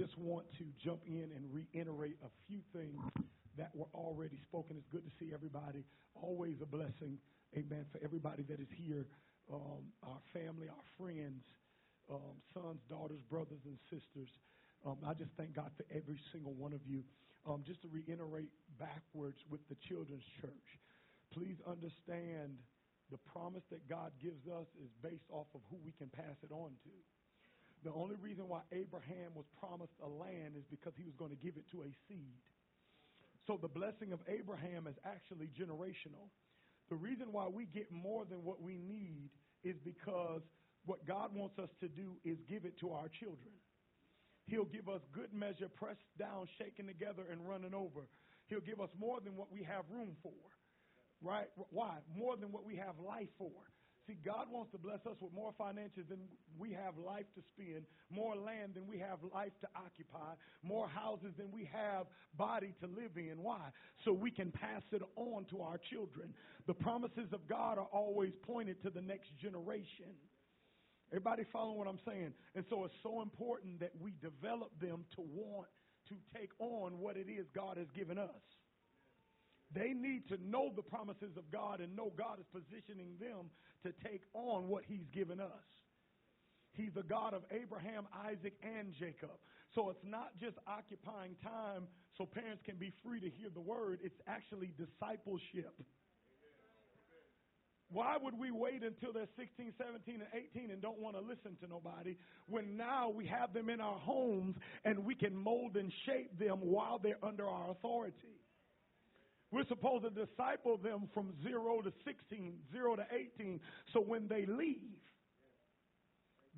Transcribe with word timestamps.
just 0.00 0.16
want 0.16 0.48
to 0.56 0.64
jump 0.80 1.04
in 1.04 1.28
and 1.36 1.52
reiterate 1.52 2.16
a 2.24 2.30
few 2.48 2.64
things 2.72 2.96
that 3.60 3.68
were 3.76 3.92
already 3.92 4.40
spoken. 4.48 4.80
It's 4.80 4.88
good 4.88 5.04
to 5.04 5.12
see 5.20 5.34
everybody. 5.34 5.84
Always 6.16 6.56
a 6.62 6.66
blessing, 6.66 7.20
amen, 7.52 7.84
for 7.92 8.00
everybody 8.00 8.42
that 8.48 8.60
is 8.60 8.72
here, 8.80 9.04
um, 9.52 9.92
our 10.02 10.20
family, 10.32 10.72
our 10.72 10.84
friends, 10.96 11.44
um, 12.08 12.40
sons, 12.54 12.80
daughters, 12.88 13.20
brothers, 13.28 13.60
and 13.68 13.76
sisters. 13.92 14.28
Um, 14.86 14.96
I 15.04 15.12
just 15.12 15.36
thank 15.36 15.52
God 15.54 15.70
for 15.76 15.84
every 15.92 16.16
single 16.32 16.54
one 16.54 16.72
of 16.72 16.80
you. 16.88 17.04
Um, 17.44 17.60
just 17.68 17.82
to 17.82 17.88
reiterate 17.88 18.48
backwards 18.78 19.36
with 19.50 19.60
the 19.68 19.76
children's 19.88 20.24
church, 20.40 20.68
please 21.32 21.56
understand 21.68 22.56
the 23.10 23.18
promise 23.36 23.64
that 23.70 23.84
God 23.88 24.12
gives 24.22 24.48
us 24.48 24.66
is 24.80 24.88
based 25.02 25.28
off 25.28 25.46
of 25.54 25.60
who 25.68 25.76
we 25.84 25.92
can 25.92 26.08
pass 26.08 26.36
it 26.42 26.52
on 26.52 26.72
to. 26.88 26.94
The 27.84 27.92
only 27.92 28.16
reason 28.16 28.48
why 28.48 28.60
Abraham 28.72 29.32
was 29.34 29.46
promised 29.58 29.94
a 30.04 30.08
land 30.08 30.54
is 30.56 30.64
because 30.70 30.92
he 30.96 31.04
was 31.04 31.14
going 31.16 31.30
to 31.30 31.40
give 31.40 31.56
it 31.56 31.64
to 31.72 31.82
a 31.82 31.90
seed. 32.08 32.44
So 33.46 33.58
the 33.60 33.68
blessing 33.68 34.12
of 34.12 34.20
Abraham 34.28 34.86
is 34.86 34.96
actually 35.04 35.48
generational. 35.58 36.28
The 36.90 36.96
reason 36.96 37.32
why 37.32 37.48
we 37.48 37.66
get 37.66 37.90
more 37.90 38.24
than 38.28 38.44
what 38.44 38.60
we 38.60 38.76
need 38.76 39.30
is 39.64 39.76
because 39.84 40.42
what 40.84 41.06
God 41.06 41.34
wants 41.34 41.58
us 41.58 41.70
to 41.80 41.88
do 41.88 42.16
is 42.24 42.36
give 42.48 42.64
it 42.64 42.78
to 42.80 42.90
our 42.90 43.08
children. 43.20 43.54
He'll 44.46 44.64
give 44.64 44.88
us 44.88 45.00
good 45.14 45.32
measure, 45.32 45.68
pressed 45.68 46.04
down, 46.18 46.48
shaken 46.58 46.86
together, 46.86 47.22
and 47.30 47.46
running 47.48 47.72
over. 47.74 48.08
He'll 48.48 48.60
give 48.60 48.80
us 48.80 48.90
more 48.98 49.20
than 49.20 49.36
what 49.36 49.52
we 49.52 49.62
have 49.62 49.84
room 49.90 50.16
for. 50.22 50.32
Right? 51.22 51.46
Why? 51.70 51.98
More 52.16 52.36
than 52.36 52.50
what 52.50 52.64
we 52.64 52.76
have 52.76 52.94
life 52.98 53.28
for. 53.38 53.52
See, 54.06 54.16
God 54.24 54.46
wants 54.50 54.72
to 54.72 54.78
bless 54.78 55.04
us 55.06 55.16
with 55.20 55.32
more 55.32 55.52
finances 55.56 56.04
than 56.08 56.18
we 56.58 56.72
have 56.72 56.96
life 56.96 57.26
to 57.34 57.42
spend, 57.54 57.84
more 58.10 58.34
land 58.34 58.74
than 58.74 58.86
we 58.86 58.98
have 58.98 59.18
life 59.34 59.52
to 59.60 59.68
occupy, 59.76 60.34
more 60.62 60.88
houses 60.88 61.32
than 61.36 61.52
we 61.52 61.68
have 61.72 62.06
body 62.36 62.74
to 62.80 62.86
live 62.86 63.16
in. 63.16 63.42
Why? 63.42 63.60
So 64.04 64.12
we 64.12 64.30
can 64.30 64.50
pass 64.50 64.82
it 64.92 65.02
on 65.16 65.44
to 65.50 65.60
our 65.60 65.78
children. 65.90 66.34
The 66.66 66.74
promises 66.74 67.32
of 67.32 67.46
God 67.48 67.78
are 67.78 67.88
always 67.92 68.32
pointed 68.42 68.82
to 68.82 68.90
the 68.90 69.02
next 69.02 69.36
generation. 69.40 70.16
Everybody 71.12 71.44
following 71.52 71.78
what 71.78 71.88
I'm 71.88 72.00
saying? 72.06 72.32
And 72.54 72.64
so 72.70 72.84
it's 72.84 72.94
so 73.02 73.20
important 73.20 73.80
that 73.80 73.92
we 74.00 74.14
develop 74.22 74.70
them 74.80 75.04
to 75.16 75.22
want 75.22 75.68
to 76.08 76.14
take 76.38 76.50
on 76.58 76.98
what 76.98 77.16
it 77.16 77.26
is 77.28 77.46
God 77.54 77.76
has 77.76 77.88
given 77.94 78.18
us. 78.18 78.42
They 79.74 79.92
need 79.92 80.28
to 80.28 80.36
know 80.42 80.72
the 80.74 80.82
promises 80.82 81.36
of 81.36 81.50
God 81.52 81.80
and 81.80 81.94
know 81.94 82.12
God 82.16 82.38
is 82.40 82.46
positioning 82.50 83.14
them 83.20 83.50
to 83.84 83.92
take 84.08 84.22
on 84.34 84.68
what 84.68 84.84
He's 84.86 85.06
given 85.12 85.40
us. 85.40 85.68
He's 86.72 86.92
the 86.94 87.02
God 87.02 87.34
of 87.34 87.42
Abraham, 87.50 88.06
Isaac, 88.26 88.54
and 88.62 88.92
Jacob. 88.98 89.38
So 89.74 89.90
it's 89.90 90.04
not 90.04 90.32
just 90.40 90.56
occupying 90.66 91.36
time 91.42 91.86
so 92.18 92.26
parents 92.26 92.62
can 92.64 92.76
be 92.76 92.92
free 93.04 93.20
to 93.20 93.30
hear 93.30 93.50
the 93.52 93.60
word, 93.60 94.00
it's 94.02 94.20
actually 94.26 94.72
discipleship. 94.76 95.74
Why 97.92 98.16
would 98.22 98.38
we 98.38 98.52
wait 98.52 98.84
until 98.84 99.12
they're 99.12 99.26
16, 99.36 99.72
17, 99.76 100.14
and 100.14 100.44
18 100.54 100.70
and 100.70 100.80
don't 100.80 101.00
want 101.00 101.16
to 101.16 101.22
listen 101.22 101.56
to 101.60 101.66
nobody 101.68 102.16
when 102.46 102.76
now 102.76 103.10
we 103.10 103.26
have 103.26 103.52
them 103.52 103.68
in 103.68 103.80
our 103.80 103.98
homes 103.98 104.54
and 104.84 105.04
we 105.04 105.16
can 105.16 105.34
mold 105.34 105.76
and 105.76 105.92
shape 106.06 106.38
them 106.38 106.58
while 106.60 107.00
they're 107.02 107.22
under 107.22 107.48
our 107.48 107.70
authority? 107.70 108.39
We're 109.52 109.66
supposed 109.66 110.04
to 110.04 110.10
disciple 110.10 110.76
them 110.76 111.08
from 111.12 111.32
0 111.42 111.82
to 111.82 111.92
16, 112.04 112.54
0 112.72 112.96
to 112.96 113.06
18, 113.38 113.60
so 113.92 114.00
when 114.00 114.28
they 114.28 114.46
leave, 114.46 115.00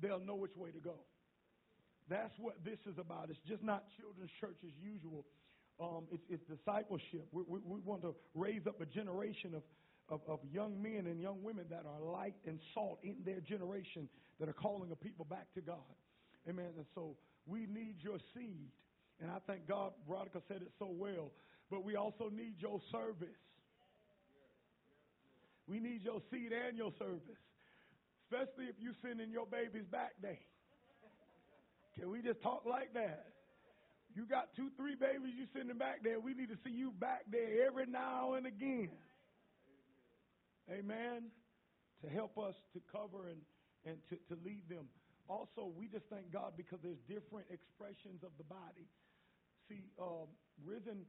they'll 0.01 0.19
know 0.19 0.35
which 0.35 0.55
way 0.55 0.69
to 0.71 0.79
go. 0.79 0.95
That's 2.09 2.33
what 2.37 2.55
this 2.63 2.77
is 2.85 2.99
about. 2.99 3.29
It's 3.29 3.39
just 3.47 3.63
not 3.63 3.85
children's 3.97 4.29
church 4.39 4.57
as 4.63 4.73
usual. 4.77 5.25
Um, 5.79 6.03
it's, 6.11 6.23
it's, 6.29 6.43
discipleship. 6.45 7.25
We, 7.31 7.41
we, 7.47 7.59
we, 7.65 7.79
want 7.79 8.03
to 8.03 8.13
raise 8.35 8.67
up 8.67 8.79
a 8.79 8.85
generation 8.85 9.55
of, 9.55 9.63
of, 10.09 10.21
of, 10.27 10.39
young 10.51 10.79
men 10.79 11.07
and 11.07 11.19
young 11.19 11.41
women 11.41 11.65
that 11.71 11.85
are 11.87 12.11
light 12.11 12.35
and 12.45 12.59
salt 12.75 12.99
in 13.01 13.15
their 13.25 13.39
generation 13.39 14.07
that 14.39 14.47
are 14.47 14.53
calling 14.53 14.89
the 14.89 14.95
people 14.95 15.25
back 15.25 15.47
to 15.55 15.61
God. 15.61 15.97
Amen. 16.47 16.69
And 16.77 16.85
so 16.93 17.15
we 17.47 17.61
need 17.65 17.95
your 18.01 18.19
seed. 18.35 18.69
And 19.19 19.31
I 19.31 19.39
think 19.47 19.67
God, 19.67 19.93
Veronica 20.07 20.41
said 20.47 20.61
it 20.61 20.71
so 20.77 20.87
well 20.91 21.31
but 21.73 21.83
we 21.83 21.95
also 21.95 22.29
need 22.29 22.61
your 22.61 22.77
service. 22.91 23.41
We 25.65 25.79
need 25.79 26.03
your 26.03 26.21
seed 26.29 26.53
and 26.53 26.77
your 26.77 26.93
service, 26.99 27.41
especially 28.29 28.69
if 28.69 28.75
you're 28.77 28.93
sending 29.01 29.31
your 29.31 29.47
babies 29.47 29.89
back 29.89 30.13
there. 30.21 30.37
Can 31.97 32.11
we 32.11 32.21
just 32.21 32.43
talk 32.43 32.61
like 32.69 32.93
that? 32.93 33.25
You 34.13 34.29
got 34.29 34.53
two, 34.55 34.69
three 34.77 34.93
babies 34.93 35.33
you 35.33 35.49
sending 35.49 35.79
back 35.79 36.03
there. 36.03 36.19
We 36.19 36.35
need 36.35 36.49
to 36.49 36.59
see 36.63 36.69
you 36.69 36.91
back 36.91 37.25
there 37.31 37.65
every 37.65 37.87
now 37.87 38.35
and 38.35 38.45
again. 38.45 38.93
Amen. 40.69 41.33
To 42.05 42.09
help 42.09 42.37
us 42.37 42.53
to 42.73 42.81
cover 42.91 43.33
and, 43.33 43.41
and 43.83 43.97
to, 44.09 44.15
to 44.29 44.39
lead 44.45 44.69
them. 44.69 44.85
Also, 45.27 45.73
we 45.73 45.87
just 45.87 46.05
thank 46.11 46.31
God 46.31 46.53
because 46.55 46.77
there's 46.83 47.01
different 47.09 47.49
expressions 47.49 48.21
of 48.21 48.29
the 48.37 48.43
body. 48.43 48.85
See, 49.69 49.81
um, 49.97 50.29
Risen 50.61 51.07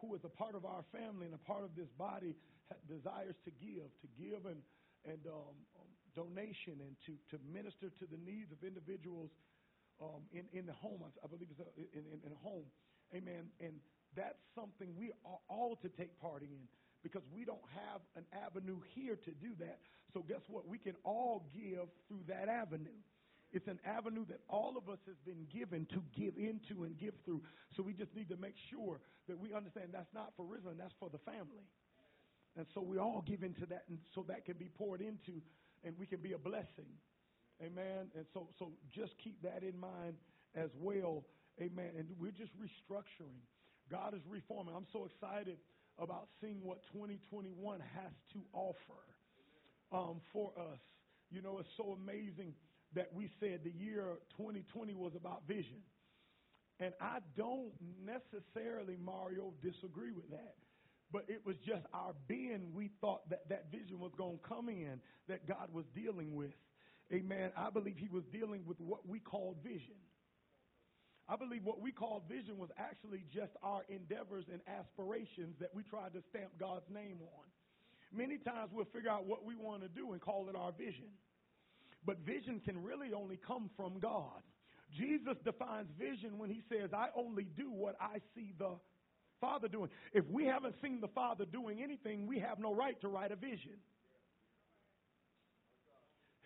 who 0.00 0.14
is 0.14 0.22
a 0.24 0.32
part 0.32 0.54
of 0.54 0.64
our 0.64 0.84
family 0.92 1.26
and 1.26 1.34
a 1.34 1.44
part 1.44 1.64
of 1.64 1.74
this 1.76 1.88
body 1.98 2.34
desires 2.88 3.36
to 3.44 3.50
give, 3.60 3.88
to 4.00 4.08
give 4.18 4.46
and 4.46 4.62
and 5.08 5.24
um, 5.32 5.56
um, 5.80 5.88
donation 6.12 6.76
and 6.84 6.92
to, 7.08 7.16
to 7.32 7.40
minister 7.48 7.88
to 7.88 8.04
the 8.04 8.20
needs 8.20 8.52
of 8.52 8.60
individuals 8.60 9.30
um, 10.02 10.20
in 10.32 10.44
in 10.52 10.66
the 10.66 10.76
home. 10.76 11.00
I 11.24 11.26
believe 11.26 11.48
it's 11.50 11.60
a, 11.60 11.70
in, 11.76 12.04
in 12.04 12.18
in 12.26 12.32
a 12.32 12.40
home, 12.44 12.68
amen. 13.14 13.48
And 13.60 13.80
that's 14.16 14.40
something 14.54 14.92
we 14.98 15.12
are 15.24 15.40
all 15.48 15.76
to 15.82 15.88
take 15.96 16.12
part 16.20 16.42
in 16.42 16.68
because 17.02 17.22
we 17.32 17.44
don't 17.44 17.64
have 17.72 18.00
an 18.16 18.24
avenue 18.44 18.80
here 18.94 19.16
to 19.16 19.30
do 19.40 19.56
that. 19.58 19.80
So 20.12 20.20
guess 20.20 20.42
what? 20.48 20.68
We 20.68 20.78
can 20.78 20.96
all 21.04 21.48
give 21.54 21.88
through 22.08 22.24
that 22.28 22.48
avenue. 22.48 22.98
It's 23.52 23.66
an 23.66 23.80
avenue 23.84 24.24
that 24.28 24.40
all 24.48 24.76
of 24.76 24.88
us 24.88 24.98
has 25.06 25.16
been 25.26 25.46
given 25.52 25.86
to 25.90 26.02
give 26.14 26.36
into 26.36 26.84
and 26.84 26.96
give 26.96 27.14
through. 27.24 27.42
So 27.76 27.82
we 27.82 27.92
just 27.92 28.14
need 28.14 28.28
to 28.28 28.36
make 28.36 28.54
sure 28.70 29.00
that 29.28 29.38
we 29.38 29.52
understand 29.52 29.88
that's 29.92 30.12
not 30.14 30.32
for 30.36 30.44
Risen, 30.44 30.78
that's 30.78 30.94
for 31.00 31.10
the 31.10 31.18
family. 31.18 31.66
And 32.56 32.66
so 32.74 32.80
we 32.80 32.98
all 32.98 33.24
give 33.26 33.42
into 33.42 33.66
that, 33.66 33.84
and 33.88 33.98
so 34.14 34.24
that 34.28 34.44
can 34.44 34.56
be 34.56 34.68
poured 34.68 35.00
into, 35.00 35.42
and 35.84 35.94
we 35.98 36.06
can 36.06 36.20
be 36.20 36.32
a 36.32 36.38
blessing. 36.38 36.90
Amen. 37.62 38.10
And 38.14 38.24
so, 38.32 38.48
so 38.58 38.72
just 38.94 39.12
keep 39.22 39.40
that 39.42 39.62
in 39.62 39.78
mind 39.78 40.14
as 40.54 40.70
well. 40.80 41.24
Amen. 41.60 41.90
And 41.98 42.08
we're 42.18 42.32
just 42.32 42.52
restructuring. 42.58 43.38
God 43.90 44.14
is 44.14 44.22
reforming. 44.28 44.74
I'm 44.74 44.86
so 44.92 45.04
excited 45.04 45.58
about 45.98 46.28
seeing 46.40 46.62
what 46.62 46.82
2021 46.92 47.80
has 47.80 48.12
to 48.32 48.40
offer 48.52 49.02
um, 49.92 50.20
for 50.32 50.52
us. 50.56 50.78
You 51.30 51.42
know, 51.42 51.58
it's 51.58 51.68
so 51.76 51.92
amazing 51.92 52.54
that 52.94 53.10
we 53.14 53.30
said 53.40 53.60
the 53.64 53.72
year 53.72 54.18
2020 54.36 54.94
was 54.94 55.12
about 55.14 55.42
vision. 55.46 55.82
And 56.80 56.94
I 57.00 57.18
don't 57.36 57.72
necessarily, 58.04 58.96
Mario, 58.96 59.52
disagree 59.62 60.12
with 60.12 60.30
that. 60.30 60.54
But 61.12 61.24
it 61.28 61.44
was 61.44 61.56
just 61.66 61.84
our 61.92 62.14
being, 62.28 62.72
we 62.74 62.90
thought 63.00 63.28
that 63.30 63.48
that 63.48 63.66
vision 63.70 63.98
was 63.98 64.12
going 64.16 64.38
to 64.38 64.48
come 64.48 64.68
in, 64.68 65.00
that 65.28 65.46
God 65.46 65.68
was 65.72 65.84
dealing 65.94 66.34
with. 66.34 66.54
Amen. 67.12 67.50
I 67.56 67.70
believe 67.70 67.96
he 67.98 68.08
was 68.08 68.22
dealing 68.32 68.64
with 68.64 68.80
what 68.80 69.06
we 69.06 69.18
called 69.18 69.56
vision. 69.62 69.98
I 71.28 71.36
believe 71.36 71.64
what 71.64 71.80
we 71.80 71.92
called 71.92 72.22
vision 72.28 72.58
was 72.58 72.70
actually 72.78 73.24
just 73.32 73.52
our 73.62 73.82
endeavors 73.88 74.46
and 74.50 74.60
aspirations 74.66 75.54
that 75.60 75.70
we 75.74 75.82
tried 75.82 76.14
to 76.14 76.22
stamp 76.30 76.50
God's 76.58 76.88
name 76.92 77.18
on. 77.20 77.46
Many 78.12 78.38
times 78.38 78.70
we'll 78.72 78.90
figure 78.92 79.10
out 79.10 79.26
what 79.26 79.44
we 79.44 79.54
want 79.54 79.82
to 79.82 79.88
do 79.88 80.12
and 80.12 80.20
call 80.20 80.48
it 80.48 80.56
our 80.56 80.72
vision. 80.72 81.10
But 82.04 82.18
vision 82.18 82.60
can 82.64 82.82
really 82.82 83.12
only 83.12 83.38
come 83.46 83.70
from 83.76 83.98
God. 83.98 84.42
Jesus 84.96 85.36
defines 85.44 85.88
vision 85.98 86.38
when 86.38 86.50
he 86.50 86.62
says, 86.68 86.90
I 86.92 87.08
only 87.16 87.44
do 87.44 87.70
what 87.70 87.94
I 88.00 88.18
see 88.34 88.52
the 88.58 88.72
Father 89.40 89.68
doing. 89.68 89.90
If 90.12 90.24
we 90.28 90.44
haven't 90.44 90.74
seen 90.82 91.00
the 91.00 91.08
Father 91.08 91.44
doing 91.44 91.82
anything, 91.82 92.26
we 92.26 92.38
have 92.40 92.58
no 92.58 92.74
right 92.74 93.00
to 93.00 93.08
write 93.08 93.32
a 93.32 93.36
vision. 93.36 93.78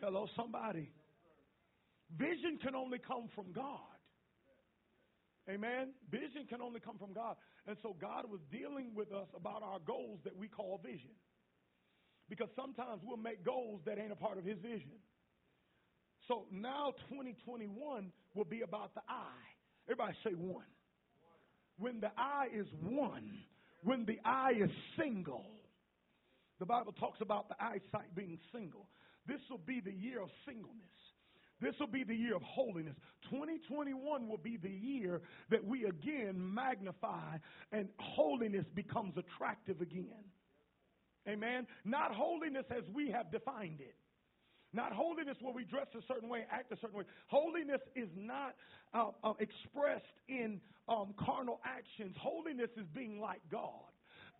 Hello, 0.00 0.26
somebody. 0.37 0.90
Vision 2.17 2.58
can 2.62 2.75
only 2.75 2.99
come 2.99 3.29
from 3.34 3.52
God. 3.52 3.79
Amen. 5.49 5.93
Vision 6.11 6.46
can 6.49 6.61
only 6.61 6.81
come 6.81 6.99
from 6.99 7.12
God. 7.12 7.37
And 7.67 7.76
so 7.82 7.96
God 8.00 8.31
was 8.31 8.40
dealing 8.50 8.94
with 8.94 9.12
us 9.12 9.29
about 9.34 9.62
our 9.62 9.79
goals 9.79 10.20
that 10.25 10.37
we 10.37 10.49
call 10.49 10.81
vision. 10.82 11.11
Because 12.29 12.49
sometimes 12.56 13.02
we'll 13.05 13.19
make 13.19 13.44
goals 13.44 13.81
that 13.87 13.99
ain't 13.99 14.12
a 14.12 14.17
part 14.17 14.38
of 14.38 14.44
his 14.44 14.58
vision. 14.58 14.93
So 16.29 16.44
now 16.50 16.94
2021 17.11 18.12
will 18.35 18.44
be 18.44 18.62
about 18.62 18.94
the 18.94 19.03
eye. 19.09 19.49
Everybody 19.87 20.17
say 20.25 20.31
one. 20.31 20.65
When 21.79 22.00
the 22.00 22.11
eye 22.17 22.49
is 22.55 22.67
one, 22.82 23.38
when 23.82 24.06
the 24.06 24.19
eye 24.25 24.53
is 24.62 24.71
single, 24.99 25.44
the 26.61 26.67
Bible 26.67 26.93
talks 26.93 27.21
about 27.21 27.49
the 27.49 27.56
eyesight 27.61 28.15
being 28.15 28.38
single. 28.53 28.87
This 29.26 29.41
will 29.50 29.61
be 29.67 29.81
the 29.81 29.93
year 29.93 30.23
of 30.23 30.29
singleness. 30.47 30.79
This 31.61 31.75
will 31.81 31.88
be 31.88 32.05
the 32.05 32.15
year 32.15 32.37
of 32.37 32.43
holiness. 32.43 32.94
2021 33.31 34.29
will 34.29 34.38
be 34.38 34.56
the 34.56 34.70
year 34.70 35.23
that 35.50 35.65
we 35.65 35.85
again 35.87 36.35
magnify 36.37 37.37
and 37.73 37.88
holiness 37.99 38.67
becomes 38.75 39.15
attractive 39.17 39.81
again. 39.81 40.25
Amen. 41.29 41.67
Not 41.85 42.15
holiness 42.15 42.65
as 42.70 42.82
we 42.93 43.11
have 43.11 43.32
defined 43.32 43.81
it. 43.81 43.94
Not 44.75 44.93
holiness 44.93 45.37
where 45.41 45.55
we 45.55 45.65
dress 45.65 45.87
a 45.97 46.03
certain 46.12 46.29
way, 46.29 46.44
act 46.50 46.73
a 46.73 46.76
certain 46.81 46.99
way. 46.99 47.05
Holiness 47.29 47.81
is 47.94 48.09
not 48.17 48.55
uh, 48.93 49.11
uh, 49.23 49.32
expressed 49.38 50.05
in 50.29 50.61
um, 50.88 51.15
carnal 51.25 51.61
actions. 51.65 52.17
Holiness 52.21 52.71
is 52.76 52.87
being 52.94 53.21
like 53.21 53.41
God. 53.50 53.93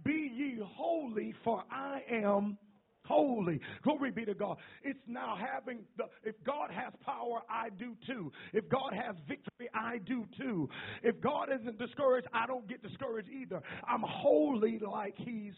Be 0.05 0.31
ye 0.35 0.59
holy, 0.77 1.35
for 1.45 1.63
I 1.71 2.01
am 2.11 2.59
holy. 3.05 3.61
Glory 3.83 4.11
be 4.11 4.25
to 4.25 4.35
God. 4.35 4.57
It's 4.83 4.99
now 5.07 5.37
having 5.39 5.81
the, 5.97 6.05
if 6.25 6.35
God 6.45 6.71
has 6.71 6.93
power, 7.05 7.43
I 7.49 7.69
do 7.71 7.95
too. 8.07 8.33
If 8.53 8.69
God 8.69 8.93
has 8.93 9.15
victory, 9.29 9.69
I 9.73 9.99
do 9.99 10.25
too. 10.37 10.69
If 11.05 11.21
God 11.21 11.49
isn't 11.61 11.79
discouraged, 11.79 12.27
I 12.33 12.47
don't 12.47 12.69
get 12.69 12.83
discouraged 12.83 13.29
either. 13.29 13.61
I'm 13.87 14.03
holy 14.05 14.81
like 14.81 15.15
He's 15.17 15.55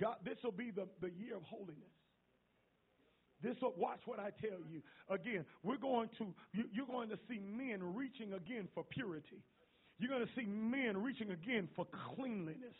God. 0.00 0.16
This 0.24 0.36
will 0.44 0.52
be 0.52 0.70
the, 0.70 0.86
the 1.00 1.10
year 1.10 1.36
of 1.36 1.42
holiness. 1.42 1.90
This 3.44 3.56
will, 3.60 3.74
watch 3.76 4.00
what 4.06 4.18
I 4.18 4.30
tell 4.40 4.58
you. 4.72 4.80
Again, 5.10 5.44
we're 5.62 5.76
going 5.76 6.08
to, 6.18 6.24
you, 6.54 6.64
you're 6.72 6.86
going 6.86 7.10
to 7.10 7.18
see 7.28 7.38
men 7.38 7.94
reaching 7.94 8.32
again 8.32 8.68
for 8.74 8.84
purity. 8.84 9.44
You're 9.98 10.10
going 10.10 10.26
to 10.26 10.32
see 10.34 10.46
men 10.46 10.96
reaching 11.02 11.30
again 11.30 11.68
for 11.76 11.86
cleanliness. 12.16 12.74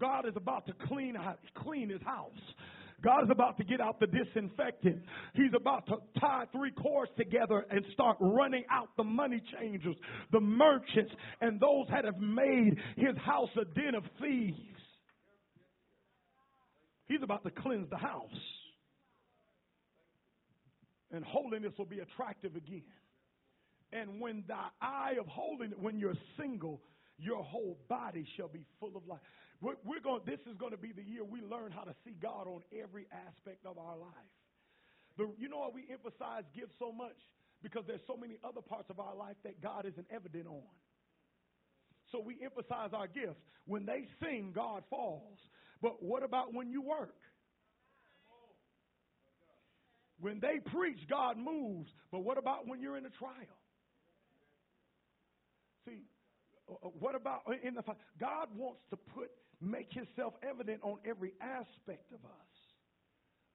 God 0.00 0.26
is 0.26 0.32
about 0.34 0.66
to 0.66 0.72
clean 0.88 1.16
clean 1.62 1.90
his 1.90 2.00
house. 2.02 2.32
God 3.04 3.24
is 3.24 3.30
about 3.30 3.58
to 3.58 3.64
get 3.64 3.80
out 3.80 4.00
the 4.00 4.06
disinfectant. 4.06 5.02
He's 5.34 5.50
about 5.54 5.86
to 5.88 5.96
tie 6.20 6.44
three 6.52 6.70
cords 6.70 7.10
together 7.18 7.66
and 7.68 7.84
start 7.92 8.16
running 8.20 8.64
out 8.70 8.88
the 8.96 9.04
money 9.04 9.42
changers, 9.60 9.96
the 10.30 10.40
merchants, 10.40 11.12
and 11.40 11.60
those 11.60 11.86
that 11.90 12.04
have 12.04 12.18
made 12.18 12.76
his 12.96 13.16
house 13.24 13.50
a 13.60 13.64
den 13.74 13.94
of 13.96 14.04
thieves. 14.20 14.56
He's 17.08 17.22
about 17.22 17.42
to 17.44 17.50
cleanse 17.50 17.90
the 17.90 17.98
house. 17.98 18.30
And 21.12 21.24
holiness 21.24 21.72
will 21.76 21.86
be 21.86 22.00
attractive 22.00 22.56
again. 22.56 22.82
And 23.92 24.20
when 24.20 24.44
the 24.48 24.56
eye 24.80 25.14
of 25.20 25.26
holiness, 25.26 25.78
when 25.78 25.98
you're 25.98 26.16
single, 26.40 26.80
your 27.18 27.44
whole 27.44 27.78
body 27.88 28.26
shall 28.36 28.48
be 28.48 28.64
full 28.80 28.96
of 28.96 29.06
light. 29.06 29.20
We're, 29.60 29.76
we're 29.84 30.00
going. 30.00 30.22
This 30.26 30.40
is 30.50 30.56
going 30.56 30.72
to 30.72 30.78
be 30.78 30.92
the 30.92 31.02
year 31.04 31.22
we 31.22 31.40
learn 31.42 31.70
how 31.70 31.82
to 31.82 31.94
see 32.04 32.16
God 32.20 32.48
on 32.48 32.62
every 32.72 33.06
aspect 33.12 33.66
of 33.66 33.78
our 33.78 33.96
life. 33.96 34.32
The, 35.18 35.30
you 35.38 35.48
know 35.48 35.58
why 35.58 35.68
we 35.72 35.84
emphasize 35.92 36.44
gifts 36.56 36.74
so 36.78 36.90
much? 36.90 37.16
Because 37.62 37.84
there's 37.86 38.00
so 38.06 38.16
many 38.16 38.38
other 38.42 38.60
parts 38.60 38.90
of 38.90 38.98
our 38.98 39.14
life 39.14 39.36
that 39.44 39.62
God 39.62 39.86
isn't 39.86 40.06
evident 40.10 40.46
on. 40.46 40.66
So 42.10 42.20
we 42.20 42.38
emphasize 42.42 42.90
our 42.92 43.06
gifts. 43.06 43.40
When 43.66 43.86
they 43.86 44.08
sing, 44.20 44.52
God 44.54 44.82
falls. 44.90 45.38
But 45.80 46.02
what 46.02 46.22
about 46.22 46.54
when 46.54 46.70
you 46.70 46.82
work? 46.82 47.14
When 50.22 50.38
they 50.38 50.60
preach, 50.70 51.00
God 51.10 51.36
moves. 51.36 51.90
But 52.12 52.20
what 52.20 52.38
about 52.38 52.68
when 52.68 52.80
you're 52.80 52.96
in 52.96 53.04
a 53.04 53.10
trial? 53.10 53.58
See, 55.84 56.04
uh, 56.70 56.74
uh, 56.74 56.90
what 57.00 57.16
about 57.16 57.42
in 57.64 57.74
the 57.74 57.82
God 58.20 58.46
wants 58.56 58.82
to 58.90 58.96
put 58.96 59.32
make 59.60 59.92
himself 59.92 60.34
evident 60.48 60.80
on 60.82 60.98
every 61.04 61.32
aspect 61.40 62.12
of 62.12 62.24
us 62.24 62.51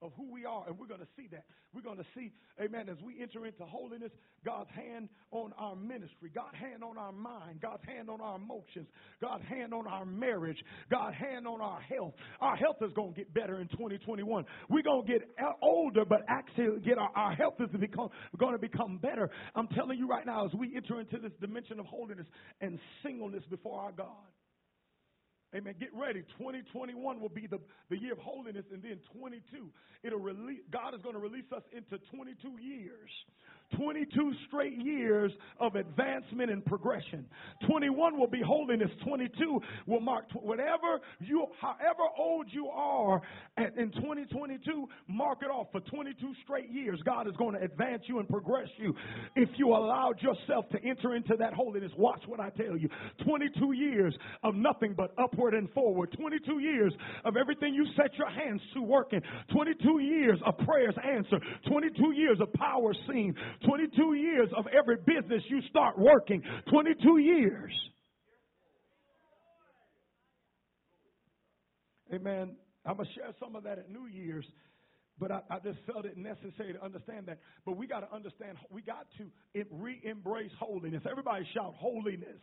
of 0.02 0.12
who 0.16 0.32
we 0.32 0.46
are, 0.46 0.66
and 0.68 0.78
we're 0.78 0.88
going 0.88 1.02
to 1.02 1.08
see 1.16 1.28
that. 1.32 1.46
We're 1.74 1.82
going 1.82 1.98
to 1.98 2.06
see, 2.16 2.32
amen, 2.62 2.90
as 2.90 2.98
we 3.04 3.22
enter 3.22 3.46
into 3.46 3.66
holiness, 3.66 4.12
God's 4.46 4.70
hand 4.70 5.10
on 5.32 5.54
our 5.58 5.76
ministry, 5.76 6.32
God's 6.34 6.56
hand 6.56 6.84
on 6.84 6.98
our 6.98 7.12
mind, 7.12 7.62
God's 7.62 7.84
hand 7.86 8.10
on 8.10 8.22
our 8.22 8.36
emotions, 8.36 8.88
God's 9.22 9.44
hand 9.46 9.74
on 9.74 9.88
our 9.88 10.06
marriage, 10.06 10.58
God's 10.92 11.16
hand 11.18 11.48
on 11.48 11.62
our 11.62 11.82
health. 11.82 12.14
Our 12.42 12.56
health 12.56 12.78
is 12.82 12.94
going 12.94 13.14
to 13.14 13.18
get 13.18 13.34
better 13.34 13.60
in 13.60 13.68
2021. 13.70 14.46
We're 14.70 14.84
going 14.84 15.06
to 15.06 15.12
get 15.12 15.22
older, 15.62 16.06
but 16.06 16.22
actually 16.30 16.80
get 16.82 16.98
our, 16.98 17.10
our 17.16 17.34
health 17.34 17.56
is 17.60 17.70
become, 17.80 18.10
going 18.38 18.54
to 18.54 18.60
become 18.60 18.98
better. 18.98 19.30
I'm 19.56 19.68
telling 19.70 19.98
you 19.98 20.08
right 20.08 20.26
now, 20.26 20.46
as 20.46 20.54
we 20.54 20.76
enter 20.76 21.00
into 21.00 21.18
this 21.18 21.34
dimension 21.42 21.80
of 21.80 21.86
holiness 21.86 22.28
and 22.62 22.80
singleness 23.04 23.44
before 23.50 23.80
our 23.82 23.92
God. 23.92 24.08
Amen. 25.56 25.76
Get 25.80 25.90
ready. 25.96 26.24
2021 26.38 27.22
will 27.22 27.30
be 27.30 27.48
the, 27.48 27.60
the 27.90 27.98
year 27.98 28.12
of 28.12 28.20
holiness, 28.20 28.66
and 28.72 28.84
then 28.84 29.00
22, 29.18 29.72
it'll 30.04 30.20
release, 30.20 30.60
God 30.72 30.94
is 30.94 31.02
going 31.02 31.16
to 31.16 31.22
release 31.22 31.50
us 31.56 31.64
into 31.72 31.98
22 32.14 32.62
years. 32.62 33.10
22 33.76 34.32
straight 34.48 34.78
years 34.78 35.32
of 35.60 35.76
advancement 35.76 36.52
and 36.52 36.64
progression. 36.66 37.26
21 37.68 38.18
will 38.18 38.28
be 38.28 38.42
holiness. 38.46 38.90
22 39.04 39.60
will 39.86 40.00
mark 40.00 40.26
whatever 40.34 41.00
you, 41.20 41.46
however 41.60 42.04
old 42.18 42.48
you 42.50 42.68
are 42.68 43.22
in 43.58 43.92
2022, 43.92 44.88
mark 45.08 45.40
it 45.42 45.48
off 45.48 45.68
for 45.72 45.82
22 45.82 46.34
straight 46.44 46.70
years. 46.70 47.00
God 47.06 47.28
is 47.28 47.36
going 47.38 47.56
to 47.56 47.64
advance 47.64 48.04
you 48.08 48.20
and 48.20 48.28
progress 48.28 48.68
you 48.78 48.94
if 49.36 49.50
you 49.58 49.70
allowed 49.70 50.22
yourself 50.22 50.70
to 50.70 50.78
enter 50.84 51.16
into 51.16 51.36
that 51.38 51.54
holiness. 51.54 51.92
Watch 51.98 52.22
what 52.28 52.40
I 52.40 52.50
tell 52.52 52.78
you. 52.78 52.90
22 53.26 53.74
years 53.74 54.16
of 54.44 54.56
nothing 54.56 54.94
but 54.96 55.14
upward 55.22 55.54
and 55.54 55.70
forward. 55.72 56.16
22 56.18 56.60
years 56.60 56.94
of 57.26 57.36
everything 57.36 57.74
you 57.74 57.86
set 57.96 58.14
your 58.18 58.30
hands 58.30 58.62
to 58.74 58.82
working. 58.82 59.22
22 59.52 60.00
years 60.00 60.40
of 60.46 60.58
prayers 60.60 60.96
answered. 61.04 61.42
22 61.68 62.14
years 62.14 62.38
of 62.42 62.52
power 62.54 62.94
seen. 63.08 63.36
22 63.66 64.14
years 64.14 64.50
of 64.56 64.66
every 64.68 64.98
business 64.98 65.42
you 65.50 65.62
start 65.70 65.98
working. 65.98 66.42
22 66.70 67.18
years. 67.18 67.72
Amen. 72.14 72.56
I'm 72.86 72.96
going 72.96 73.08
to 73.08 73.14
share 73.14 73.34
some 73.40 73.56
of 73.56 73.64
that 73.64 73.80
at 73.80 73.90
New 73.90 74.08
Year's, 74.08 74.46
but 75.20 75.32
I, 75.32 75.42
I 75.50 75.60
just 75.60 75.80
felt 75.86 76.06
it 76.06 76.18
necessary 76.18 76.74
to 76.74 76.84
understand 76.84 77.26
that. 77.28 77.40
But 77.66 77.76
we 77.76 77.86
got 77.86 78.00
to 78.00 78.16
understand, 78.16 78.58
we 78.72 78.82
got 78.82 79.08
to 79.18 79.66
re 79.72 80.00
embrace 80.04 80.52
holiness. 80.60 81.04
Everybody 81.10 81.46
shout 81.54 81.74
holiness. 81.78 82.40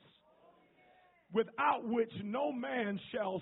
Without 1.32 1.80
which 1.84 2.12
no 2.22 2.52
man 2.52 3.00
shall 3.10 3.40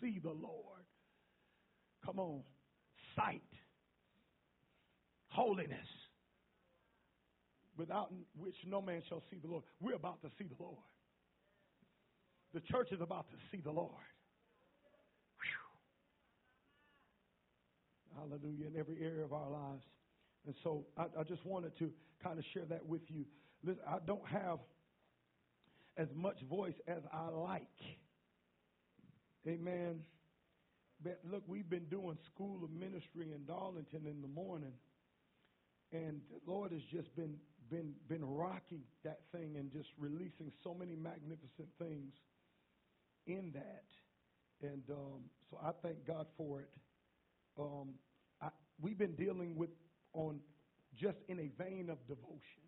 see 0.00 0.20
the 0.22 0.30
Lord. 0.30 0.84
Come 2.04 2.18
on. 2.18 2.42
Sight. 3.16 3.42
Holiness 5.28 5.86
without 7.76 8.12
which 8.38 8.56
no 8.66 8.80
man 8.80 9.02
shall 9.08 9.22
see 9.30 9.38
the 9.42 9.48
Lord. 9.48 9.64
We're 9.80 9.94
about 9.94 10.22
to 10.22 10.28
see 10.38 10.44
the 10.44 10.62
Lord. 10.62 10.76
The 12.54 12.60
church 12.60 12.92
is 12.92 13.00
about 13.00 13.28
to 13.30 13.36
see 13.50 13.60
the 13.62 13.70
Lord. 13.70 13.90
Whew. 18.14 18.20
Hallelujah, 18.20 18.66
in 18.68 18.76
every 18.78 19.02
area 19.02 19.24
of 19.24 19.32
our 19.32 19.50
lives. 19.50 19.84
And 20.46 20.54
so 20.62 20.86
I, 20.96 21.04
I 21.20 21.22
just 21.24 21.44
wanted 21.44 21.76
to 21.78 21.90
kind 22.22 22.38
of 22.38 22.44
share 22.54 22.64
that 22.66 22.86
with 22.86 23.02
you. 23.08 23.24
Listen, 23.64 23.82
I 23.86 23.98
don't 24.06 24.26
have 24.26 24.58
as 25.96 26.08
much 26.14 26.40
voice 26.48 26.74
as 26.86 27.02
I 27.12 27.28
like. 27.28 27.62
Amen. 29.46 30.00
But 31.02 31.20
look, 31.30 31.42
we've 31.46 31.68
been 31.68 31.86
doing 31.90 32.16
school 32.34 32.64
of 32.64 32.70
ministry 32.70 33.32
in 33.34 33.44
Darlington 33.46 34.06
in 34.06 34.22
the 34.22 34.28
morning. 34.28 34.72
And 35.92 36.20
the 36.30 36.50
Lord 36.50 36.72
has 36.72 36.82
just 36.90 37.14
been 37.16 37.36
been 37.70 37.94
been 38.08 38.24
rocking 38.24 38.82
that 39.04 39.20
thing 39.32 39.56
and 39.56 39.72
just 39.72 39.88
releasing 39.98 40.52
so 40.62 40.74
many 40.74 40.96
magnificent 40.96 41.68
things 41.78 42.14
in 43.26 43.52
that. 43.54 43.84
And 44.62 44.82
um, 44.90 45.20
so 45.50 45.58
I 45.62 45.70
thank 45.82 46.06
God 46.06 46.26
for 46.36 46.60
it. 46.60 46.70
Um, 47.58 47.94
I, 48.40 48.48
we've 48.80 48.98
been 48.98 49.16
dealing 49.16 49.56
with 49.56 49.70
on 50.12 50.40
just 50.94 51.18
in 51.28 51.38
a 51.40 51.48
vein 51.62 51.90
of 51.90 51.98
devotion. 52.08 52.64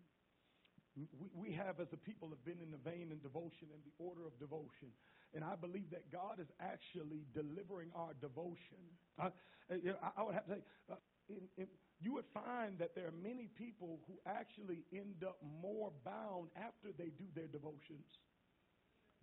We, 0.95 1.07
we 1.33 1.53
have, 1.53 1.79
as 1.79 1.87
a 1.93 1.97
people, 1.97 2.29
have 2.29 2.43
been 2.43 2.59
in 2.61 2.71
the 2.71 2.77
vein 2.77 3.11
of 3.11 3.23
devotion 3.23 3.67
and 3.73 3.81
the 3.85 3.93
order 4.03 4.27
of 4.27 4.37
devotion. 4.39 4.89
And 5.33 5.43
I 5.43 5.55
believe 5.55 5.89
that 5.91 6.11
God 6.11 6.39
is 6.39 6.47
actually 6.59 7.23
delivering 7.33 7.89
our 7.95 8.13
devotion. 8.19 8.81
I, 9.17 9.29
I 9.69 10.23
would 10.23 10.33
have 10.33 10.45
to 10.45 10.53
say, 10.55 10.61
uh, 10.91 10.95
in, 11.29 11.41
in, 11.57 11.67
you 12.01 12.13
would 12.13 12.25
find 12.33 12.79
that 12.79 12.95
there 12.95 13.07
are 13.07 13.23
many 13.23 13.49
people 13.57 13.99
who 14.07 14.15
actually 14.25 14.85
end 14.93 15.23
up 15.25 15.37
more 15.61 15.91
bound 16.05 16.49
after 16.55 16.95
they 16.97 17.11
do 17.11 17.25
their 17.35 17.47
devotions. 17.47 18.07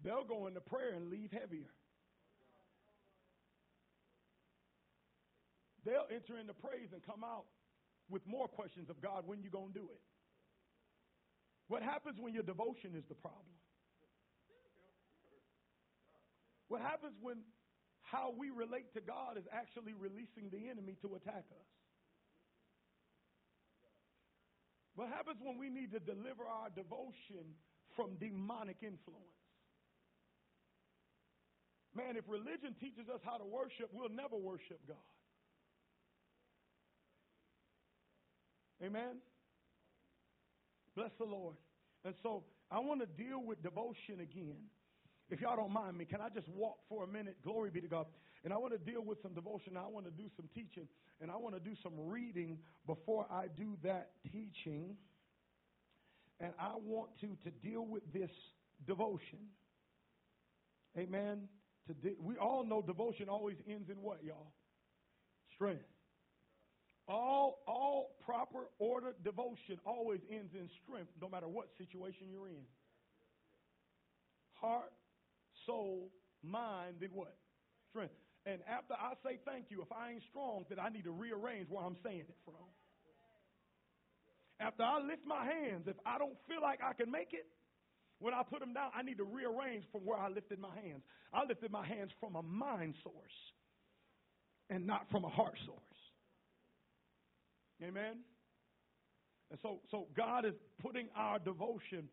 They'll 0.04 0.24
go 0.24 0.46
into 0.46 0.60
prayer 0.60 0.92
and 0.94 1.08
leave 1.08 1.32
heavier. 1.32 1.72
They'll 5.86 6.08
enter 6.12 6.36
into 6.38 6.52
praise 6.52 6.92
and 6.92 7.00
come 7.02 7.24
out 7.24 7.46
with 8.10 8.26
more 8.26 8.48
questions 8.48 8.90
of 8.90 9.00
God 9.00 9.26
when 9.26 9.42
you 9.42 9.50
going 9.50 9.72
to 9.72 9.78
do 9.78 9.88
it. 9.90 10.00
What 11.68 11.82
happens 11.82 12.18
when 12.20 12.34
your 12.34 12.42
devotion 12.42 12.92
is 12.94 13.04
the 13.08 13.14
problem? 13.14 13.56
What 16.68 16.82
happens 16.82 17.14
when 17.22 17.38
how 18.02 18.34
we 18.36 18.50
relate 18.50 18.92
to 18.94 19.00
God 19.00 19.38
is 19.38 19.44
actually 19.50 19.94
releasing 19.94 20.50
the 20.50 20.68
enemy 20.68 20.96
to 21.02 21.14
attack 21.14 21.46
us? 21.50 21.75
What 24.96 25.08
happens 25.08 25.36
when 25.44 25.58
we 25.58 25.68
need 25.68 25.92
to 25.92 26.00
deliver 26.00 26.44
our 26.48 26.70
devotion 26.74 27.54
from 27.94 28.16
demonic 28.16 28.78
influence? 28.80 29.36
Man, 31.94 32.16
if 32.16 32.24
religion 32.28 32.74
teaches 32.80 33.08
us 33.12 33.20
how 33.24 33.36
to 33.36 33.44
worship, 33.44 33.88
we'll 33.92 34.08
never 34.08 34.36
worship 34.36 34.80
God. 34.88 34.96
Amen? 38.82 39.20
Bless 40.94 41.10
the 41.18 41.24
Lord. 41.24 41.56
And 42.04 42.14
so 42.22 42.44
I 42.70 42.80
want 42.80 43.00
to 43.00 43.06
deal 43.06 43.42
with 43.42 43.62
devotion 43.62 44.20
again. 44.20 44.56
If 45.28 45.40
y'all 45.40 45.56
don't 45.56 45.72
mind 45.72 45.96
me, 45.98 46.04
can 46.04 46.20
I 46.20 46.28
just 46.28 46.48
walk 46.48 46.76
for 46.88 47.04
a 47.04 47.06
minute? 47.06 47.36
Glory 47.42 47.70
be 47.70 47.80
to 47.80 47.88
God. 47.88 48.06
And 48.44 48.52
I 48.52 48.58
want 48.58 48.72
to 48.72 48.78
deal 48.78 49.02
with 49.02 49.20
some 49.22 49.34
devotion. 49.34 49.76
I 49.76 49.88
want 49.88 50.06
to 50.06 50.12
do 50.12 50.28
some 50.36 50.48
teaching. 50.54 50.86
And 51.20 51.30
I 51.30 51.36
want 51.36 51.54
to 51.54 51.60
do 51.60 51.74
some 51.82 51.94
reading 51.98 52.58
before 52.86 53.26
I 53.30 53.46
do 53.56 53.76
that 53.82 54.10
teaching. 54.30 54.96
And 56.38 56.52
I 56.60 56.74
want 56.80 57.10
to, 57.22 57.28
to 57.44 57.50
deal 57.50 57.84
with 57.84 58.02
this 58.12 58.30
devotion. 58.86 59.38
Amen. 60.96 61.48
To 61.88 61.94
de- 61.94 62.16
we 62.20 62.36
all 62.36 62.64
know 62.64 62.82
devotion 62.82 63.28
always 63.28 63.56
ends 63.68 63.90
in 63.90 63.96
what, 64.02 64.22
y'all? 64.22 64.52
Strength. 65.54 65.84
All, 67.08 67.62
all 67.66 68.16
proper 68.24 68.68
ordered 68.78 69.16
devotion 69.24 69.78
always 69.84 70.20
ends 70.30 70.52
in 70.54 70.68
strength, 70.84 71.10
no 71.20 71.28
matter 71.28 71.48
what 71.48 71.68
situation 71.78 72.28
you're 72.30 72.48
in. 72.48 72.64
Heart, 74.54 74.92
soul, 75.66 76.10
mind, 76.42 76.96
then 77.00 77.10
what? 77.12 77.36
Strength. 77.90 78.14
And 78.46 78.62
after 78.70 78.94
I 78.94 79.14
say 79.26 79.38
thank 79.44 79.66
you, 79.70 79.82
if 79.82 79.90
I 79.90 80.12
ain't 80.12 80.22
strong, 80.30 80.64
then 80.68 80.78
I 80.78 80.88
need 80.88 81.04
to 81.04 81.10
rearrange 81.10 81.68
where 81.68 81.84
I'm 81.84 81.96
saying 82.04 82.30
it 82.30 82.38
from. 82.44 82.70
After 84.58 84.84
I 84.84 85.00
lift 85.02 85.26
my 85.26 85.44
hands, 85.44 85.84
if 85.86 85.96
I 86.06 86.16
don't 86.16 86.36
feel 86.48 86.62
like 86.62 86.80
I 86.80 86.94
can 86.94 87.10
make 87.10 87.34
it, 87.34 87.44
when 88.18 88.32
I 88.32 88.42
put 88.42 88.60
them 88.60 88.72
down, 88.72 88.90
I 88.96 89.02
need 89.02 89.18
to 89.18 89.24
rearrange 89.24 89.84
from 89.92 90.06
where 90.06 90.16
I 90.16 90.28
lifted 90.28 90.58
my 90.58 90.74
hands. 90.74 91.02
I 91.34 91.44
lifted 91.44 91.70
my 91.70 91.84
hands 91.84 92.10
from 92.18 92.36
a 92.36 92.42
mind 92.42 92.94
source 93.02 93.38
and 94.70 94.86
not 94.86 95.10
from 95.10 95.24
a 95.24 95.28
heart 95.28 95.58
source. 95.66 95.80
Amen. 97.82 98.24
And 99.50 99.60
so, 99.62 99.80
so 99.90 100.06
God 100.16 100.44
is 100.44 100.54
putting 100.80 101.08
our 101.14 101.38
devotion 101.38 102.08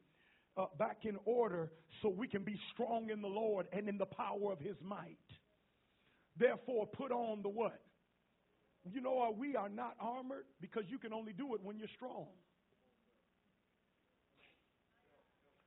uh, 0.57 0.65
back 0.77 0.99
in 1.03 1.17
order 1.25 1.71
so 2.01 2.09
we 2.09 2.27
can 2.27 2.43
be 2.43 2.59
strong 2.73 3.09
in 3.09 3.21
the 3.21 3.27
Lord 3.27 3.67
and 3.73 3.87
in 3.87 3.97
the 3.97 4.05
power 4.05 4.51
of 4.51 4.59
His 4.59 4.75
might. 4.81 5.17
Therefore, 6.37 6.87
put 6.87 7.11
on 7.11 7.41
the 7.41 7.49
what? 7.49 7.79
You 8.91 9.01
know, 9.01 9.33
we 9.37 9.55
are 9.55 9.69
not 9.69 9.95
armored 9.99 10.45
because 10.59 10.83
you 10.89 10.97
can 10.97 11.13
only 11.13 11.31
do 11.31 11.55
it 11.55 11.61
when 11.63 11.77
you're 11.77 11.87
strong. 11.95 12.27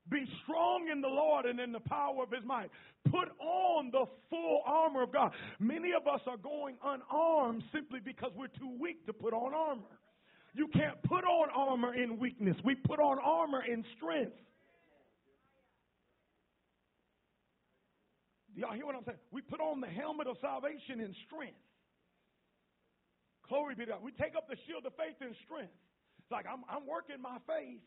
Be 0.08 0.24
strong 0.44 0.88
in 0.92 1.00
the 1.00 1.08
Lord 1.08 1.46
and 1.46 1.58
in 1.58 1.72
the 1.72 1.80
power 1.80 2.22
of 2.22 2.30
his 2.30 2.44
might. 2.44 2.70
Put 3.10 3.28
on 3.40 3.90
the 3.90 4.04
full 4.30 4.62
armor 4.64 5.02
of 5.02 5.12
God. 5.12 5.32
Many 5.58 5.92
of 5.98 6.06
us 6.06 6.20
are 6.28 6.36
going 6.36 6.76
unarmed 6.84 7.62
simply 7.72 7.98
because 8.04 8.30
we're 8.36 8.46
too 8.46 8.76
weak 8.78 9.04
to 9.06 9.12
put 9.12 9.32
on 9.32 9.52
armor. 9.52 9.82
You 10.54 10.68
can't 10.68 11.02
put 11.02 11.24
on 11.24 11.48
armor 11.54 11.94
in 11.94 12.18
weakness. 12.18 12.56
We 12.64 12.76
put 12.76 13.00
on 13.00 13.18
armor 13.18 13.64
in 13.64 13.84
strength. 13.96 14.36
Y'all 18.56 18.72
hear 18.72 18.88
what 18.88 18.96
I'm 18.96 19.04
saying? 19.04 19.20
We 19.30 19.44
put 19.44 19.60
on 19.60 19.84
the 19.84 19.92
helmet 19.92 20.26
of 20.26 20.40
salvation 20.40 20.98
in 21.04 21.14
strength. 21.28 21.60
Glory 23.46 23.76
be 23.76 23.84
to 23.84 23.94
God. 23.94 24.02
We 24.02 24.10
take 24.16 24.34
up 24.34 24.48
the 24.48 24.56
shield 24.66 24.88
of 24.88 24.96
faith 24.96 25.20
in 25.20 25.36
strength. 25.44 25.76
It's 26.18 26.32
like 26.32 26.48
I'm, 26.48 26.64
I'm 26.66 26.88
working 26.88 27.20
my 27.22 27.38
faith 27.46 27.84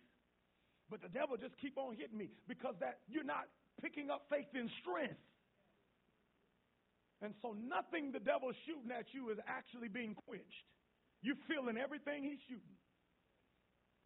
but 0.89 1.01
the 1.05 1.09
devil 1.09 1.38
just 1.38 1.53
keep 1.61 1.77
on 1.77 1.95
hitting 1.95 2.17
me 2.17 2.33
because 2.49 2.73
that 2.81 3.05
you're 3.07 3.23
not 3.23 3.45
picking 3.81 4.09
up 4.09 4.25
faith 4.29 4.49
in 4.57 4.69
strength. 4.81 5.21
And 7.21 7.33
so 7.41 7.53
nothing 7.53 8.11
the 8.11 8.19
devil's 8.19 8.57
shooting 8.65 8.89
at 8.89 9.05
you 9.13 9.29
is 9.29 9.38
actually 9.45 9.88
being 9.88 10.17
quenched. 10.25 10.65
You're 11.21 11.39
feeling 11.45 11.77
everything 11.77 12.23
he's 12.23 12.41
shooting 12.49 12.77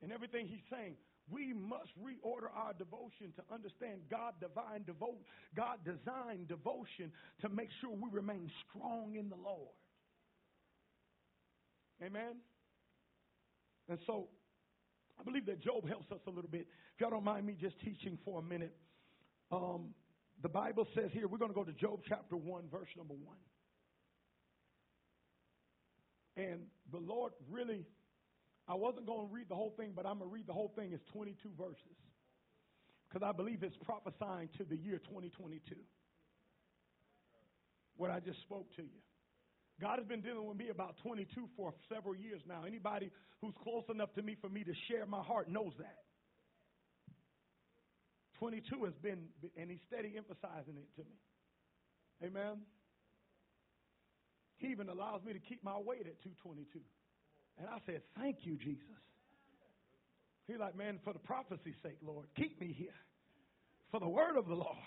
and 0.01 0.11
everything 0.11 0.47
he's 0.47 0.65
saying. 0.67 0.99
We 1.29 1.53
must 1.53 1.89
reorder 1.97 2.51
our 2.53 2.73
devotion 2.73 3.33
to 3.37 3.43
understand 3.53 4.01
God 4.11 4.33
divine 4.41 4.83
devote 4.85 5.23
God 5.55 5.79
designed 5.85 6.47
devotion 6.47 7.11
to 7.41 7.49
make 7.49 7.69
sure 7.79 7.91
we 7.91 8.09
remain 8.11 8.51
strong 8.67 9.15
in 9.15 9.29
the 9.29 9.35
Lord. 9.35 9.75
Amen. 12.03 12.35
And 13.87 13.99
so 14.05 14.27
I 15.19 15.23
believe 15.23 15.45
that 15.45 15.61
Job 15.61 15.87
helps 15.87 16.11
us 16.11 16.19
a 16.27 16.29
little 16.29 16.49
bit. 16.49 16.67
If 16.95 17.01
y'all 17.01 17.11
don't 17.11 17.23
mind 17.23 17.45
me 17.45 17.55
just 17.59 17.79
teaching 17.79 18.17
for 18.25 18.39
a 18.39 18.43
minute, 18.43 18.75
um, 19.51 19.93
the 20.41 20.49
Bible 20.49 20.87
says 20.95 21.11
here, 21.13 21.27
we're 21.27 21.37
going 21.37 21.51
to 21.51 21.55
go 21.55 21.63
to 21.63 21.71
Job 21.73 22.01
chapter 22.07 22.35
1, 22.35 22.63
verse 22.71 22.89
number 22.97 23.13
1. 23.13 23.37
And 26.35 26.61
the 26.91 26.97
Lord 26.97 27.33
really, 27.49 27.85
I 28.67 28.75
wasn't 28.75 29.05
going 29.05 29.27
to 29.27 29.33
read 29.33 29.49
the 29.49 29.55
whole 29.55 29.73
thing, 29.75 29.91
but 29.95 30.05
I'm 30.05 30.19
going 30.19 30.29
to 30.29 30.33
read 30.33 30.47
the 30.47 30.53
whole 30.53 30.71
thing. 30.75 30.91
It's 30.93 31.03
22 31.11 31.49
verses. 31.57 31.97
Because 33.09 33.27
I 33.27 33.31
believe 33.31 33.61
it's 33.61 33.77
prophesying 33.83 34.49
to 34.57 34.63
the 34.63 34.77
year 34.77 34.97
2022. 34.97 35.75
What 37.95 38.09
I 38.09 38.19
just 38.19 38.41
spoke 38.41 38.73
to 38.77 38.81
you. 38.81 39.01
God 39.81 39.99
has 39.99 40.07
been 40.07 40.21
dealing 40.21 40.47
with 40.47 40.57
me 40.57 40.69
about 40.69 40.95
22 41.03 41.27
for 41.57 41.73
several 41.93 42.15
years 42.15 42.41
now. 42.47 42.63
Anybody 42.65 43.11
who's 43.41 43.53
close 43.63 43.83
enough 43.89 44.13
to 44.15 44.21
me 44.21 44.37
for 44.39 44.49
me 44.49 44.63
to 44.63 44.73
share 44.87 45.05
my 45.05 45.21
heart 45.21 45.49
knows 45.49 45.73
that. 45.77 46.03
22 48.39 48.85
has 48.85 48.93
been, 49.01 49.27
and 49.57 49.69
he's 49.69 49.79
steady 49.87 50.13
emphasizing 50.17 50.77
it 50.77 50.89
to 50.95 51.03
me. 51.03 51.17
Amen. 52.23 52.61
He 54.57 54.67
even 54.67 54.89
allows 54.89 55.23
me 55.23 55.33
to 55.33 55.39
keep 55.39 55.63
my 55.63 55.77
weight 55.77 56.07
at 56.07 56.21
222. 56.23 56.79
And 57.59 57.67
I 57.67 57.77
said, 57.85 58.01
Thank 58.17 58.37
you, 58.41 58.57
Jesus. 58.57 58.83
He's 60.47 60.59
like, 60.59 60.75
Man, 60.75 60.99
for 61.03 61.13
the 61.13 61.19
prophecy's 61.19 61.75
sake, 61.81 61.97
Lord, 62.05 62.27
keep 62.35 62.59
me 62.59 62.73
here. 62.77 62.95
For 63.91 63.99
the 63.99 64.09
word 64.09 64.37
of 64.37 64.47
the 64.47 64.55
Lord. 64.55 64.77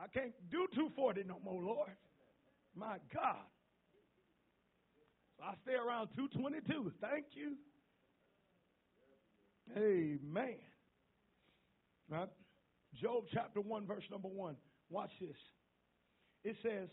I 0.00 0.06
can't 0.06 0.32
do 0.50 0.66
240 0.74 1.24
no 1.24 1.38
more, 1.44 1.62
Lord. 1.62 1.90
My 2.74 2.98
God. 3.14 3.46
So 5.38 5.44
I 5.44 5.54
stay 5.62 5.74
around 5.74 6.08
222. 6.16 6.92
Thank 7.00 7.26
you. 7.32 7.54
Amen. 9.76 10.56
Right? 12.08 12.28
Job 13.00 13.24
chapter 13.32 13.60
1, 13.60 13.86
verse 13.86 14.04
number 14.10 14.28
1. 14.28 14.56
Watch 14.90 15.10
this. 15.20 15.36
It 16.44 16.56
says, 16.62 16.88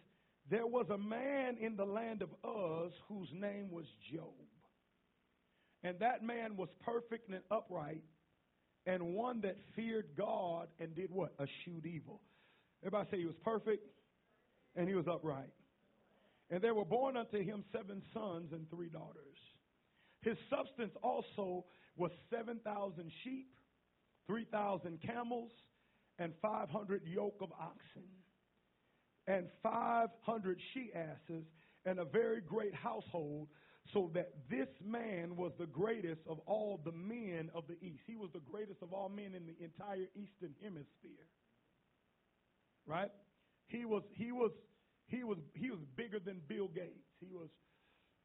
There 0.49 0.67
was 0.67 0.87
a 0.89 0.97
man 0.97 1.57
in 1.59 1.75
the 1.75 1.85
land 1.85 2.21
of 2.21 2.29
Uz 2.43 2.91
whose 3.07 3.29
name 3.33 3.69
was 3.71 3.85
Job. 4.11 4.33
And 5.85 5.99
that 5.99 6.23
man 6.23 6.57
was 6.57 6.69
perfect 6.83 7.29
and 7.29 7.41
upright, 7.51 8.01
and 8.87 9.13
one 9.13 9.41
that 9.41 9.55
feared 9.75 10.07
God 10.17 10.67
and 10.79 10.95
did 10.95 11.11
what? 11.11 11.33
Eschewed 11.39 11.85
evil. 11.85 12.21
Everybody 12.81 13.09
say 13.11 13.17
he 13.19 13.25
was 13.25 13.35
perfect 13.43 13.87
and 14.75 14.89
he 14.89 14.95
was 14.95 15.05
upright. 15.07 15.53
And 16.49 16.59
there 16.63 16.73
were 16.73 16.85
born 16.85 17.17
unto 17.17 17.37
him 17.37 17.63
seven 17.71 18.01
sons 18.15 18.51
and 18.51 18.67
three 18.71 18.89
daughters. 18.89 19.37
His 20.21 20.37
substance 20.49 20.91
also 21.03 21.65
was 21.97 22.09
7,000 22.31 23.11
sheep, 23.23 23.51
3,000 24.25 24.99
camels, 25.05 25.51
and 26.17 26.33
500 26.41 27.03
yoke 27.05 27.37
of 27.41 27.51
oxen, 27.59 28.09
and 29.27 29.47
500 29.61 30.59
she 30.73 30.91
asses, 30.95 31.45
and 31.85 31.99
a 31.99 32.05
very 32.05 32.41
great 32.41 32.73
household, 32.73 33.49
so 33.93 34.09
that 34.13 34.33
this 34.49 34.67
man 34.83 35.35
was 35.35 35.51
the 35.59 35.67
greatest 35.67 36.21
of 36.27 36.39
all 36.45 36.79
the 36.83 36.91
men 36.91 37.49
of 37.53 37.65
the 37.67 37.75
East. 37.85 38.01
He 38.07 38.15
was 38.15 38.29
the 38.33 38.41
greatest 38.51 38.81
of 38.81 38.93
all 38.93 39.09
men 39.09 39.33
in 39.35 39.45
the 39.45 39.55
entire 39.63 40.07
Eastern 40.15 40.55
Hemisphere. 40.61 41.27
Right? 42.87 43.11
He 43.67 43.85
was, 43.85 44.03
he 44.15 44.31
was 44.31 44.51
he 45.07 45.23
was, 45.23 45.37
he 45.53 45.69
was 45.69 45.79
bigger 45.95 46.19
than 46.19 46.41
Bill 46.47 46.67
Gates. 46.67 47.13
He 47.19 47.29
was 47.31 47.49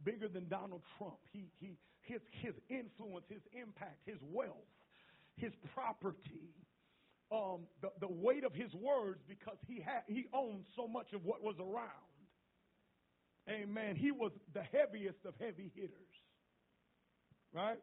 bigger 0.05 0.29
than 0.29 0.49
Donald 0.49 0.83
Trump. 0.97 1.19
He, 1.33 1.51
he, 1.59 1.77
his, 2.01 2.21
his 2.41 2.55
influence, 2.69 3.27
his 3.29 3.43
impact, 3.53 3.99
his 4.07 4.19
wealth, 4.33 4.69
his 5.37 5.53
property, 5.75 6.57
um, 7.31 7.61
the, 7.83 7.91
the 8.01 8.09
weight 8.09 8.45
of 8.45 8.55
his 8.55 8.73
words 8.75 9.21
because 9.29 9.59
he, 9.67 9.81
had, 9.81 10.03
he 10.07 10.27
owned 10.33 10.65
so 10.75 10.89
much 10.89 11.13
of 11.13 11.25
what 11.25 11.43
was 11.43 11.57
around. 11.61 12.10
Amen. 13.49 13.97
He 13.97 14.11
was 14.11 14.33
the 14.55 14.63
heaviest 14.63 15.25
of 15.25 15.35
heavy 15.41 15.71
hitters. 15.75 16.15
Right? 17.53 17.79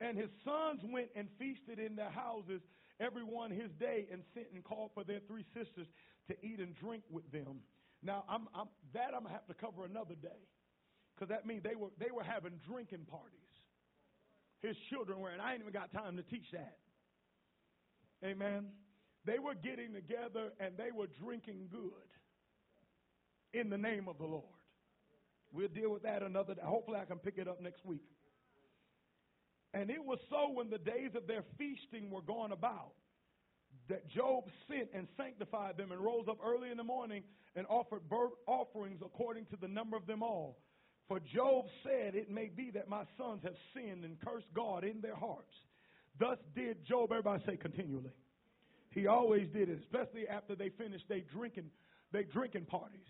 And 0.00 0.16
his 0.16 0.30
sons 0.44 0.80
went 0.84 1.08
and 1.16 1.28
feasted 1.38 1.78
in 1.78 1.96
their 1.96 2.10
houses, 2.10 2.60
every 3.00 3.24
one 3.24 3.50
his 3.50 3.70
day, 3.80 4.06
and 4.12 4.22
sent 4.34 4.46
and 4.54 4.62
called 4.62 4.90
for 4.94 5.02
their 5.02 5.20
three 5.26 5.44
sisters 5.54 5.86
to 6.28 6.36
eat 6.44 6.60
and 6.60 6.76
drink 6.76 7.02
with 7.10 7.30
them. 7.32 7.60
Now, 8.02 8.24
I'm, 8.28 8.46
I'm, 8.54 8.68
that 8.94 9.10
I'm 9.14 9.22
going 9.26 9.26
to 9.26 9.32
have 9.32 9.46
to 9.48 9.54
cover 9.54 9.84
another 9.84 10.14
day 10.14 10.46
because 11.14 11.28
that 11.30 11.46
means 11.46 11.64
they 11.64 11.74
were, 11.74 11.88
they 11.98 12.12
were 12.14 12.22
having 12.22 12.60
drinking 12.68 13.06
parties. 13.10 13.34
his 14.62 14.76
children 14.90 15.18
were, 15.18 15.30
and 15.30 15.42
I 15.42 15.52
ain't 15.52 15.62
even 15.62 15.72
got 15.72 15.92
time 15.92 16.16
to 16.16 16.22
teach 16.22 16.46
that. 16.52 16.76
Amen. 18.24 18.66
They 19.24 19.38
were 19.38 19.54
getting 19.54 19.92
together 19.94 20.52
and 20.60 20.76
they 20.76 20.90
were 20.94 21.08
drinking 21.20 21.68
good 21.70 21.90
in 23.52 23.68
the 23.68 23.78
name 23.78 24.08
of 24.08 24.18
the 24.18 24.24
Lord. 24.26 24.57
We'll 25.52 25.68
deal 25.68 25.90
with 25.92 26.02
that 26.02 26.22
another 26.22 26.54
day. 26.54 26.62
Hopefully, 26.64 26.98
I 27.00 27.04
can 27.04 27.18
pick 27.18 27.38
it 27.38 27.48
up 27.48 27.60
next 27.60 27.84
week. 27.84 28.02
And 29.74 29.90
it 29.90 30.04
was 30.04 30.18
so 30.30 30.50
when 30.52 30.70
the 30.70 30.78
days 30.78 31.10
of 31.14 31.26
their 31.26 31.44
feasting 31.58 32.10
were 32.10 32.22
gone 32.22 32.52
about 32.52 32.92
that 33.88 34.08
Job 34.10 34.44
sent 34.68 34.88
and 34.94 35.06
sanctified 35.16 35.76
them 35.76 35.92
and 35.92 36.00
rose 36.00 36.26
up 36.28 36.38
early 36.44 36.70
in 36.70 36.76
the 36.76 36.84
morning 36.84 37.22
and 37.56 37.66
offered 37.68 38.08
burnt 38.08 38.34
offerings 38.46 39.00
according 39.04 39.46
to 39.46 39.56
the 39.60 39.68
number 39.68 39.96
of 39.96 40.06
them 40.06 40.22
all. 40.22 40.58
For 41.08 41.20
Job 41.20 41.64
said, 41.82 42.14
It 42.14 42.30
may 42.30 42.50
be 42.54 42.70
that 42.72 42.88
my 42.88 43.04
sons 43.16 43.40
have 43.44 43.54
sinned 43.74 44.04
and 44.04 44.20
cursed 44.20 44.52
God 44.54 44.84
in 44.84 45.00
their 45.00 45.16
hearts. 45.16 45.52
Thus 46.18 46.38
did 46.54 46.84
Job, 46.86 47.10
everybody 47.10 47.42
say 47.46 47.56
continually. 47.56 48.12
He 48.90 49.06
always 49.06 49.48
did 49.48 49.68
it, 49.68 49.78
especially 49.80 50.28
after 50.28 50.54
they 50.54 50.70
finished 50.70 51.04
their 51.08 51.20
drinking, 51.20 51.70
they 52.12 52.24
drinking 52.24 52.66
parties. 52.66 53.06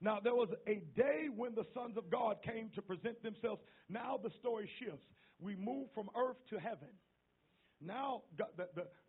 Now, 0.00 0.20
there 0.22 0.34
was 0.34 0.48
a 0.66 0.82
day 0.96 1.26
when 1.34 1.54
the 1.54 1.66
sons 1.74 1.96
of 1.96 2.10
God 2.10 2.36
came 2.44 2.70
to 2.76 2.82
present 2.82 3.22
themselves. 3.22 3.60
Now 3.88 4.18
the 4.22 4.30
story 4.38 4.70
shifts. 4.78 5.06
We 5.40 5.56
move 5.56 5.88
from 5.94 6.08
earth 6.16 6.36
to 6.50 6.58
heaven. 6.58 6.88
Now, 7.80 8.22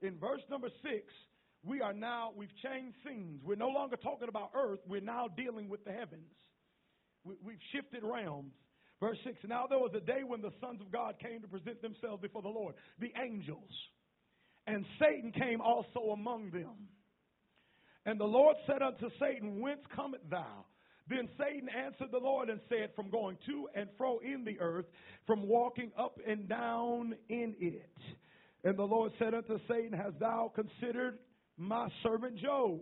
in 0.02 0.18
verse 0.18 0.42
number 0.50 0.70
six, 0.84 1.06
we 1.64 1.82
are 1.82 1.94
now, 1.94 2.32
we've 2.36 2.56
changed 2.64 2.98
scenes. 3.06 3.42
We're 3.44 3.56
no 3.56 3.70
longer 3.70 3.98
talking 3.98 4.30
about 4.30 4.52
earth, 4.56 4.80
we're 4.88 5.02
now 5.02 5.28
dealing 5.28 5.70
with 5.70 5.84
the 5.86 5.92
heavens. 5.92 6.32
We, 7.24 7.36
we've 7.44 7.62
shifted 7.74 8.04
realms. 8.04 8.54
Verse 9.00 9.18
6 9.24 9.38
Now 9.48 9.66
there 9.68 9.80
was 9.80 9.92
a 9.96 10.00
day 10.00 10.22
when 10.26 10.42
the 10.42 10.52
sons 10.62 10.82
of 10.82 10.92
God 10.92 11.16
came 11.22 11.42
to 11.42 11.48
present 11.48 11.82
themselves 11.82 12.22
before 12.22 12.42
the 12.42 12.50
Lord, 12.50 12.76
the 13.00 13.12
angels. 13.22 13.72
And 14.68 14.86
Satan 15.00 15.32
came 15.32 15.62
also 15.62 16.12
among 16.14 16.52
them. 16.52 16.88
And 18.06 18.20
the 18.20 18.26
Lord 18.26 18.56
said 18.68 18.82
unto 18.82 19.10
Satan, 19.20 19.62
Whence 19.62 19.82
comest 19.96 20.24
thou? 20.30 20.66
Then 21.10 21.28
Satan 21.40 21.68
answered 21.70 22.10
the 22.12 22.20
Lord 22.20 22.50
and 22.50 22.60
said, 22.70 22.92
From 22.96 23.10
going 23.10 23.38
to 23.48 23.68
and 23.74 23.90
fro 23.98 24.20
in 24.20 24.46
the 24.46 24.60
earth, 24.60 24.86
from 25.26 25.48
walking 25.48 25.92
up 25.98 26.20
and 26.28 26.48
down 26.48 27.16
in 27.30 27.56
it. 27.60 27.90
And 28.64 28.78
the 28.78 28.84
Lord 28.84 29.12
said 29.18 29.34
unto 29.34 29.58
Satan, 29.68 29.94
Hast 29.94 30.20
thou 30.20 30.52
considered 30.54 31.18
my 31.58 31.88
servant 32.04 32.38
Job, 32.38 32.82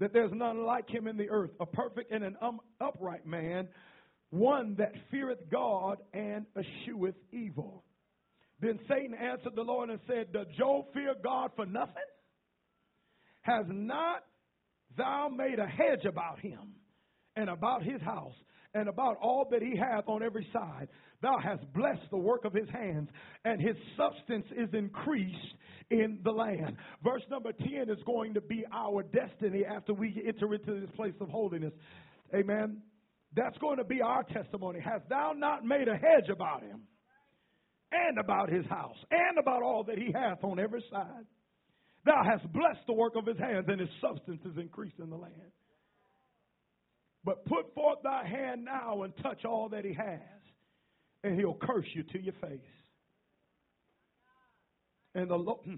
that 0.00 0.12
there's 0.12 0.32
none 0.34 0.66
like 0.66 0.90
him 0.90 1.06
in 1.06 1.16
the 1.16 1.30
earth, 1.30 1.50
a 1.58 1.66
perfect 1.66 2.12
and 2.12 2.22
an 2.22 2.36
um, 2.42 2.60
upright 2.80 3.26
man, 3.26 3.68
one 4.30 4.74
that 4.78 4.92
feareth 5.10 5.50
God 5.50 5.98
and 6.12 6.44
escheweth 6.56 7.14
evil? 7.32 7.84
Then 8.60 8.78
Satan 8.88 9.14
answered 9.14 9.54
the 9.54 9.62
Lord 9.62 9.88
and 9.88 10.00
said, 10.06 10.32
Does 10.32 10.46
Job 10.58 10.86
fear 10.92 11.14
God 11.22 11.50
for 11.56 11.64
nothing? 11.64 11.94
Has 13.42 13.64
not 13.68 14.24
thou 14.96 15.28
made 15.28 15.58
a 15.58 15.66
hedge 15.66 16.04
about 16.06 16.40
him? 16.40 16.74
And 17.36 17.48
about 17.48 17.82
his 17.82 18.00
house 18.02 18.34
and 18.74 18.88
about 18.88 19.16
all 19.22 19.46
that 19.50 19.62
he 19.62 19.76
hath 19.76 20.08
on 20.08 20.22
every 20.22 20.46
side. 20.52 20.88
Thou 21.22 21.38
hast 21.42 21.62
blessed 21.72 22.10
the 22.10 22.18
work 22.18 22.44
of 22.44 22.52
his 22.52 22.68
hands, 22.68 23.08
and 23.44 23.60
his 23.60 23.76
substance 23.96 24.46
is 24.56 24.68
increased 24.74 25.54
in 25.90 26.18
the 26.24 26.30
land. 26.30 26.76
Verse 27.02 27.22
number 27.30 27.52
10 27.52 27.88
is 27.88 28.02
going 28.04 28.34
to 28.34 28.40
be 28.40 28.64
our 28.72 29.02
destiny 29.02 29.64
after 29.64 29.94
we 29.94 30.22
enter 30.26 30.52
into 30.52 30.80
this 30.80 30.90
place 30.94 31.14
of 31.20 31.28
holiness. 31.28 31.72
Amen. 32.34 32.82
That's 33.34 33.56
going 33.58 33.78
to 33.78 33.84
be 33.84 34.02
our 34.02 34.24
testimony. 34.24 34.80
Hast 34.80 35.08
thou 35.08 35.32
not 35.34 35.64
made 35.64 35.88
a 35.88 35.94
hedge 35.96 36.28
about 36.30 36.62
him, 36.62 36.82
and 37.92 38.18
about 38.18 38.50
his 38.50 38.66
house, 38.66 38.96
and 39.10 39.38
about 39.38 39.62
all 39.62 39.84
that 39.84 39.96
he 39.96 40.12
hath 40.12 40.42
on 40.42 40.58
every 40.58 40.84
side? 40.90 41.24
Thou 42.04 42.22
hast 42.24 42.52
blessed 42.52 42.86
the 42.86 42.92
work 42.92 43.14
of 43.16 43.26
his 43.26 43.38
hands, 43.38 43.66
and 43.68 43.80
his 43.80 43.90
substance 44.00 44.40
is 44.44 44.58
increased 44.58 44.98
in 44.98 45.10
the 45.10 45.16
land. 45.16 45.52
But 47.26 47.44
put 47.44 47.74
forth 47.74 47.98
thy 48.04 48.24
hand 48.24 48.64
now 48.64 49.02
and 49.02 49.12
touch 49.20 49.44
all 49.44 49.68
that 49.70 49.84
he 49.84 49.92
has, 49.92 50.20
and 51.24 51.36
he'll 51.36 51.58
curse 51.60 51.86
you 51.92 52.04
to 52.04 52.22
your 52.22 52.34
face. 52.34 52.60
And 55.16 55.28
the 55.28 55.34
Lord, 55.34 55.58
hmm, 55.64 55.74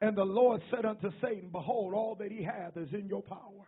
and 0.00 0.16
the 0.16 0.24
Lord 0.24 0.62
said 0.70 0.84
unto 0.84 1.10
Satan, 1.20 1.48
Behold, 1.50 1.94
all 1.94 2.14
that 2.20 2.30
he 2.30 2.44
hath 2.44 2.76
is 2.76 2.88
in 2.92 3.08
your 3.08 3.22
power. 3.22 3.66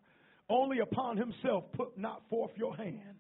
Only 0.48 0.78
upon 0.78 1.16
himself 1.16 1.64
put 1.72 1.98
not 1.98 2.22
forth 2.30 2.52
your 2.54 2.76
hand. 2.76 3.16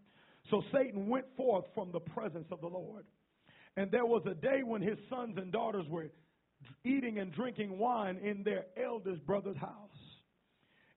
So 0.50 0.62
Satan 0.72 1.08
went 1.08 1.26
forth 1.36 1.64
from 1.74 1.90
the 1.90 2.00
presence 2.00 2.46
of 2.52 2.60
the 2.60 2.68
Lord. 2.68 3.04
And 3.76 3.90
there 3.90 4.06
was 4.06 4.22
a 4.30 4.34
day 4.34 4.62
when 4.64 4.82
his 4.82 4.98
sons 5.10 5.36
and 5.36 5.50
daughters 5.50 5.86
were 5.88 6.06
eating 6.84 7.18
and 7.18 7.32
drinking 7.32 7.76
wine 7.76 8.18
in 8.18 8.44
their 8.44 8.66
eldest 8.82 9.26
brother's 9.26 9.56
house. 9.56 9.72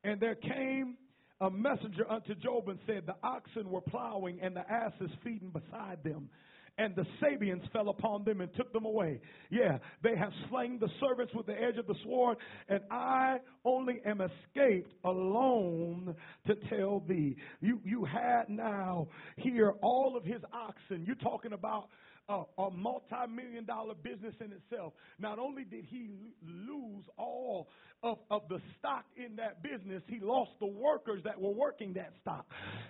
And 0.03 0.19
there 0.19 0.35
came 0.35 0.97
a 1.41 1.49
messenger 1.49 2.09
unto 2.09 2.35
Job 2.35 2.69
and 2.69 2.79
said, 2.85 3.03
The 3.05 3.15
oxen 3.23 3.69
were 3.69 3.81
plowing 3.81 4.39
and 4.41 4.55
the 4.55 4.71
asses 4.71 5.09
feeding 5.23 5.49
beside 5.49 6.03
them. 6.03 6.29
And 6.77 6.95
the 6.95 7.05
Sabeans 7.21 7.63
fell 7.73 7.89
upon 7.89 8.23
them 8.23 8.39
and 8.39 8.49
took 8.55 8.71
them 8.71 8.85
away. 8.85 9.19
Yeah, 9.49 9.79
they 10.03 10.15
have 10.15 10.31
slain 10.49 10.79
the 10.79 10.87
servants 11.01 11.33
with 11.35 11.45
the 11.45 11.61
edge 11.61 11.77
of 11.77 11.85
the 11.85 11.95
sword, 12.03 12.37
and 12.69 12.79
I 12.89 13.39
only 13.65 14.01
am 14.05 14.21
escaped 14.21 14.93
alone 15.03 16.15
to 16.47 16.55
tell 16.69 17.03
thee. 17.07 17.35
You 17.59 17.81
you 17.83 18.05
had 18.05 18.47
now 18.47 19.09
here 19.35 19.73
all 19.81 20.15
of 20.15 20.23
his 20.23 20.41
oxen. 20.53 21.03
You're 21.05 21.15
talking 21.17 21.51
about 21.51 21.89
a, 22.31 22.61
a 22.61 22.71
multi 22.71 23.27
million 23.29 23.65
dollar 23.65 23.93
business 23.93 24.33
in 24.39 24.51
itself. 24.53 24.93
Not 25.19 25.39
only 25.39 25.63
did 25.63 25.85
he 25.85 26.09
lose 26.41 27.05
all 27.17 27.67
of, 28.03 28.17
of 28.29 28.43
the 28.49 28.59
stock 28.79 29.05
in 29.15 29.35
that 29.35 29.61
business, 29.61 30.01
he 30.07 30.19
lost 30.21 30.51
the 30.59 30.67
workers 30.67 31.21
that 31.25 31.39
were 31.39 31.53
working 31.53 31.93
that 31.93 32.13
stock. 32.21 32.45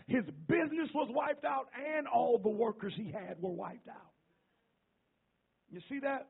His 0.07 0.23
business 0.47 0.89
was 0.93 1.09
wiped 1.11 1.45
out, 1.45 1.67
and 1.97 2.07
all 2.07 2.39
the 2.41 2.49
workers 2.49 2.93
he 2.95 3.11
had 3.11 3.41
were 3.41 3.51
wiped 3.51 3.87
out. 3.87 4.11
You 5.71 5.81
see 5.89 5.99
that? 5.99 6.27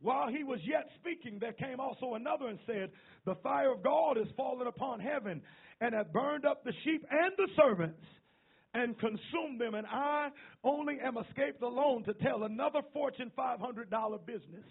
While 0.00 0.28
he 0.28 0.42
was 0.42 0.58
yet 0.64 0.88
speaking, 0.98 1.38
there 1.40 1.52
came 1.52 1.78
also 1.78 2.14
another 2.14 2.48
and 2.48 2.58
said, 2.66 2.90
The 3.24 3.36
fire 3.36 3.72
of 3.72 3.84
God 3.84 4.18
is 4.18 4.26
fallen 4.36 4.66
upon 4.66 4.98
heaven 4.98 5.40
and 5.80 5.94
hath 5.94 6.12
burned 6.12 6.44
up 6.44 6.64
the 6.64 6.72
sheep 6.84 7.06
and 7.08 7.32
the 7.36 7.48
servants 7.56 8.02
and 8.74 8.98
consumed 8.98 9.60
them. 9.60 9.74
And 9.74 9.86
I 9.86 10.28
only 10.64 10.98
am 11.02 11.16
escaped 11.18 11.62
alone 11.62 12.04
to 12.04 12.14
tell 12.14 12.44
another 12.44 12.80
Fortune 12.92 13.30
$500 13.36 14.26
business 14.26 14.64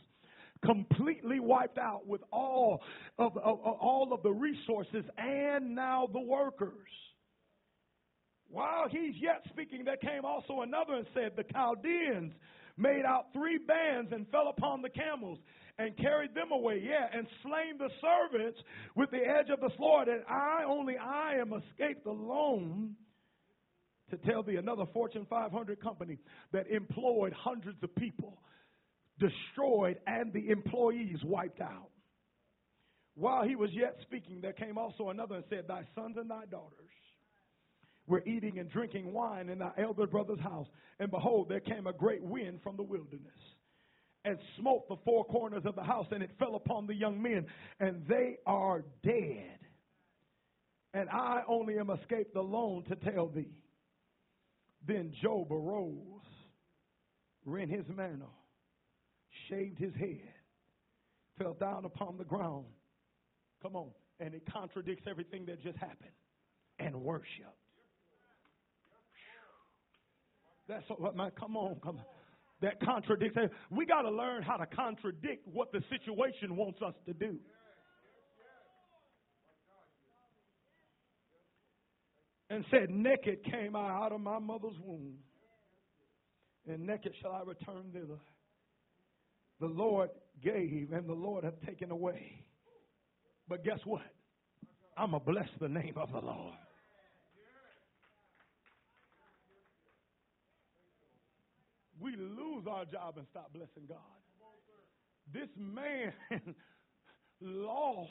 completely 0.64 1.40
wiped 1.40 1.78
out 1.78 2.06
with 2.08 2.22
all 2.32 2.82
of, 3.18 3.36
of, 3.38 3.44
of, 3.44 3.60
all 3.60 4.14
of 4.14 4.22
the 4.24 4.32
resources 4.32 5.04
and 5.18 5.76
now 5.76 6.08
the 6.14 6.20
workers. 6.20 6.88
While 8.48 8.90
he's 8.90 9.16
yet 9.20 9.44
speaking, 9.50 9.86
there 9.86 9.98
came 9.98 10.26
also 10.26 10.62
another 10.62 10.94
and 10.96 11.08
said, 11.14 11.32
The 11.36 11.46
Chaldeans 11.52 12.34
made 12.78 13.04
out 13.08 13.28
three 13.34 13.58
bands 13.58 14.12
and 14.12 14.28
fell 14.30 14.50
upon 14.56 14.82
the 14.82 14.90
camels 14.90 15.40
and 15.80 15.96
carried 15.98 16.36
them 16.36 16.52
away, 16.52 16.84
yeah, 16.84 17.08
and 17.18 17.26
slain 17.44 17.78
the 17.78 17.90
servants 18.02 18.60
with 18.96 19.10
the 19.12 19.18
edge 19.18 19.50
of 19.50 19.62
the 19.62 19.70
sword. 19.78 20.10
And 20.10 20.22
I, 20.30 20.64
only 20.68 20.98
I 20.98 21.36
am 21.36 21.54
escaped 21.54 22.06
alone 22.06 22.96
to 24.12 24.18
tell 24.18 24.44
thee 24.44 24.56
another 24.56 24.86
Fortune 24.94 25.26
500 25.30 25.82
company 25.82 26.20
that 26.52 26.68
employed 26.70 27.34
hundreds 27.34 27.82
of 27.84 27.94
people 27.96 28.38
destroyed 29.20 29.98
and 30.08 30.32
the 30.34 30.50
employees 30.50 31.18
wiped 31.24 31.62
out. 31.62 31.90
While 33.16 33.44
he 33.48 33.56
was 33.56 33.70
yet 33.74 33.98
speaking, 34.04 34.40
there 34.42 34.54
came 34.54 34.78
also 34.78 35.10
another 35.10 35.36
and 35.36 35.44
said, 35.50 35.66
Thy 35.68 35.84
sons 35.96 36.16
and 36.18 36.30
thy 36.30 36.46
daughters 36.50 36.78
were 38.08 38.24
eating 38.26 38.60
and 38.60 38.70
drinking 38.70 39.12
wine 39.14 39.50
in 39.50 39.60
thy 39.60 39.72
elder 39.78 40.08
brother's 40.08 40.40
house. 40.40 40.68
And 41.00 41.12
behold, 41.12 41.50
there 41.50 41.60
came 41.60 41.88
a 41.88 41.94
great 41.94 42.24
wind 42.24 42.60
from 42.64 42.78
the 42.78 42.84
wilderness 42.84 43.32
and 44.24 44.38
smote 44.60 44.88
the 44.88 44.98
four 45.04 45.26
corners 45.26 45.64
of 45.66 45.76
the 45.76 45.84
house, 45.84 46.06
and 46.12 46.22
it 46.22 46.30
fell 46.38 46.56
upon 46.56 46.86
the 46.86 46.94
young 46.94 47.22
men, 47.22 47.46
and 47.80 48.06
they 48.08 48.38
are 48.46 48.84
dead. 49.04 49.58
And 50.94 51.10
I 51.10 51.42
only 51.48 51.80
am 51.80 51.90
escaped 51.90 52.36
alone 52.36 52.84
to 52.90 52.96
tell 53.12 53.30
thee. 53.30 53.50
Then 54.88 55.14
Job 55.22 55.52
arose, 55.52 56.26
rent 57.46 57.72
his 57.72 57.86
mantle 57.88 58.34
shaved 59.50 59.80
his 59.80 59.94
head, 59.96 60.34
fell 61.38 61.54
down 61.54 61.86
upon 61.86 62.18
the 62.18 62.24
ground. 62.24 62.66
Come 63.62 63.76
on. 63.76 63.90
And 64.20 64.34
it 64.34 64.44
contradicts 64.52 65.06
everything 65.10 65.46
that 65.46 65.62
just 65.62 65.78
happened. 65.78 66.12
And 66.80 66.96
worshiped. 66.96 67.30
That's 70.68 70.86
what 70.98 71.16
my 71.16 71.30
come 71.32 71.58
on, 71.58 71.76
come 71.84 71.98
on. 71.98 72.06
That 72.62 72.80
contradicts. 72.80 73.38
We 73.70 73.86
got 73.86 74.04
to 74.04 74.10
learn 74.10 74.42
how 74.42 74.58
to 74.58 74.66
contradict 74.66 75.48
what 75.48 75.72
the 75.72 75.82
situation 75.90 76.56
wants 76.56 76.82
us 76.82 76.94
to 77.08 77.14
do. 77.14 77.38
And 82.52 82.66
said, 82.70 82.90
Naked 82.90 83.46
came 83.46 83.78
I 83.78 83.90
out 83.90 84.12
of 84.12 84.20
my 84.20 84.38
mother's 84.38 84.76
womb. 84.84 85.14
and 86.68 86.86
naked 86.86 87.14
shall 87.22 87.32
I 87.32 87.44
return 87.44 87.92
thither. 87.94 88.20
The 89.62 89.68
Lord 89.68 90.10
gave, 90.44 90.90
and 90.92 91.08
the 91.08 91.14
Lord 91.14 91.46
hath 91.46 91.62
taken 91.66 91.92
away. 91.92 92.44
But 93.48 93.64
guess 93.64 93.80
what? 93.86 94.02
I'm 94.98 95.12
going 95.12 95.24
to 95.24 95.32
bless 95.32 95.48
the 95.62 95.70
name 95.70 95.94
of 95.96 96.12
the 96.12 96.20
Lord. 96.20 96.58
We 102.02 102.18
lose 102.18 102.66
our 102.70 102.84
job 102.84 103.14
and 103.16 103.26
stop 103.32 103.54
blessing 103.54 103.84
God. 103.88 103.98
This 105.34 105.50
man 105.56 106.12
lost 107.40 108.10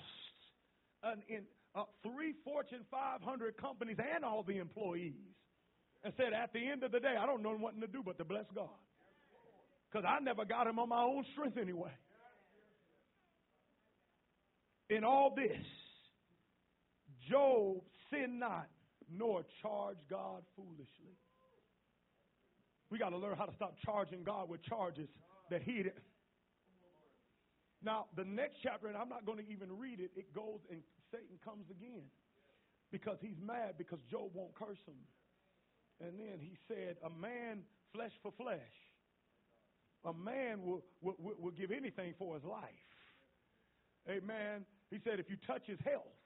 an, 1.03 1.22
in, 1.29 1.42
uh, 1.74 1.85
three 2.02 2.35
Fortune 2.44 2.85
500 2.90 3.56
companies 3.56 3.96
and 4.14 4.24
all 4.24 4.42
the 4.42 4.59
employees 4.59 5.14
and 6.02 6.12
said, 6.16 6.33
at 6.33 6.52
the 6.52 6.66
end 6.66 6.83
of 6.83 6.92
the 6.92 7.00
day, 7.00 7.14
I 7.18 7.26
don't 7.26 7.42
know 7.42 7.56
what 7.56 7.78
to 7.80 7.87
do 7.87 8.02
but 8.04 8.18
to 8.18 8.24
bless 8.24 8.46
God. 8.54 8.68
Because 9.90 10.06
I 10.09 10.22
never 10.22 10.44
got 10.44 10.66
him 10.66 10.78
on 10.78 10.88
my 10.88 11.02
own 11.02 11.24
strength 11.33 11.59
anyway. 11.59 11.90
In 14.88 15.04
all 15.04 15.35
this, 15.35 15.64
Job 17.28 17.83
sinned 18.11 18.40
not, 18.40 18.68
nor 19.12 19.44
charged 19.62 20.00
God 20.09 20.42
foolishly. 20.56 21.14
We 22.90 22.98
got 22.98 23.11
to 23.11 23.18
learn 23.18 23.37
how 23.37 23.46
to 23.46 23.54
stop 23.54 23.74
charging 23.85 24.24
God 24.24 24.48
with 24.48 24.62
charges 24.62 25.09
that 25.50 25.62
he 25.62 25.74
didn't. 25.76 25.94
Now, 27.83 28.06
the 28.16 28.24
next 28.24 28.56
chapter, 28.62 28.88
and 28.88 28.96
I'm 28.96 29.09
not 29.09 29.24
going 29.24 29.38
to 29.38 29.50
even 29.50 29.78
read 29.78 30.00
it, 30.00 30.11
it 30.16 30.35
goes 30.35 30.59
and 30.70 30.80
Satan 31.11 31.38
comes 31.44 31.66
again 31.70 32.05
because 32.90 33.18
he's 33.20 33.38
mad 33.42 33.75
because 33.79 33.99
Job 34.11 34.31
won't 34.35 34.55
curse 34.55 34.81
him. 34.87 34.99
And 36.01 36.18
then 36.18 36.38
he 36.40 36.57
said, 36.66 36.96
A 37.05 37.11
man, 37.11 37.62
flesh 37.92 38.12
for 38.23 38.33
flesh. 38.33 38.75
A 40.05 40.12
man 40.12 40.62
will, 40.62 40.83
will, 41.03 41.16
will 41.38 41.51
give 41.51 41.70
anything 41.70 42.14
for 42.18 42.35
his 42.35 42.44
life. 42.44 42.88
Amen. 44.09 44.64
He 44.90 44.99
said, 45.05 45.20
If 45.20 45.29
you 45.29 45.37
touch 45.46 45.62
his 45.66 45.79
health, 45.85 46.16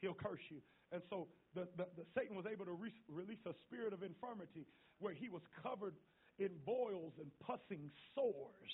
he'll 0.00 0.14
curse 0.14 0.44
you. 0.50 0.60
And 0.92 1.02
so 1.08 1.28
the, 1.54 1.66
the, 1.76 1.86
the 1.96 2.04
Satan 2.14 2.36
was 2.36 2.44
able 2.50 2.66
to 2.66 2.72
re- 2.72 2.92
release 3.08 3.40
a 3.46 3.54
spirit 3.66 3.92
of 3.92 4.02
infirmity 4.02 4.66
where 4.98 5.14
he 5.14 5.28
was 5.28 5.42
covered 5.62 5.94
in 6.38 6.50
boils 6.64 7.14
and 7.18 7.30
pussing 7.40 7.90
sores 8.14 8.72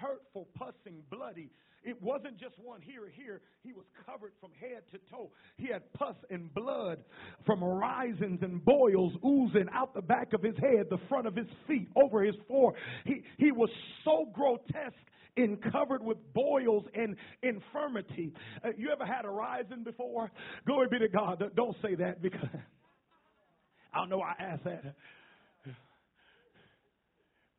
hurtful, 0.00 0.48
pussing, 0.56 1.02
bloody. 1.10 1.50
It 1.86 2.02
wasn't 2.02 2.36
just 2.36 2.58
one 2.58 2.82
here 2.82 3.08
here. 3.14 3.40
He 3.62 3.72
was 3.72 3.84
covered 4.04 4.32
from 4.40 4.50
head 4.60 4.82
to 4.90 4.98
toe. 5.08 5.30
He 5.56 5.68
had 5.68 5.90
pus 5.92 6.16
and 6.30 6.52
blood 6.52 6.98
from 7.46 7.62
risings 7.62 8.40
and 8.42 8.62
boils 8.64 9.12
oozing 9.24 9.68
out 9.72 9.94
the 9.94 10.02
back 10.02 10.32
of 10.32 10.42
his 10.42 10.56
head, 10.56 10.86
the 10.90 10.98
front 11.08 11.28
of 11.28 11.36
his 11.36 11.46
feet, 11.68 11.88
over 11.94 12.24
his 12.24 12.34
fore. 12.48 12.74
He, 13.04 13.22
he 13.38 13.52
was 13.52 13.70
so 14.04 14.26
grotesque 14.34 14.96
and 15.36 15.62
covered 15.70 16.02
with 16.02 16.18
boils 16.34 16.84
and 16.92 17.14
infirmity. 17.44 18.32
Uh, 18.64 18.70
you 18.76 18.90
ever 18.90 19.06
had 19.06 19.24
a 19.24 19.30
rising 19.30 19.84
before? 19.84 20.32
Glory 20.66 20.88
be 20.90 20.98
to 20.98 21.08
God. 21.08 21.40
Don't 21.54 21.76
say 21.82 21.94
that 21.94 22.20
because 22.20 22.40
I 23.94 23.98
don't 23.98 24.08
know 24.08 24.20
I 24.20 24.34
asked 24.42 24.64
that. 24.64 24.96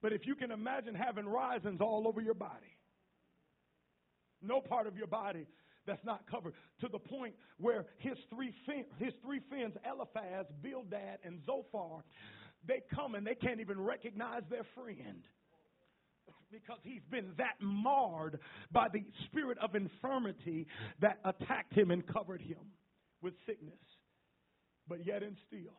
But 0.02 0.12
if 0.12 0.28
you 0.28 0.36
can 0.36 0.52
imagine 0.52 0.96
having 0.96 1.26
risings 1.26 1.80
all 1.80 2.08
over 2.08 2.22
your 2.22 2.34
body, 2.34 2.77
no 4.41 4.62
part 4.62 4.88
of 4.88 4.97
your 4.97 5.08
body 5.08 5.45
that's 5.86 6.04
not 6.04 6.30
covered, 6.30 6.54
to 6.82 6.88
the 6.89 7.00
point 7.00 7.34
where 7.58 7.86
his 8.00 8.17
three 8.30 8.54
fin- 8.65 8.86
his 9.00 9.13
three 9.23 9.39
fins, 9.50 9.73
Eliphaz, 9.89 10.45
Bildad, 10.62 11.19
and 11.23 11.39
Zophar, 11.45 12.04
they 12.67 12.82
come 12.93 13.15
and 13.15 13.26
they 13.26 13.36
can't 13.36 13.62
even 13.62 13.80
recognize 13.80 14.43
their 14.50 14.65
friend 14.76 15.23
because 16.52 16.80
he's 16.84 17.02
been 17.10 17.34
that 17.38 17.56
marred 17.62 18.39
by 18.71 18.88
the 18.91 19.04
spirit 19.26 19.58
of 19.60 19.76
infirmity 19.76 20.67
that 21.02 21.19
attacked 21.26 21.73
him 21.73 21.91
and 21.91 22.06
covered 22.08 22.41
him 22.41 22.71
with 23.21 23.34
sickness. 23.45 23.73
But 24.88 25.06
yet 25.06 25.23
and 25.23 25.36
still, 25.47 25.76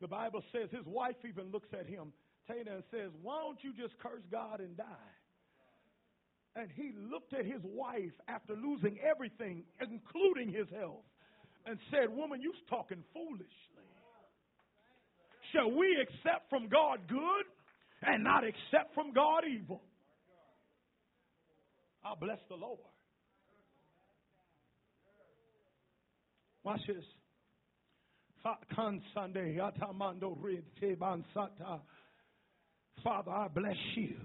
the 0.00 0.08
Bible 0.08 0.42
says 0.52 0.70
his 0.70 0.86
wife 0.86 1.16
even 1.26 1.50
looks 1.50 1.68
at 1.78 1.86
him 1.86 2.12
Tana, 2.50 2.76
and 2.76 2.84
says, 2.90 3.10
Why 3.22 3.40
don't 3.40 3.62
you 3.62 3.72
just 3.72 3.98
curse 3.98 4.22
God 4.30 4.60
and 4.60 4.76
die? 4.76 4.84
And 6.56 6.68
he 6.74 6.92
looked 7.10 7.32
at 7.32 7.44
his 7.44 7.62
wife 7.62 8.12
after 8.28 8.54
losing 8.54 8.98
everything, 8.98 9.62
including 9.80 10.52
his 10.52 10.66
health, 10.76 11.04
and 11.66 11.78
said, 11.90 12.14
Woman, 12.14 12.40
you're 12.42 12.52
talking 12.68 13.04
foolishly. 13.12 13.46
Shall 15.52 15.70
we 15.70 15.96
accept 16.00 16.48
from 16.48 16.68
God 16.68 17.00
good 17.08 17.46
and 18.02 18.24
not 18.24 18.44
accept 18.44 18.94
from 18.94 19.12
God 19.12 19.42
evil? 19.48 19.82
I 22.04 22.14
bless 22.18 22.38
the 22.48 22.56
Lord. 22.56 22.78
Watch 26.64 26.80
this. 26.86 27.04
Father, 33.04 33.30
I 33.30 33.48
bless 33.48 33.76
you. 33.96 34.16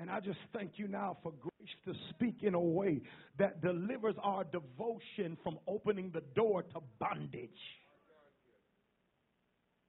And 0.00 0.10
I 0.10 0.20
just 0.20 0.38
thank 0.52 0.72
you 0.76 0.86
now 0.86 1.18
for 1.22 1.32
grace 1.32 1.74
to 1.84 1.92
speak 2.10 2.42
in 2.42 2.54
a 2.54 2.60
way 2.60 3.02
that 3.38 3.60
delivers 3.60 4.14
our 4.22 4.44
devotion 4.44 5.36
from 5.42 5.58
opening 5.66 6.10
the 6.14 6.22
door 6.36 6.62
to 6.62 6.80
bondage. 7.00 7.50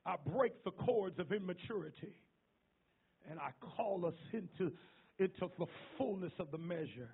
I 0.05 0.15
break 0.35 0.63
the 0.63 0.71
cords 0.71 1.19
of 1.19 1.31
immaturity 1.31 2.15
and 3.29 3.39
I 3.39 3.51
call 3.75 4.05
us 4.05 4.15
into, 4.33 4.71
into 5.19 5.51
the 5.59 5.67
fullness 5.97 6.33
of 6.39 6.49
the 6.51 6.57
measure 6.57 7.13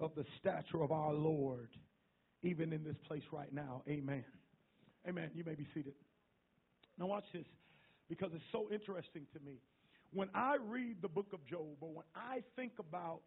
of 0.00 0.12
the 0.16 0.24
stature 0.40 0.82
of 0.82 0.92
our 0.92 1.12
Lord, 1.12 1.68
even 2.42 2.72
in 2.72 2.84
this 2.84 2.96
place 3.06 3.24
right 3.32 3.52
now. 3.52 3.82
Amen. 3.88 4.24
Amen. 5.06 5.30
You 5.34 5.44
may 5.44 5.54
be 5.54 5.66
seated. 5.74 5.94
Now, 6.98 7.06
watch 7.06 7.24
this 7.32 7.44
because 8.08 8.30
it's 8.34 8.44
so 8.52 8.68
interesting 8.72 9.26
to 9.34 9.40
me. 9.44 9.58
When 10.12 10.28
I 10.34 10.56
read 10.60 10.96
the 11.02 11.08
book 11.08 11.32
of 11.32 11.44
Job, 11.46 11.76
or 11.80 11.92
when 11.92 12.06
I 12.14 12.42
think 12.56 12.72
about 12.78 13.20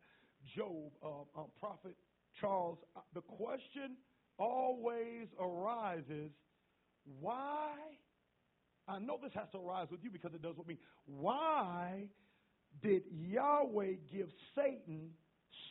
Job, 0.55 0.91
uh, 1.03 1.39
uh, 1.39 1.43
Prophet 1.59 1.95
Charles, 2.39 2.79
uh, 2.95 3.01
the 3.13 3.21
question 3.21 3.97
always 4.37 5.27
arises 5.39 6.31
why? 7.19 7.71
I 8.87 8.99
know 8.99 9.17
this 9.21 9.33
has 9.33 9.47
to 9.53 9.59
arise 9.59 9.87
with 9.91 10.03
you 10.03 10.09
because 10.09 10.33
it 10.33 10.41
does 10.41 10.57
with 10.57 10.67
me. 10.67 10.77
Why 11.05 12.07
did 12.81 13.03
Yahweh 13.11 13.95
give 14.11 14.27
Satan 14.55 15.11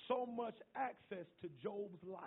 so 0.08 0.26
much 0.26 0.54
access 0.74 1.26
to 1.42 1.48
Job's 1.62 2.02
life? 2.04 2.22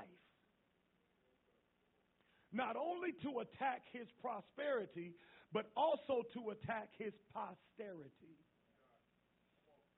Not 2.52 2.76
only 2.76 3.13
to 3.24 3.39
attack 3.39 3.84
his 3.91 4.08
prosperity, 4.22 5.15
but 5.52 5.72
also 5.76 6.24
to 6.34 6.52
attack 6.52 6.89
his 6.98 7.13
posterity. 7.34 8.33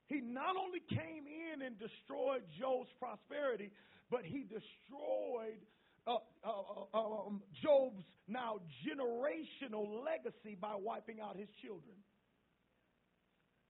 He 0.08 0.22
not 0.22 0.56
only 0.56 0.82
came 0.90 1.26
in 1.26 1.62
and 1.62 1.78
destroyed 1.80 2.44
Job's 2.60 2.90
prosperity, 3.00 3.72
but 4.12 4.22
he 4.24 4.44
destroyed 4.44 5.62
uh, 6.08 6.18
uh, 6.46 6.94
uh, 6.94 7.26
um, 7.28 7.42
Job's 7.64 8.06
now 8.28 8.60
generational 8.86 10.04
legacy 10.06 10.56
by 10.60 10.76
wiping 10.78 11.18
out 11.22 11.36
his 11.36 11.50
children. 11.64 11.98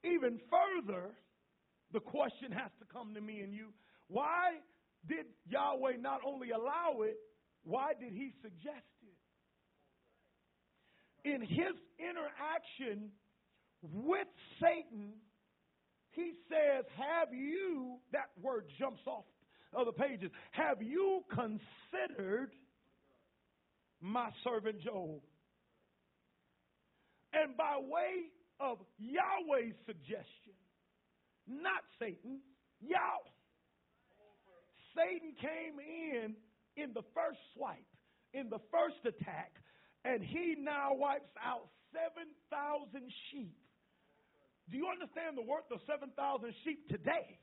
Even 0.03 0.39
further, 0.51 1.11
the 1.93 2.01
question 2.01 2.51
has 2.51 2.71
to 2.79 2.85
come 2.91 3.13
to 3.13 3.21
me 3.21 3.39
and 3.39 3.53
you 3.53 3.67
why 4.07 4.59
did 5.07 5.25
Yahweh 5.47 5.97
not 5.99 6.21
only 6.25 6.51
allow 6.51 7.01
it, 7.01 7.15
why 7.63 7.93
did 7.99 8.11
he 8.11 8.33
suggest 8.41 8.85
it? 9.01 9.15
in 11.25 11.41
his 11.41 11.73
interaction 11.97 13.09
with 13.81 14.27
Satan, 14.61 15.13
he 16.15 16.31
says, 16.49 16.85
Have 16.97 17.33
you, 17.33 17.97
that 18.11 18.29
word 18.41 18.65
jumps 18.79 19.01
off 19.05 19.25
other 19.77 19.91
pages, 19.91 20.31
have 20.51 20.81
you 20.81 21.23
considered 21.29 22.51
my 24.01 24.29
servant 24.43 24.81
Job? 24.81 25.21
And 27.33 27.57
by 27.57 27.77
way 27.79 28.31
of 28.59 28.77
Yahweh's 28.97 29.75
suggestion, 29.85 30.55
not 31.47 31.83
Satan, 31.99 32.39
Yahweh. 32.79 33.35
Satan 34.95 35.33
came 35.41 35.75
in 35.83 36.35
in 36.81 36.93
the 36.93 37.03
first 37.13 37.39
swipe, 37.53 37.83
in 38.33 38.49
the 38.49 38.59
first 38.71 39.03
attack, 39.03 39.51
and 40.05 40.23
he 40.23 40.55
now 40.57 40.93
wipes 40.93 41.35
out 41.43 41.67
7,000 41.91 43.11
sheep. 43.31 43.57
Do 44.69 44.77
you 44.77 44.87
understand 44.89 45.37
the 45.37 45.45
worth 45.45 45.69
of 45.71 45.79
7,000 45.85 46.53
sheep 46.63 46.89
today? 46.89 47.39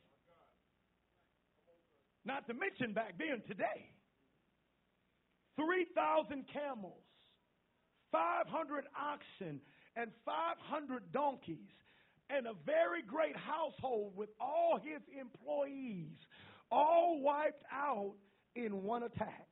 Not 2.24 2.46
to 2.46 2.54
mention 2.54 2.92
back 2.92 3.14
then, 3.18 3.42
today. 3.46 3.90
3,000 5.56 6.44
camels, 6.52 7.02
500 8.10 8.84
oxen, 8.96 9.60
and 9.96 10.10
500 10.24 11.12
donkeys 11.12 11.70
and 12.30 12.46
a 12.46 12.54
very 12.64 13.02
great 13.02 13.36
household 13.36 14.16
with 14.16 14.30
all 14.40 14.80
his 14.82 15.02
employees, 15.18 16.16
all 16.70 17.20
wiped 17.20 17.62
out 17.70 18.14
in 18.54 18.82
one 18.82 19.02
attack. 19.02 19.46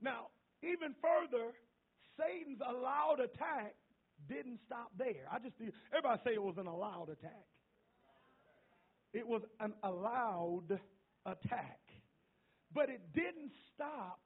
Now, 0.00 0.28
even 0.62 0.94
further, 1.00 1.50
Satan's 2.18 2.60
allowed 2.60 3.18
attack 3.20 3.74
didn't 4.28 4.60
stop 4.66 4.90
there. 4.98 5.26
I 5.30 5.38
just 5.38 5.54
everybody 5.92 6.20
say 6.24 6.34
it 6.34 6.42
was 6.42 6.56
an 6.58 6.66
allowed 6.66 7.08
attack. 7.10 7.46
It 9.12 9.26
was 9.26 9.42
an 9.60 9.74
allowed 9.82 10.78
attack. 11.26 11.80
But 12.74 12.88
it 12.88 13.00
didn't 13.14 13.52
stop 13.74 14.20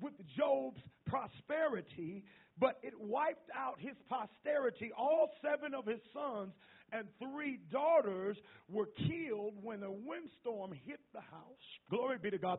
with 0.00 0.12
Job's 0.36 0.82
prosperity, 1.06 2.24
but 2.58 2.78
it 2.82 2.92
wiped 2.98 3.50
out 3.56 3.80
his 3.80 3.96
posterity. 4.08 4.90
All 4.96 5.30
seven 5.42 5.74
of 5.74 5.86
his 5.86 6.00
sons 6.12 6.52
and 6.92 7.06
three 7.18 7.58
daughters 7.70 8.36
were 8.68 8.88
killed 8.96 9.54
when 9.62 9.82
a 9.82 9.90
windstorm 9.90 10.72
hit 10.86 11.00
the 11.12 11.20
house. 11.20 11.66
Glory 11.90 12.18
be 12.18 12.30
to 12.30 12.38
God. 12.38 12.58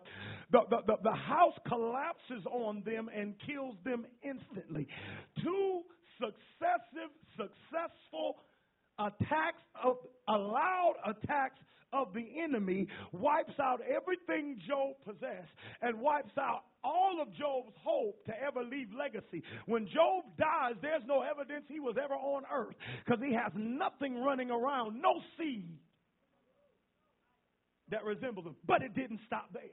The, 0.52 0.62
the, 0.70 0.78
the, 0.88 0.96
the 1.04 1.16
house 1.16 1.58
collapses 1.68 2.46
on 2.52 2.84
them 2.86 3.10
and 3.16 3.36
kills 3.46 3.76
them 3.84 4.06
instantly. 4.24 4.88
Two 5.44 5.82
successive, 6.20 7.12
successful 7.32 8.38
attacks 9.00 9.64
of 9.84 9.98
allowed 10.28 10.96
attacks 11.06 11.60
of 11.94 12.14
the 12.14 12.29
enemy 12.44 12.88
wipes 13.12 13.60
out 13.62 13.80
everything 13.82 14.60
Job 14.68 14.96
possessed 15.06 15.52
and 15.82 16.00
wipes 16.00 16.38
out 16.40 16.64
all 16.84 17.20
of 17.22 17.28
Job's 17.36 17.76
hope 17.84 18.24
to 18.26 18.34
ever 18.42 18.64
leave 18.64 18.88
legacy. 18.98 19.44
When 19.66 19.86
Job 19.88 20.26
dies, 20.38 20.76
there's 20.82 21.04
no 21.06 21.22
evidence 21.22 21.66
he 21.68 21.80
was 21.80 21.96
ever 22.02 22.14
on 22.16 22.44
earth 22.52 22.76
because 23.06 23.22
he 23.24 23.34
has 23.34 23.52
nothing 23.56 24.22
running 24.22 24.52
around, 24.52 25.02
no 25.02 25.22
seed 25.38 25.78
that 27.90 28.04
resembles 28.04 28.46
him. 28.46 28.56
But 28.68 28.82
it 28.82 28.96
didn't 28.96 29.20
stop 29.26 29.50
there. 29.54 29.64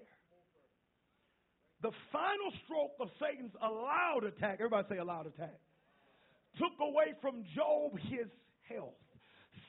The 1.82 1.92
final 2.10 2.50
stroke 2.64 2.96
of 3.00 3.08
Satan's 3.20 3.52
allowed 3.62 4.24
attack, 4.24 4.54
everybody 4.54 4.88
say 4.88 4.98
allowed 4.98 5.26
attack, 5.26 5.60
took 6.58 6.72
away 6.80 7.14
from 7.20 7.44
Job 7.54 7.98
his 8.08 8.26
health. 8.68 8.96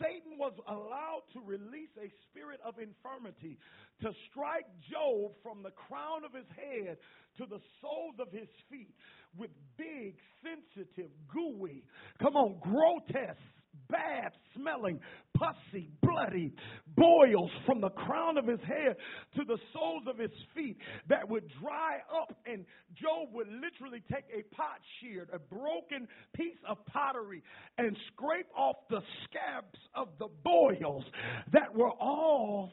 Satan 0.01 0.37
was 0.37 0.53
allowed 0.67 1.23
to 1.33 1.39
release 1.45 1.91
a 1.97 2.11
spirit 2.29 2.59
of 2.65 2.75
infirmity 2.79 3.57
to 4.01 4.11
strike 4.29 4.67
Job 4.89 5.33
from 5.41 5.63
the 5.63 5.71
crown 5.71 6.23
of 6.23 6.33
his 6.33 6.47
head 6.55 6.97
to 7.37 7.45
the 7.45 7.59
soles 7.81 8.15
of 8.19 8.31
his 8.31 8.49
feet 8.69 8.93
with 9.37 9.51
big, 9.77 10.15
sensitive, 10.43 11.11
gooey, 11.27 11.83
come 12.19 12.35
on, 12.35 12.57
grotesque 12.61 13.41
bad 13.89 14.31
smelling, 14.55 14.99
pussy, 15.37 15.89
bloody 16.01 16.53
boils 16.95 17.51
from 17.65 17.81
the 17.81 17.89
crown 17.89 18.37
of 18.37 18.47
his 18.47 18.59
head 18.61 18.95
to 19.35 19.43
the 19.45 19.57
soles 19.73 20.03
of 20.07 20.17
his 20.17 20.31
feet 20.55 20.77
that 21.09 21.27
would 21.27 21.43
dry 21.61 21.99
up. 22.13 22.33
And 22.45 22.65
Job 22.95 23.29
would 23.33 23.47
literally 23.47 24.03
take 24.11 24.25
a 24.33 24.43
pot 24.55 24.79
shear, 24.99 25.27
a 25.31 25.39
broken 25.39 26.07
piece 26.35 26.57
of 26.67 26.77
pottery, 26.87 27.43
and 27.77 27.95
scrape 28.13 28.47
off 28.55 28.75
the 28.89 29.01
scabs 29.23 29.79
of 29.95 30.09
the 30.19 30.27
boils 30.43 31.03
that 31.51 31.73
were 31.73 31.91
all 31.91 32.71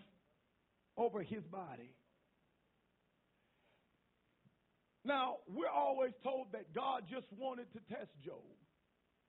over 0.96 1.22
his 1.22 1.42
body. 1.50 1.90
Now, 5.04 5.36
we're 5.46 5.68
always 5.68 6.12
told 6.22 6.46
that 6.52 6.74
God 6.74 7.02
just 7.10 7.26
wanted 7.38 7.66
to 7.74 7.94
test 7.94 8.10
Job. 8.24 8.40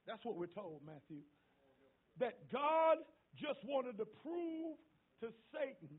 That's 0.08 0.24
what 0.24 0.38
we're 0.38 0.46
told, 0.46 0.82
Matthew 0.86 1.22
that 2.20 2.52
God 2.52 2.98
just 3.40 3.60
wanted 3.66 3.98
to 3.98 4.06
prove 4.06 4.78
to 5.22 5.28
Satan 5.54 5.98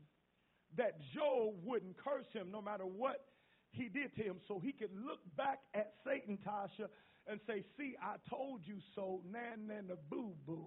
that 0.77 0.99
Job 1.13 1.55
wouldn't 1.63 1.97
curse 1.97 2.27
him 2.33 2.51
no 2.51 2.61
matter 2.61 2.85
what 2.85 3.25
he 3.71 3.89
did 3.89 4.15
to 4.15 4.23
him. 4.23 4.37
So 4.47 4.59
he 4.59 4.71
could 4.71 4.91
look 4.93 5.19
back 5.35 5.59
at 5.73 5.93
Satan, 6.05 6.37
Tasha, 6.45 6.87
and 7.27 7.39
say, 7.47 7.63
See, 7.77 7.95
I 8.01 8.15
told 8.29 8.61
you 8.65 8.77
so, 8.95 9.21
nan 9.31 9.67
nan 9.67 9.87
the 9.87 9.97
boo 10.09 10.33
boo. 10.45 10.65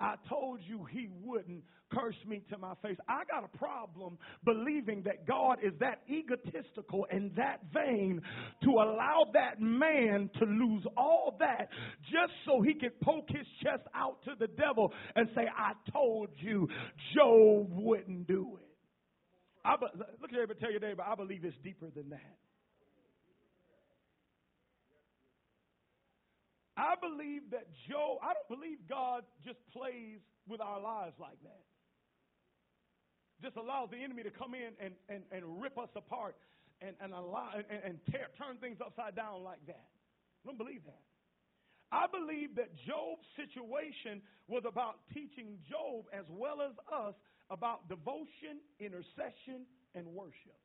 I 0.00 0.14
told 0.28 0.60
you 0.66 0.84
he 0.90 1.08
wouldn't 1.22 1.62
curse 1.92 2.16
me 2.26 2.42
to 2.50 2.58
my 2.58 2.74
face. 2.82 2.96
I 3.08 3.22
got 3.30 3.44
a 3.44 3.58
problem 3.58 4.18
believing 4.44 5.02
that 5.04 5.26
God 5.26 5.58
is 5.62 5.72
that 5.80 6.02
egotistical 6.08 7.06
and 7.10 7.34
that 7.36 7.60
vain 7.74 8.22
to 8.62 8.70
allow 8.70 9.26
that 9.34 9.60
man 9.60 10.30
to 10.38 10.44
lose 10.44 10.84
all 10.96 11.36
that 11.40 11.68
just 12.04 12.32
so 12.46 12.62
he 12.62 12.74
could 12.74 12.98
poke 13.00 13.26
his 13.28 13.46
chest 13.62 13.82
out 13.94 14.22
to 14.24 14.32
the 14.38 14.46
devil 14.46 14.92
and 15.16 15.28
say, 15.34 15.42
I 15.56 15.72
told 15.92 16.30
you 16.38 16.68
Job 17.14 17.68
wouldn't 17.70 18.26
do 18.26 18.58
it. 18.60 18.66
I 19.64 19.76
be, 19.76 19.86
look 20.20 20.32
at 20.32 20.34
everybody, 20.34 20.60
tell 20.60 20.70
your 20.70 20.80
neighbor, 20.80 21.02
I 21.06 21.14
believe 21.14 21.44
it's 21.44 21.56
deeper 21.62 21.86
than 21.94 22.10
that. 22.10 22.38
I 26.80 26.96
believe 26.96 27.52
that 27.52 27.68
Job, 27.84 28.24
I 28.24 28.32
don't 28.32 28.48
believe 28.48 28.78
God 28.88 29.24
just 29.44 29.60
plays 29.68 30.24
with 30.48 30.64
our 30.64 30.80
lives 30.80 31.12
like 31.20 31.36
that. 31.44 31.60
Just 33.44 33.56
allows 33.56 33.92
the 33.92 34.00
enemy 34.00 34.22
to 34.24 34.30
come 34.32 34.54
in 34.56 34.72
and, 34.80 34.94
and, 35.08 35.22
and 35.28 35.60
rip 35.60 35.76
us 35.76 35.92
apart 35.94 36.36
and, 36.80 36.96
and, 37.00 37.12
allow, 37.12 37.52
and, 37.52 37.80
and 37.84 38.00
tear, 38.10 38.32
turn 38.40 38.56
things 38.56 38.80
upside 38.80 39.14
down 39.14 39.44
like 39.44 39.60
that. 39.66 39.92
I 40.40 40.48
don't 40.48 40.56
believe 40.56 40.80
that. 40.88 41.04
I 41.92 42.06
believe 42.08 42.56
that 42.56 42.72
Job's 42.88 43.28
situation 43.36 44.22
was 44.48 44.62
about 44.64 45.04
teaching 45.12 45.60
Job 45.68 46.08
as 46.16 46.24
well 46.32 46.62
as 46.64 46.72
us 46.88 47.14
about 47.50 47.88
devotion, 47.88 48.62
intercession, 48.78 49.68
and 49.94 50.06
worship. 50.06 50.56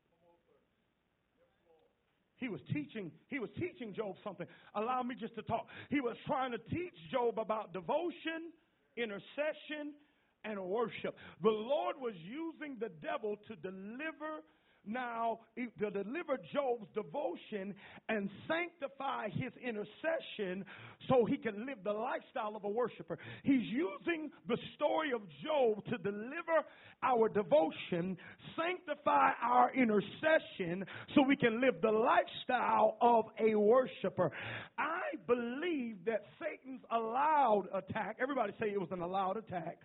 He 2.38 2.50
was 2.50 2.60
teaching, 2.74 3.12
he 3.28 3.40
was 3.40 3.50
teaching 3.58 3.94
Job 3.94 4.16
something. 4.24 4.48
Allow 4.76 5.04
me 5.04 5.16
just 5.16 5.36
to 5.36 5.42
talk. 5.42 5.68
He 5.90 6.02
was 6.02 6.16
trying 6.26 6.52
to 6.52 6.58
teach 6.58 6.94
Job 7.12 7.40
about 7.40 7.74
devotion, 7.74 8.52
intercession, 8.98 9.94
and 10.44 10.62
worship. 10.64 11.16
The 11.42 11.50
Lord 11.50 11.96
was 12.00 12.14
using 12.18 12.78
the 12.80 12.90
devil 13.02 13.38
to 13.48 13.56
deliver 13.56 14.44
now 14.88 15.40
to 15.58 15.90
deliver 15.90 16.38
Job's 16.54 16.88
devotion 16.94 17.74
and 18.10 18.30
sanctify 18.48 19.30
his 19.30 19.52
intercession 19.62 20.66
so 21.10 21.26
he 21.26 21.38
can 21.38 21.66
live 21.66 21.78
the 21.84 21.92
lifestyle 21.92 22.56
of 22.56 22.64
a 22.64 22.70
worshiper. 22.70 23.18
He's 23.44 23.64
using 23.64 24.32
the 24.48 24.58
story 24.76 25.12
of 25.14 25.22
Job 25.44 25.84
to 25.86 25.98
deliver 25.98 26.66
our 27.04 27.30
devotion, 27.30 28.18
sanctify 28.56 29.32
our 29.42 29.72
intercession 29.74 30.86
so 31.14 31.24
we 31.28 31.36
can 31.36 31.62
live 31.62 31.76
the 31.82 31.92
lifestyle 31.92 32.98
of 33.02 33.26
a 33.40 33.56
worshiper. 33.56 34.32
I 34.78 35.18
believe 35.28 35.98
that 36.06 36.24
Satan's 36.40 36.82
allowed 36.92 37.68
attack, 37.74 38.18
everybody 38.22 38.54
say 38.60 38.68
it 38.68 38.80
was 38.80 38.90
an 38.92 39.02
allowed 39.02 39.38
attack 39.38 39.80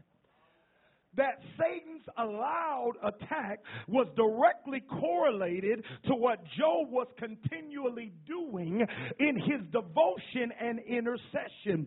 that 1.17 1.41
Satan's 1.59 2.05
allowed 2.19 2.93
attack 3.03 3.61
was 3.89 4.07
directly 4.17 4.81
correlated 5.01 5.85
to 6.07 6.15
what 6.15 6.39
Job 6.59 6.91
was 6.91 7.09
continually 7.19 8.13
doing 8.27 8.87
in 9.19 9.37
his 9.37 9.61
devotion 9.73 10.53
and 10.61 10.79
intercession. 10.81 11.87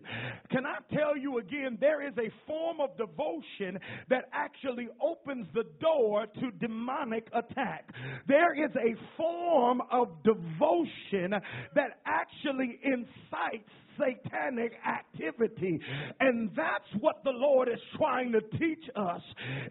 Can 0.50 0.66
I 0.66 0.78
tell 0.94 1.16
you 1.16 1.38
again, 1.38 1.78
there 1.80 2.06
is 2.06 2.14
a 2.18 2.30
form 2.46 2.80
of 2.80 2.96
devotion 2.96 3.78
that 4.10 4.24
actually 4.32 4.88
opens 5.02 5.46
the 5.54 5.64
door 5.80 6.26
to 6.26 6.50
demonic 6.60 7.26
attack. 7.32 7.92
There 8.28 8.54
is 8.54 8.70
a 8.76 8.94
form 9.16 9.80
of 9.90 10.08
devotion 10.22 11.34
that 11.74 12.00
actually 12.06 12.78
incites 12.82 13.70
satanic 13.98 14.72
activity. 14.86 15.80
And 16.20 16.50
that's 16.56 16.88
what 17.00 17.22
the 17.24 17.30
Lord 17.30 17.68
is 17.68 17.80
trying 17.96 18.32
to 18.32 18.40
teach 18.58 18.84
us 18.96 19.22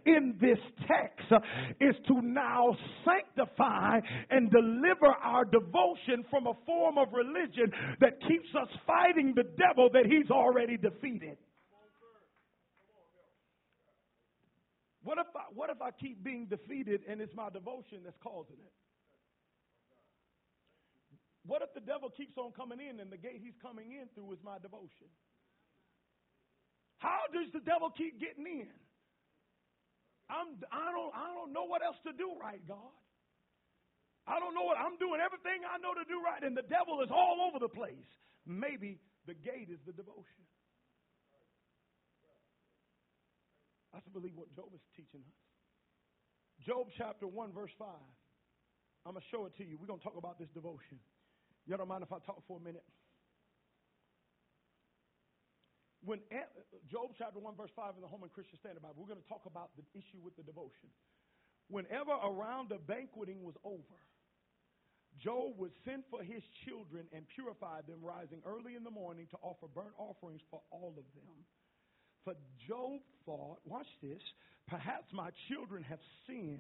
in 0.05 0.35
this 0.39 0.59
text 0.87 1.31
is 1.79 1.95
to 2.07 2.21
now 2.21 2.75
sanctify 3.05 3.99
and 4.29 4.51
deliver 4.51 5.07
our 5.23 5.45
devotion 5.45 6.23
from 6.29 6.47
a 6.47 6.53
form 6.65 6.97
of 6.97 7.07
religion 7.13 7.71
that 7.99 8.19
keeps 8.27 8.49
us 8.59 8.69
fighting 8.85 9.33
the 9.35 9.43
devil 9.57 9.89
that 9.93 10.05
he's 10.05 10.29
already 10.31 10.77
defeated. 10.77 11.37
What 15.03 15.17
if 15.17 15.27
I, 15.35 15.51
what 15.53 15.69
if 15.69 15.81
I 15.81 15.91
keep 15.91 16.23
being 16.23 16.47
defeated 16.47 17.01
and 17.09 17.19
it's 17.19 17.35
my 17.35 17.49
devotion 17.49 17.99
that's 18.05 18.17
causing 18.23 18.55
it? 18.55 18.71
What 21.45 21.61
if 21.61 21.75
the 21.75 21.83
devil 21.83 22.07
keeps 22.07 22.37
on 22.39 22.55
coming 22.55 22.79
in 22.79 23.03
and 23.03 23.11
the 23.11 23.19
gate 23.19 23.43
he's 23.43 23.57
coming 23.59 23.91
in 23.91 24.07
through 24.15 24.31
is 24.31 24.39
my 24.43 24.59
devotion? 24.63 25.11
How 27.03 27.27
does 27.35 27.51
the 27.51 27.59
devil 27.59 27.91
keep 27.91 28.15
getting 28.15 28.47
in? 28.47 28.71
I'm, 30.31 30.55
I, 30.71 30.87
don't, 30.95 31.11
I 31.11 31.35
don't 31.35 31.51
know 31.51 31.67
what 31.67 31.83
else 31.83 31.99
to 32.07 32.15
do 32.15 32.31
right, 32.39 32.63
God. 32.63 32.95
I 34.23 34.39
don't 34.39 34.55
know 34.55 34.63
what 34.63 34.79
I'm 34.79 34.95
doing 34.95 35.19
everything 35.19 35.67
I 35.67 35.75
know 35.83 35.91
to 35.91 36.07
do 36.07 36.23
right, 36.23 36.39
and 36.39 36.55
the 36.55 36.63
devil 36.63 37.03
is 37.03 37.11
all 37.11 37.43
over 37.43 37.59
the 37.59 37.67
place. 37.67 38.07
Maybe 38.47 39.03
The 39.27 39.35
gate 39.35 39.67
is 39.67 39.79
the 39.83 39.91
devotion. 39.91 40.43
That's, 43.91 44.07
I 44.07 44.11
believe, 44.11 44.35
what 44.35 44.51
Job 44.55 44.71
is 44.71 44.83
teaching 44.95 45.23
us. 45.27 45.39
Job 46.63 46.87
chapter 46.97 47.27
1, 47.27 47.51
verse 47.51 47.71
5. 47.79 47.87
I'm 49.05 49.13
going 49.13 49.23
to 49.23 49.27
show 49.31 49.45
it 49.45 49.55
to 49.59 49.67
you. 49.67 49.77
We're 49.79 49.91
going 49.91 49.99
to 49.99 50.03
talk 50.07 50.15
about 50.15 50.39
this 50.39 50.47
devotion. 50.55 50.99
You 51.65 51.77
don't 51.77 51.87
mind 51.87 52.03
if 52.03 52.11
I 52.11 52.19
talk 52.19 52.43
for 52.47 52.57
a 52.57 52.63
minute? 52.63 52.83
When 56.03 56.19
Job 56.91 57.15
chapter 57.17 57.39
1, 57.39 57.55
verse 57.55 57.71
5 57.75 57.95
in 57.95 58.01
the 58.03 58.11
Home 58.11 58.19
Holman 58.19 58.35
Christian 58.35 58.59
Standard 58.59 58.83
Bible, 58.83 58.99
we're 58.99 59.07
going 59.07 59.23
to 59.23 59.31
talk 59.31 59.47
about 59.47 59.71
the 59.79 59.87
issue 59.95 60.19
with 60.19 60.35
the 60.35 60.43
devotion. 60.43 60.91
Whenever 61.71 62.11
a 62.11 62.27
round 62.27 62.75
of 62.75 62.83
banqueting 62.83 63.39
was 63.39 63.55
over, 63.63 63.99
Job 65.23 65.55
would 65.55 65.71
send 65.87 66.03
for 66.11 66.19
his 66.19 66.43
children 66.67 67.07
and 67.15 67.23
purify 67.35 67.79
them, 67.87 68.03
rising 68.03 68.43
early 68.43 68.75
in 68.75 68.83
the 68.83 68.91
morning 68.91 69.31
to 69.31 69.37
offer 69.39 69.71
burnt 69.71 69.95
offerings 69.95 70.41
for 70.51 70.59
all 70.71 70.91
of 70.99 71.07
them. 71.15 71.39
For 72.27 72.35
Job 72.67 72.99
thought, 73.25 73.63
watch 73.63 73.87
this, 74.01 74.19
perhaps 74.67 75.07
my 75.13 75.29
children 75.47 75.83
have 75.83 75.99
sinned. 76.27 76.59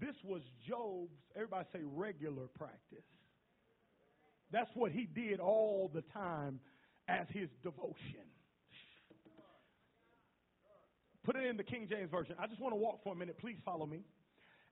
This 0.00 0.16
was 0.24 0.42
Job's, 0.68 1.16
everybody 1.34 1.64
say, 1.72 1.80
regular 1.84 2.52
practice. 2.52 3.08
That's 4.52 4.70
what 4.74 4.92
he 4.92 5.06
did 5.06 5.40
all 5.40 5.90
the 5.92 6.02
time 6.12 6.60
as 7.08 7.26
his 7.30 7.48
devotion. 7.62 8.26
Put 11.24 11.36
it 11.36 11.44
in 11.44 11.56
the 11.56 11.64
King 11.64 11.86
James 11.90 12.10
Version. 12.10 12.34
I 12.38 12.46
just 12.46 12.60
want 12.60 12.72
to 12.72 12.76
walk 12.76 13.02
for 13.04 13.12
a 13.12 13.16
minute. 13.16 13.38
Please 13.38 13.58
follow 13.64 13.84
me. 13.84 14.00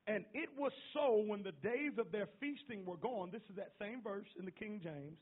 And 0.07 0.25
it 0.33 0.49
was 0.57 0.73
so 0.95 1.23
when 1.27 1.43
the 1.43 1.53
days 1.53 1.93
of 1.99 2.13
their 2.13 2.29
feasting 2.41 2.87
were 2.87 2.97
gone. 2.97 3.31
This 3.33 3.43
is 3.51 3.57
that 3.57 3.73
same 3.79 4.03
verse 4.03 4.29
in 4.39 4.45
the 4.45 4.53
King 4.53 4.81
James 4.83 5.19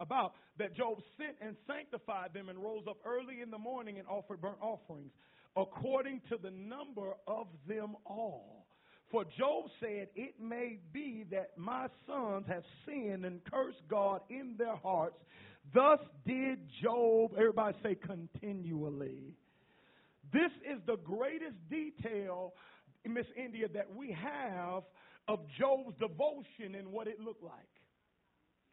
about 0.00 0.32
that 0.58 0.74
Job 0.74 0.98
sent 1.16 1.36
and 1.40 1.56
sanctified 1.66 2.32
them 2.34 2.48
and 2.48 2.58
rose 2.58 2.84
up 2.88 2.96
early 3.04 3.40
in 3.42 3.50
the 3.50 3.58
morning 3.58 3.98
and 3.98 4.08
offered 4.08 4.40
burnt 4.40 4.58
offerings 4.60 5.12
according 5.56 6.20
to 6.28 6.36
the 6.42 6.50
number 6.50 7.12
of 7.28 7.46
them 7.68 7.94
all. 8.04 8.63
For 9.10 9.24
Job 9.38 9.66
said, 9.80 10.08
It 10.14 10.34
may 10.40 10.78
be 10.92 11.24
that 11.30 11.50
my 11.56 11.86
sons 12.06 12.46
have 12.48 12.64
sinned 12.86 13.24
and 13.24 13.40
cursed 13.44 13.82
God 13.88 14.20
in 14.28 14.56
their 14.58 14.76
hearts. 14.76 15.16
Thus 15.72 16.00
did 16.26 16.58
Job, 16.82 17.32
everybody 17.36 17.76
say 17.82 17.94
continually. 17.94 19.34
This 20.32 20.50
is 20.68 20.80
the 20.86 20.96
greatest 20.96 21.56
detail, 21.70 22.54
Miss 23.06 23.26
India, 23.36 23.68
that 23.74 23.94
we 23.94 24.10
have 24.12 24.82
of 25.28 25.40
Job's 25.58 25.94
devotion 25.98 26.74
and 26.76 26.88
what 26.88 27.06
it 27.06 27.20
looked 27.20 27.42
like. 27.42 27.52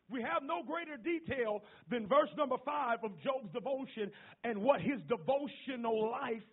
We 0.09 0.21
have 0.21 0.43
no 0.43 0.61
greater 0.63 0.97
detail 0.97 1.63
than 1.89 2.07
verse 2.07 2.29
number 2.37 2.57
five 2.65 2.99
of 3.03 3.11
Job's 3.23 3.51
devotion 3.53 4.11
and 4.43 4.61
what 4.61 4.81
his 4.81 4.99
devotional 5.07 6.11
life 6.11 6.43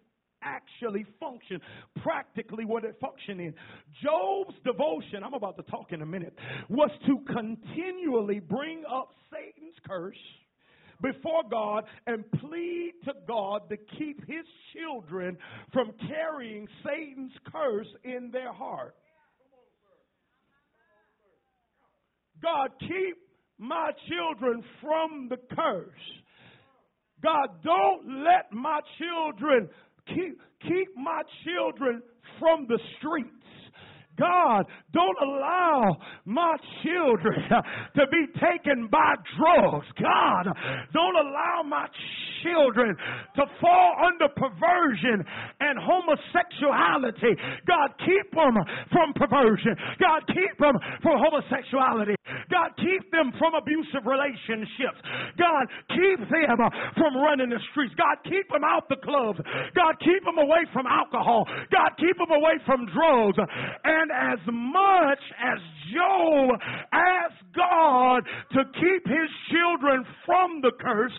actually 0.43 1.05
function 1.21 1.61
practically 2.03 2.65
what 2.65 2.85
it 2.85 2.97
functioned 3.01 3.41
in. 3.41 3.55
Job's 4.03 4.55
devotion, 4.65 5.23
I'm 5.25 5.35
about 5.35 5.57
to 5.57 5.63
talk 5.65 5.93
in 5.93 6.03
a 6.03 6.07
minute, 6.07 6.35
was 6.69 6.91
to 7.07 7.19
continually 7.33 8.41
bring 8.41 8.85
up 8.91 9.11
Satan's 9.31 9.77
curse 9.87 10.17
before 11.01 11.43
God 11.51 11.85
and 12.07 12.25
plead 12.33 12.93
to 13.05 13.13
God 13.27 13.69
to 13.69 13.77
keep 13.99 14.21
his 14.27 14.45
children 14.75 15.37
from 15.73 15.93
carrying 16.09 16.67
Satan's 16.85 17.33
curse 17.53 17.87
in 18.05 18.31
their 18.33 18.53
heart. 18.53 18.95
God, 22.43 22.71
keep 22.81 23.17
my 23.59 23.91
children 24.09 24.63
from 24.81 25.29
the 25.29 25.37
curse. 25.55 25.89
God, 27.23 27.49
don't 27.65 28.25
let 28.25 28.53
my 28.53 28.81
children 28.99 29.69
keep, 30.15 30.41
keep 30.63 30.97
my 30.97 31.23
children 31.45 32.03
from 32.39 32.67
the 32.69 32.79
streets. 32.99 33.35
God, 34.19 34.67
don't 34.93 35.17
allow 35.23 35.97
my 36.25 36.57
children 36.83 37.37
to 37.97 38.07
be 38.11 38.27
taken 38.35 38.89
by 38.91 39.15
drugs. 39.39 39.87
God, 40.01 40.49
don't 40.93 41.15
allow 41.15 41.63
my 41.65 41.87
children 42.43 42.97
to 43.37 43.45
fall 43.61 43.93
under 44.05 44.29
perversion 44.35 45.25
and 45.61 45.79
homosexuality. 45.79 47.35
God, 47.67 47.95
keep 48.05 48.29
them 48.33 48.55
from 48.93 49.13
perversion. 49.15 49.75
God, 49.99 50.23
keep 50.29 50.55
them 50.59 50.75
from 51.03 51.17
homosexuality. 51.19 52.15
God, 52.51 52.71
keep 52.77 53.11
them 53.11 53.33
from 53.39 53.55
abusive 53.55 54.05
relationships. 54.05 55.01
God, 55.37 55.65
keep 55.89 56.21
them 56.29 56.59
from 56.97 57.13
running 57.17 57.51
the 57.51 57.61
streets. 57.73 57.95
God, 57.97 58.21
keep 58.25 58.49
them 58.49 58.65
out 58.65 58.89
the 58.89 59.01
clubs. 59.01 59.41
God, 59.75 59.95
keep 60.01 60.23
them 60.25 60.39
away 60.39 60.65
from 60.73 60.87
alcohol. 60.87 61.45
God, 61.73 61.91
keep 61.99 62.17
them 62.17 62.31
away 62.31 62.57
from 62.67 62.87
drugs. 62.93 63.39
And 63.85 64.11
as 64.13 64.41
much 64.47 65.23
as 65.41 65.59
Job 65.93 66.61
asked 66.93 67.45
God 67.57 68.21
to 68.53 68.61
keep 68.77 69.03
his 69.07 69.31
children 69.51 70.05
from 70.27 70.61
the 70.61 70.73
curse, 70.81 71.13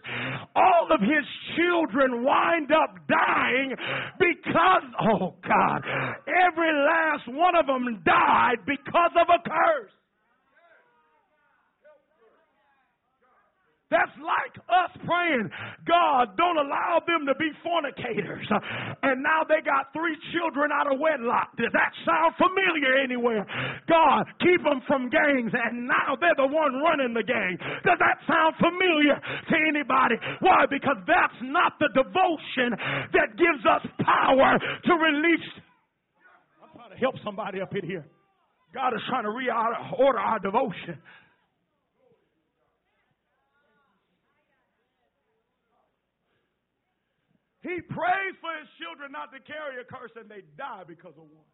all 0.55 0.87
of 0.93 1.01
his 1.09 1.25
children 1.57 2.23
wind 2.23 2.71
up 2.71 2.95
dying 3.09 3.75
because, 4.19 4.83
oh 5.01 5.35
God, 5.41 5.81
every 6.27 6.71
last 6.71 7.27
one 7.27 7.55
of 7.55 7.65
them 7.65 8.01
died 8.05 8.57
because 8.65 9.11
of 9.19 9.27
a 9.27 9.41
curse. 9.49 9.91
That's 13.89 14.13
like 14.21 14.53
us 14.69 14.93
praying, 15.01 15.49
God, 15.89 16.37
don't 16.37 16.61
allow 16.61 17.01
them 17.09 17.25
to 17.25 17.33
be 17.41 17.49
fornicators. 17.65 18.45
And 19.01 19.25
now 19.25 19.41
they 19.49 19.65
got 19.65 19.89
three 19.97 20.13
children 20.29 20.69
out 20.69 20.85
of 20.93 21.01
wedlock. 21.01 21.57
Does 21.57 21.73
that 21.73 21.89
sound 22.05 22.37
familiar 22.37 23.01
anywhere? 23.01 23.41
God, 23.89 24.29
keep 24.45 24.61
them 24.61 24.85
from 24.85 25.09
gangs. 25.09 25.49
And 25.57 25.89
now 25.89 26.13
they're 26.21 26.37
the 26.37 26.45
one 26.45 26.77
running 26.85 27.17
the 27.17 27.25
gang. 27.25 27.57
Does 27.81 27.97
that 27.97 28.21
sound 28.29 28.53
familiar 28.61 29.17
to 29.17 29.55
anybody? 29.57 30.21
Why? 30.45 30.69
Because 30.69 31.01
that's 31.09 31.39
not 31.49 31.81
the 31.81 31.89
devotion 31.97 32.77
that 33.17 33.33
gives 33.41 33.65
us 33.65 33.81
power 34.05 34.53
to 34.61 34.93
release. 34.93 35.49
I'm 36.61 36.77
trying 36.77 36.93
to 36.93 37.01
help 37.01 37.15
somebody 37.25 37.57
up 37.59 37.73
in 37.73 37.89
here. 37.89 38.05
God 38.69 38.93
is 38.93 39.01
trying 39.09 39.23
to 39.25 39.33
reorder 39.33 40.21
our 40.21 40.37
devotion. 40.37 41.01
He 47.69 47.85
prays 47.85 48.33
for 48.41 48.49
his 48.57 48.65
children 48.81 49.13
not 49.13 49.29
to 49.29 49.39
carry 49.45 49.77
a 49.77 49.85
curse 49.85 50.09
and 50.17 50.25
they 50.25 50.41
die 50.57 50.81
because 50.89 51.13
of 51.13 51.29
one. 51.29 51.45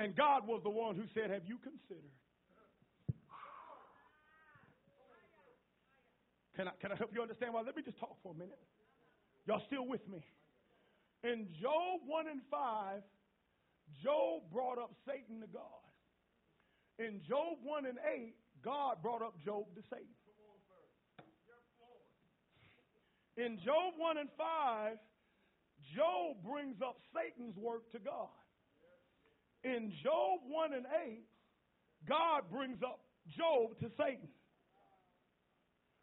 And 0.00 0.16
God 0.16 0.48
was 0.48 0.64
the 0.64 0.72
one 0.72 0.96
who 0.96 1.04
said, 1.12 1.28
Have 1.28 1.44
you 1.44 1.60
considered? 1.60 2.16
Can 6.56 6.68
I, 6.68 6.72
can 6.80 6.92
I 6.92 6.96
help 6.96 7.12
you 7.12 7.20
understand 7.20 7.52
why? 7.52 7.60
Let 7.60 7.76
me 7.76 7.82
just 7.84 8.00
talk 8.00 8.16
for 8.22 8.32
a 8.32 8.38
minute. 8.38 8.58
Y'all 9.46 9.62
still 9.68 9.86
with 9.86 10.04
me? 10.08 10.24
In 11.22 11.48
Job 11.60 12.00
1 12.06 12.28
and 12.28 12.40
5, 12.50 13.02
Job 14.02 14.40
brought 14.52 14.78
up 14.78 14.92
Satan 15.04 15.40
to 15.40 15.48
God. 15.52 15.84
In 16.98 17.20
Job 17.28 17.60
1 17.62 17.86
and 17.86 17.98
8, 18.00 18.34
God 18.64 19.02
brought 19.02 19.22
up 19.22 19.34
Job 19.44 19.68
to 19.76 19.82
Satan. 19.88 20.19
In 23.40 23.56
Job 23.64 23.96
1 23.96 24.18
and 24.18 24.28
5, 24.36 25.00
Job 25.96 26.36
brings 26.44 26.76
up 26.84 27.00
Satan's 27.08 27.56
work 27.56 27.88
to 27.92 27.98
God. 27.98 28.28
In 29.64 29.96
Job 30.04 30.44
1 30.44 30.76
and 30.76 30.84
8, 30.84 31.24
God 32.04 32.52
brings 32.52 32.82
up 32.84 33.00
Job 33.32 33.80
to 33.80 33.88
Satan. 33.96 34.28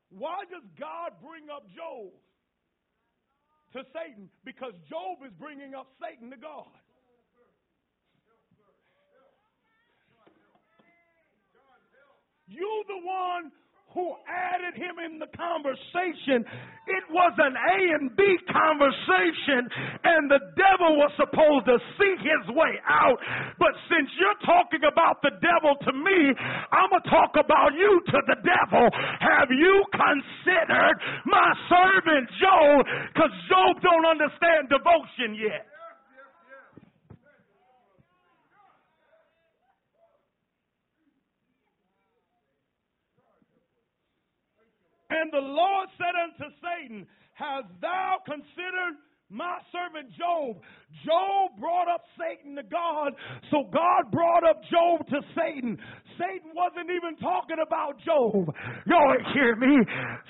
Why 0.09 0.49
does 0.49 0.65
God 0.81 1.13
bring 1.21 1.45
up 1.53 1.69
Job 1.77 2.09
to 3.77 3.85
Satan? 3.93 4.33
Because 4.41 4.73
Job 4.89 5.21
is 5.21 5.33
bringing 5.37 5.75
up 5.77 5.93
Satan 6.01 6.31
to 6.31 6.37
God. 6.37 6.73
You 12.47 12.83
the 12.87 13.05
one 13.05 13.51
who 13.97 14.13
added 14.29 14.77
him 14.77 15.01
in 15.01 15.17
the 15.17 15.25
conversation. 15.33 16.45
It 16.85 17.05
was 17.09 17.33
an 17.41 17.57
A 17.57 17.77
and 17.97 18.13
B 18.13 18.21
conversation, 18.45 19.65
and 20.05 20.29
the 20.29 20.37
devil 20.53 21.01
was 21.01 21.09
supposed 21.17 21.65
to 21.65 21.81
see 21.97 22.13
his 22.21 22.53
way 22.53 22.77
out. 22.85 23.17
But 23.57 23.73
since 23.89 24.05
you're 24.21 24.37
talking 24.45 24.85
about 24.85 25.25
the 25.25 25.33
devil 25.41 25.73
to 25.81 25.91
me, 25.97 26.29
I'm 26.69 26.93
going 26.93 27.01
to 27.01 27.09
talk 27.09 27.33
about 27.41 27.73
you 27.73 27.89
to 28.13 28.19
the 28.29 28.37
devil. 28.45 28.85
Have 29.17 29.49
you 29.49 29.81
considered 29.89 30.95
my 31.25 31.49
servant 31.65 32.29
Job? 32.37 32.85
Because 33.17 33.33
Job 33.49 33.81
don't 33.81 34.05
understand 34.05 34.69
devotion 34.69 35.33
yet. 35.33 35.65
And 45.09 45.31
the 45.31 45.39
Lord 45.39 45.89
said 45.97 46.15
unto 46.15 46.53
Satan, 46.61 47.07
Hast 47.33 47.67
thou 47.81 48.17
considered 48.25 48.97
my 49.29 49.59
servant 49.75 50.07
Job. 50.15 50.55
Job 51.03 51.59
brought 51.59 51.91
up 51.91 52.07
Satan 52.15 52.55
to 52.55 52.63
God, 52.63 53.11
so 53.51 53.67
God 53.75 54.07
brought 54.07 54.47
up 54.47 54.63
Job 54.71 55.03
to 55.11 55.19
Satan. 55.35 55.75
Satan 56.15 56.55
wasn't 56.55 56.87
even 56.87 57.19
talking 57.19 57.59
about 57.59 57.99
Job. 58.07 58.47
Y'all 58.87 59.19
hear 59.35 59.59
me? 59.59 59.83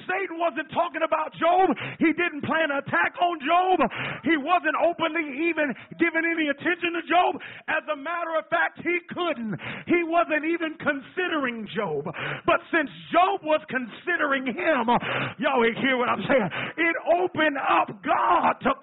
Satan 0.09 0.41
wasn't 0.41 0.67
talking 0.73 1.05
about 1.05 1.29
Job. 1.37 1.77
He 2.01 2.09
didn't 2.17 2.41
plan 2.41 2.73
an 2.73 2.81
attack 2.81 3.13
on 3.21 3.37
Job. 3.45 3.85
He 4.25 4.35
wasn't 4.35 4.75
openly 4.81 5.45
even 5.45 5.71
giving 6.01 6.25
any 6.25 6.49
attention 6.49 6.97
to 6.97 7.03
Job. 7.05 7.37
As 7.69 7.85
a 7.93 7.95
matter 7.95 8.33
of 8.33 8.49
fact, 8.49 8.81
he 8.81 8.97
couldn't. 9.13 9.55
He 9.85 10.01
wasn't 10.09 10.43
even 10.43 10.73
considering 10.81 11.69
Job. 11.69 12.09
But 12.49 12.65
since 12.73 12.89
Job 13.13 13.45
was 13.45 13.61
considering 13.69 14.49
him, 14.49 14.89
y'all 15.37 15.63
hear 15.85 15.95
what 16.01 16.09
I'm 16.09 16.25
saying? 16.25 16.49
It 16.81 16.95
opened 17.13 17.61
up 17.61 17.93
God 18.01 18.57
to 18.65 18.73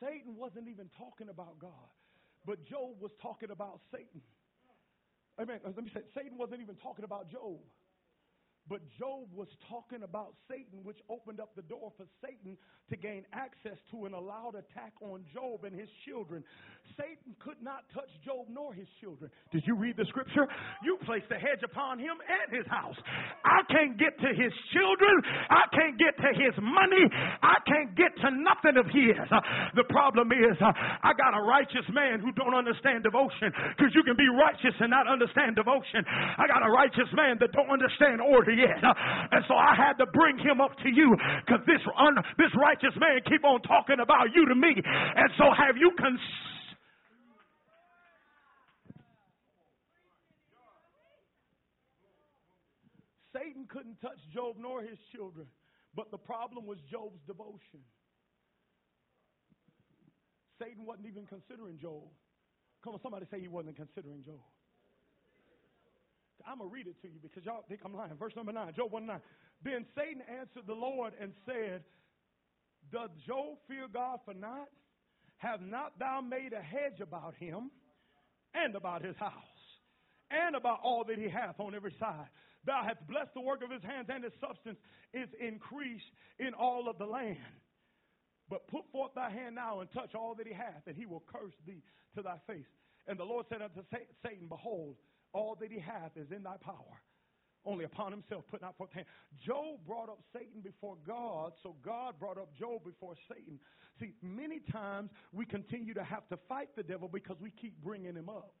Satan 0.00 0.36
wasn't 0.36 0.68
even 0.68 0.88
talking 0.96 1.28
about 1.28 1.58
God, 1.58 1.90
but 2.46 2.64
Job 2.64 3.00
was 3.00 3.10
talking 3.20 3.50
about 3.50 3.80
Satan. 3.90 4.22
Amen. 5.40 5.60
Let 5.64 5.76
me 5.76 5.90
say, 5.92 6.00
Satan 6.14 6.38
wasn't 6.38 6.60
even 6.62 6.76
talking 6.76 7.04
about 7.04 7.30
Job. 7.30 7.58
But 8.68 8.84
Job 9.00 9.32
was 9.32 9.48
talking 9.64 10.04
about 10.04 10.36
Satan, 10.44 10.84
which 10.84 11.00
opened 11.08 11.40
up 11.40 11.56
the 11.56 11.64
door 11.64 11.88
for 11.96 12.04
Satan 12.20 12.56
to 12.92 12.96
gain 12.96 13.24
access 13.32 13.80
to 13.92 14.04
an 14.04 14.12
allowed 14.12 14.60
attack 14.60 14.92
on 15.00 15.24
Job 15.32 15.64
and 15.64 15.72
his 15.72 15.88
children. 16.04 16.44
Satan 17.00 17.32
could 17.40 17.60
not 17.64 17.88
touch 17.96 18.12
Job 18.24 18.44
nor 18.52 18.76
his 18.76 18.88
children. 19.00 19.32
Did 19.52 19.64
you 19.64 19.76
read 19.76 19.96
the 19.96 20.04
scripture? 20.12 20.44
You 20.84 21.00
placed 21.08 21.32
a 21.32 21.40
hedge 21.40 21.64
upon 21.64 21.96
him 21.96 22.16
and 22.20 22.48
his 22.52 22.68
house. 22.68 22.96
I 23.44 23.64
can't 23.72 23.96
get 23.96 24.16
to 24.20 24.30
his 24.36 24.52
children. 24.76 25.16
I 25.48 25.64
can't 25.72 25.96
get 25.96 26.16
to 26.20 26.30
his 26.36 26.52
money. 26.60 27.04
I 27.40 27.56
can't 27.64 27.96
get 27.96 28.12
to 28.20 28.28
nothing 28.36 28.76
of 28.76 28.84
his. 28.92 29.16
The 29.76 29.88
problem 29.88 30.28
is, 30.32 30.56
I 30.60 31.12
got 31.16 31.32
a 31.32 31.40
righteous 31.44 31.88
man 31.92 32.20
who 32.20 32.32
don't 32.36 32.56
understand 32.56 33.04
devotion 33.04 33.48
because 33.76 33.96
you 33.96 34.04
can 34.04 34.16
be 34.16 34.28
righteous 34.28 34.76
and 34.80 34.92
not 34.92 35.08
understand 35.08 35.56
devotion. 35.56 36.04
I 36.08 36.44
got 36.44 36.60
a 36.60 36.72
righteous 36.72 37.08
man 37.16 37.40
that 37.40 37.52
don't 37.56 37.72
understand 37.72 38.20
order 38.20 38.57
yet. 38.58 38.82
And 38.82 39.44
so 39.46 39.54
I 39.54 39.78
had 39.78 39.94
to 40.02 40.06
bring 40.10 40.38
him 40.38 40.60
up 40.60 40.74
to 40.82 40.90
you 40.90 41.14
because 41.46 41.62
this, 41.66 41.80
un, 41.94 42.18
this 42.36 42.50
righteous 42.58 42.94
man 42.98 43.22
keep 43.30 43.44
on 43.44 43.62
talking 43.62 44.02
about 44.02 44.34
you 44.34 44.48
to 44.48 44.54
me. 44.54 44.74
And 44.74 45.30
so 45.38 45.46
have 45.54 45.78
you 45.78 45.94
cons- 45.94 46.18
Satan 53.32 53.66
couldn't 53.70 54.00
touch 54.00 54.18
Job 54.34 54.56
nor 54.58 54.82
his 54.82 54.98
children, 55.14 55.46
but 55.94 56.10
the 56.10 56.18
problem 56.18 56.66
was 56.66 56.78
Job's 56.90 57.20
devotion. 57.26 57.86
Satan 60.58 60.84
wasn't 60.84 61.06
even 61.06 61.24
considering 61.26 61.78
Job. 61.78 62.02
Come 62.82 62.94
on, 62.94 63.00
somebody 63.02 63.26
say 63.30 63.40
he 63.40 63.48
wasn't 63.48 63.76
considering 63.76 64.24
Job. 64.24 64.42
I'm 66.46 66.58
going 66.58 66.70
to 66.70 66.74
read 66.74 66.86
it 66.86 67.00
to 67.02 67.08
you 67.08 67.18
because 67.22 67.44
y'all 67.44 67.64
think 67.68 67.80
I'm 67.84 67.94
lying. 67.94 68.14
Verse 68.18 68.34
number 68.36 68.52
9, 68.52 68.72
Job 68.74 68.92
1 68.92 69.06
9. 69.06 69.20
Then 69.64 69.86
Satan 69.96 70.22
answered 70.28 70.66
the 70.66 70.74
Lord 70.74 71.12
and 71.20 71.32
said, 71.46 71.82
Does 72.92 73.10
Job 73.26 73.58
fear 73.66 73.86
God 73.92 74.20
for 74.24 74.34
naught? 74.34 74.68
Have 75.38 75.60
not 75.60 75.98
thou 75.98 76.20
made 76.20 76.52
a 76.52 76.62
hedge 76.62 77.00
about 77.00 77.34
him 77.38 77.70
and 78.54 78.74
about 78.74 79.04
his 79.04 79.16
house 79.16 79.32
and 80.30 80.56
about 80.56 80.80
all 80.82 81.04
that 81.04 81.18
he 81.18 81.28
hath 81.28 81.58
on 81.60 81.74
every 81.74 81.94
side? 81.98 82.28
Thou 82.64 82.82
hast 82.84 83.06
blessed 83.06 83.34
the 83.34 83.40
work 83.40 83.62
of 83.62 83.70
his 83.70 83.82
hands, 83.82 84.08
and 84.12 84.24
his 84.24 84.32
substance 84.40 84.78
is 85.14 85.28
increased 85.40 86.10
in 86.38 86.54
all 86.54 86.88
of 86.88 86.98
the 86.98 87.06
land. 87.06 87.38
But 88.50 88.66
put 88.68 88.82
forth 88.90 89.12
thy 89.14 89.30
hand 89.30 89.54
now 89.54 89.80
and 89.80 89.90
touch 89.92 90.14
all 90.14 90.34
that 90.34 90.46
he 90.46 90.52
hath, 90.52 90.82
and 90.86 90.96
he 90.96 91.06
will 91.06 91.22
curse 91.26 91.54
thee 91.66 91.82
to 92.16 92.22
thy 92.22 92.36
face. 92.46 92.66
And 93.06 93.18
the 93.18 93.24
Lord 93.24 93.46
said 93.48 93.62
unto 93.62 93.82
Satan, 94.22 94.48
Behold, 94.48 94.96
all 95.32 95.56
that 95.60 95.70
he 95.70 95.78
hath 95.78 96.16
is 96.16 96.30
in 96.30 96.42
thy 96.42 96.56
power. 96.56 97.02
Only 97.64 97.84
upon 97.84 98.12
himself 98.12 98.44
put 98.50 98.62
not 98.62 98.76
forth 98.78 98.92
hand. 98.92 99.06
Job 99.44 99.80
brought 99.86 100.08
up 100.08 100.20
Satan 100.32 100.60
before 100.62 100.96
God, 101.06 101.52
so 101.62 101.76
God 101.84 102.14
brought 102.18 102.38
up 102.38 102.56
Job 102.56 102.84
before 102.84 103.14
Satan. 103.28 103.58
See, 104.00 104.14
many 104.22 104.60
times 104.60 105.10
we 105.32 105.44
continue 105.44 105.92
to 105.94 106.04
have 106.04 106.26
to 106.28 106.38
fight 106.48 106.68
the 106.76 106.82
devil 106.82 107.08
because 107.08 107.36
we 107.40 107.50
keep 107.50 107.82
bringing 107.82 108.14
him 108.14 108.28
up. 108.28 108.54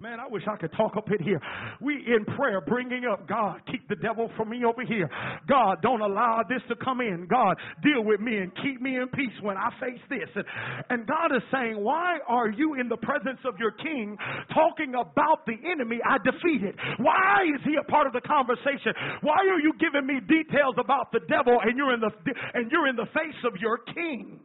Man, 0.00 0.18
I 0.18 0.26
wish 0.26 0.42
I 0.50 0.56
could 0.56 0.72
talk 0.72 0.96
up 0.96 1.06
in 1.08 1.24
here. 1.24 1.40
We 1.80 1.94
in 1.94 2.24
prayer 2.34 2.60
bringing 2.60 3.04
up 3.06 3.28
God, 3.28 3.60
keep 3.70 3.88
the 3.88 3.94
devil 4.02 4.28
from 4.36 4.50
me 4.50 4.64
over 4.66 4.84
here. 4.84 5.08
God, 5.48 5.78
don't 5.82 6.00
allow 6.00 6.42
this 6.48 6.60
to 6.68 6.74
come 6.84 7.00
in. 7.00 7.28
God, 7.30 7.54
deal 7.80 8.02
with 8.02 8.18
me 8.18 8.38
and 8.38 8.50
keep 8.56 8.82
me 8.82 8.96
in 8.96 9.06
peace 9.14 9.38
when 9.40 9.56
I 9.56 9.70
face 9.78 10.02
this. 10.10 10.28
And, 10.34 10.44
and 10.90 11.06
God 11.06 11.30
is 11.36 11.42
saying, 11.52 11.78
why 11.78 12.18
are 12.26 12.50
you 12.50 12.74
in 12.74 12.88
the 12.88 12.96
presence 12.96 13.38
of 13.46 13.54
your 13.60 13.70
king 13.70 14.18
talking 14.52 14.94
about 14.98 15.46
the 15.46 15.54
enemy 15.62 16.00
I 16.04 16.18
defeated? 16.18 16.74
Why 16.98 17.46
is 17.54 17.62
he 17.64 17.76
a 17.78 17.86
part 17.88 18.08
of 18.08 18.12
the 18.12 18.26
conversation? 18.26 18.92
Why 19.22 19.38
are 19.46 19.60
you 19.62 19.72
giving 19.78 20.06
me 20.10 20.18
details 20.26 20.74
about 20.76 21.12
the 21.12 21.20
devil 21.30 21.56
and 21.62 21.78
you're 21.78 21.94
in 21.94 22.00
the, 22.00 22.10
and 22.54 22.68
you're 22.72 22.88
in 22.88 22.96
the 22.96 23.06
face 23.14 23.40
of 23.46 23.60
your 23.62 23.78
king? 23.94 24.40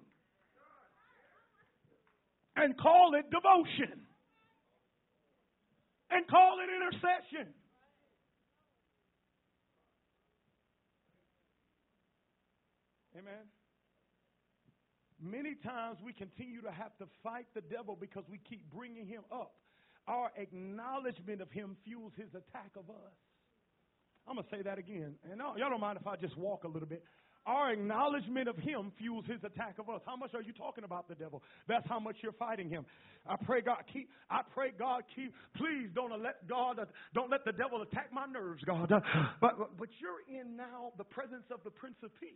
And 2.55 2.77
call 2.77 3.17
it 3.17 3.25
devotion 3.33 4.05
and 6.12 6.28
call 6.28 6.57
it 6.60 6.70
intercession. 6.70 7.53
Amen. 13.18 13.45
Many 15.22 15.55
times 15.55 15.97
we 16.03 16.14
continue 16.14 16.62
to 16.62 16.72
have 16.72 16.95
to 16.99 17.05
fight 17.22 17.47
the 17.53 17.62
devil 17.62 17.97
because 17.99 18.24
we 18.30 18.39
keep 18.49 18.70
bringing 18.72 19.05
him 19.05 19.24
up. 19.32 19.55
Our 20.07 20.32
acknowledgement 20.38 21.41
of 21.41 21.51
him 21.51 21.76
fuels 21.84 22.14
his 22.16 22.30
attack 22.30 22.72
of 22.78 22.89
us. 22.89 23.14
I'm 24.28 24.36
going 24.36 24.45
to 24.45 24.55
say 24.55 24.62
that 24.62 24.78
again. 24.78 25.16
And 25.30 25.41
uh, 25.41 25.53
y'all 25.57 25.70
don't 25.70 25.82
mind 25.82 25.97
if 25.99 26.07
I 26.07 26.16
just 26.16 26.38
walk 26.38 26.64
a 26.64 26.68
little 26.68 26.88
bit. 26.88 27.03
Our 27.49 27.71
acknowledgement 27.73 28.47
of 28.47 28.57
him 28.57 28.91
fuels 28.99 29.25
his 29.25 29.43
attack 29.43 29.79
of 29.79 29.89
us. 29.89 30.01
How 30.05 30.15
much 30.15 30.35
are 30.35 30.41
you 30.43 30.53
talking 30.53 30.83
about 30.83 31.07
the 31.07 31.15
devil? 31.15 31.41
That's 31.67 31.87
how 31.89 31.99
much 31.99 32.17
you're 32.21 32.31
fighting 32.33 32.69
him. 32.69 32.85
I 33.27 33.35
pray 33.43 33.61
God 33.61 33.83
keep. 33.91 34.07
I 34.29 34.41
pray 34.53 34.69
God 34.77 35.01
keep. 35.15 35.33
Please 35.57 35.89
don't 35.95 36.11
let 36.21 36.47
God. 36.47 36.77
Don't 37.15 37.31
let 37.31 37.43
the 37.45 37.51
devil 37.51 37.81
attack 37.81 38.13
my 38.13 38.25
nerves, 38.27 38.63
God. 38.65 38.91
But 39.41 39.77
but 39.79 39.89
you're 39.99 40.21
in 40.29 40.55
now 40.55 40.93
the 40.97 41.03
presence 41.03 41.45
of 41.51 41.59
the 41.63 41.71
Prince 41.71 41.95
of 42.03 42.11
Peace. 42.19 42.29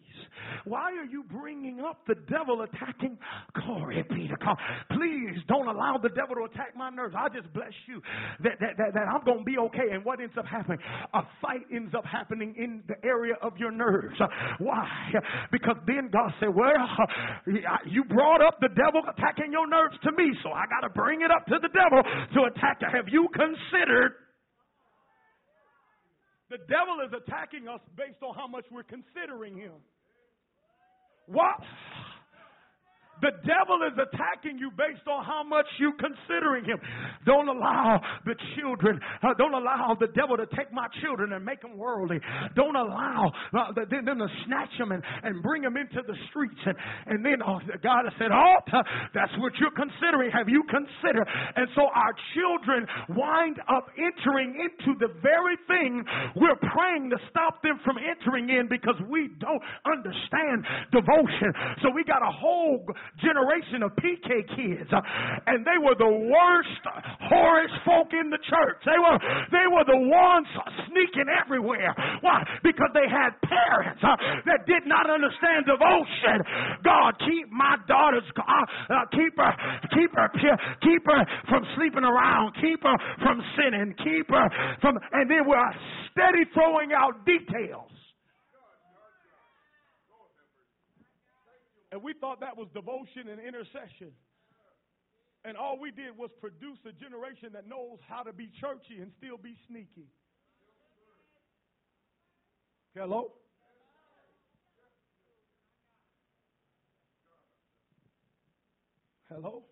Why 0.66 0.92
are 0.98 1.06
you 1.06 1.24
bringing 1.24 1.80
up 1.80 2.02
the 2.08 2.16
devil 2.28 2.62
attacking? 2.62 3.18
Glory 3.54 4.04
be 4.10 4.28
to 4.28 4.36
God. 4.44 4.58
Please 4.92 5.38
don't 5.48 5.68
allow 5.68 6.00
the 6.02 6.10
devil 6.10 6.36
to 6.36 6.44
attack 6.52 6.76
my 6.76 6.90
nerves. 6.90 7.16
I 7.18 7.30
just 7.30 7.54
bless 7.54 7.74
you 7.88 8.02
that 8.42 8.60
that 8.60 8.78
that, 8.78 8.94
that 8.96 9.08
I'm 9.14 9.24
going 9.26 9.40
to 9.40 9.46
be 9.46 9.58
okay. 9.60 9.94
And 9.94 10.04
what 10.04 10.20
ends 10.20 10.34
up 10.38 10.46
happening? 10.46 10.80
A 11.14 11.22
fight 11.40 11.62
ends 11.72 11.94
up 11.96 12.06
happening 12.06 12.56
in 12.58 12.84
the 12.88 12.96
area 13.08 13.36
of 13.42 13.58
your 13.58 13.72
nerves. 13.72 14.16
Why? 14.60 15.03
Because 15.52 15.78
then 15.88 16.10
God 16.12 16.32
said, 16.40 16.50
Well, 16.54 16.74
you 17.86 18.04
brought 18.06 18.42
up 18.42 18.60
the 18.60 18.70
devil 18.70 19.02
attacking 19.08 19.52
your 19.52 19.68
nerves 19.68 19.96
to 20.04 20.12
me, 20.12 20.32
so 20.44 20.52
I 20.52 20.66
got 20.68 20.88
to 20.88 20.94
bring 20.94 21.22
it 21.22 21.32
up 21.32 21.46
to 21.48 21.56
the 21.62 21.70
devil 21.70 22.02
to 22.04 22.40
attack. 22.52 22.82
Have 22.82 23.08
you 23.08 23.28
considered? 23.34 24.14
The 26.50 26.58
devil 26.70 27.02
is 27.06 27.12
attacking 27.12 27.68
us 27.68 27.82
based 27.98 28.22
on 28.22 28.36
how 28.36 28.48
much 28.48 28.66
we're 28.72 28.84
considering 28.84 29.58
him. 29.58 29.74
What? 31.26 31.58
The 33.22 33.32
devil 33.46 33.80
is 33.88 33.96
attacking 33.96 34.58
you 34.58 34.72
based 34.72 35.08
on 35.08 35.24
how 35.24 35.44
much 35.44 35.66
you 35.80 35.94
considering 36.00 36.66
him. 36.66 36.78
Don't 37.26 37.48
allow 37.48 38.00
the 38.26 38.36
children, 38.58 39.00
uh, 39.22 39.34
don't 39.38 39.54
allow 39.54 39.96
the 40.00 40.08
devil 40.16 40.38
to 40.38 40.46
take 40.56 40.72
my 40.74 40.88
children 41.02 41.34
and 41.34 41.44
make 41.44 41.62
them 41.62 41.78
worldly. 41.78 42.20
Don't 42.56 42.76
allow 42.76 43.32
uh, 43.54 43.72
them 43.76 44.06
to 44.06 44.28
snatch 44.46 44.72
them 44.78 44.92
and, 44.92 45.04
and 45.24 45.42
bring 45.42 45.62
them 45.62 45.78
into 45.78 46.02
the 46.06 46.16
streets. 46.30 46.60
And, 46.66 46.76
and 47.08 47.26
then 47.26 47.40
oh, 47.46 47.60
God 47.82 48.06
has 48.06 48.14
said, 48.20 48.32
oh, 48.32 48.58
that's 49.14 49.32
what 49.40 49.54
you're 49.60 49.76
considering. 49.76 50.32
Have 50.32 50.50
you 50.50 50.64
considered? 50.68 51.28
And 51.56 51.68
so 51.76 51.88
our 51.94 52.14
children 52.36 52.86
wind 53.16 53.60
up 53.70 53.88
entering 53.98 54.58
into 54.60 54.98
the 55.00 55.14
very 55.22 55.58
thing 55.68 56.04
we're 56.36 56.60
praying 56.74 57.10
to 57.10 57.18
stop 57.30 57.62
them 57.64 57.80
from 57.84 57.98
entering 57.98 58.50
in 58.50 58.68
because 58.68 58.96
we 59.10 59.30
don't 59.40 59.62
understand 59.86 60.66
devotion. 60.92 61.54
So 61.82 61.90
we 61.94 62.04
got 62.04 62.20
to 62.20 62.32
hold 62.32 62.90
generation 63.22 63.84
of 63.84 63.92
PK 63.98 64.42
kids, 64.56 64.90
uh, 64.92 65.02
and 65.48 65.66
they 65.66 65.78
were 65.78 65.96
the 65.98 66.10
worst, 66.10 66.82
whorish 67.30 67.76
folk 67.86 68.10
in 68.14 68.30
the 68.30 68.42
church. 68.50 68.80
They 68.86 68.98
were 68.98 69.18
they 69.52 69.68
were 69.70 69.86
the 69.86 70.02
ones 70.02 70.48
sneaking 70.90 71.30
everywhere. 71.30 71.94
Why? 72.22 72.42
Because 72.64 72.90
they 72.94 73.06
had 73.06 73.38
parents 73.46 74.02
uh, 74.02 74.16
that 74.46 74.66
did 74.66 74.86
not 74.86 75.10
understand 75.10 75.66
devotion. 75.70 76.38
God, 76.84 77.14
keep 77.22 77.52
my 77.52 77.78
daughters, 77.88 78.24
uh, 78.38 78.42
uh, 78.42 79.06
keep 79.12 79.38
her, 79.38 79.54
keep 79.94 80.12
her, 80.16 80.30
keep 80.82 81.04
her 81.06 81.22
from 81.50 81.64
sleeping 81.76 82.04
around, 82.04 82.54
keep 82.62 82.82
her 82.84 82.98
from 83.22 83.42
sinning, 83.58 83.94
keep 84.04 84.30
her 84.30 84.48
from, 84.82 84.98
and 85.12 85.30
then 85.30 85.46
we're 85.46 85.72
steady 86.12 86.46
throwing 86.54 86.92
out 86.94 87.26
details. 87.26 87.90
And 91.94 92.02
we 92.02 92.14
thought 92.14 92.40
that 92.40 92.58
was 92.58 92.68
devotion 92.74 93.30
and 93.30 93.40
intercession. 93.40 94.14
And 95.46 95.56
all 95.56 95.78
we 95.80 95.92
did 95.92 96.18
was 96.18 96.32
produce 96.42 96.80
a 96.90 96.92
generation 96.92 97.50
that 97.54 97.68
knows 97.68 98.00
how 98.10 98.24
to 98.24 98.34
be 98.34 98.50
churchy 98.60 99.00
and 99.00 99.12
still 99.20 99.38
be 99.38 99.56
sneaky. 99.68 100.08
Hello? 102.98 103.34
Hello? 109.30 109.66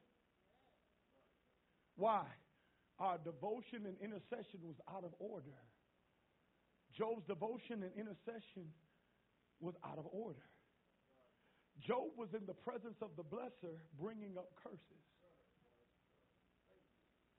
Why? 1.96 2.26
Our 3.00 3.18
devotion 3.18 3.88
and 3.88 3.98
intercession 4.00 4.60
was 4.62 4.76
out 4.88 5.04
of 5.04 5.16
order. 5.18 5.58
Job's 6.96 7.26
devotion 7.28 7.82
and 7.82 7.92
intercession 7.98 8.70
was 9.60 9.74
out 9.84 9.98
of 9.98 10.06
order. 10.12 10.51
Job 11.80 12.12
was 12.18 12.30
in 12.34 12.46
the 12.46 12.54
presence 12.54 12.98
of 13.02 13.10
the 13.16 13.24
blesser 13.24 13.74
bringing 14.00 14.38
up 14.38 14.52
curses. 14.62 15.06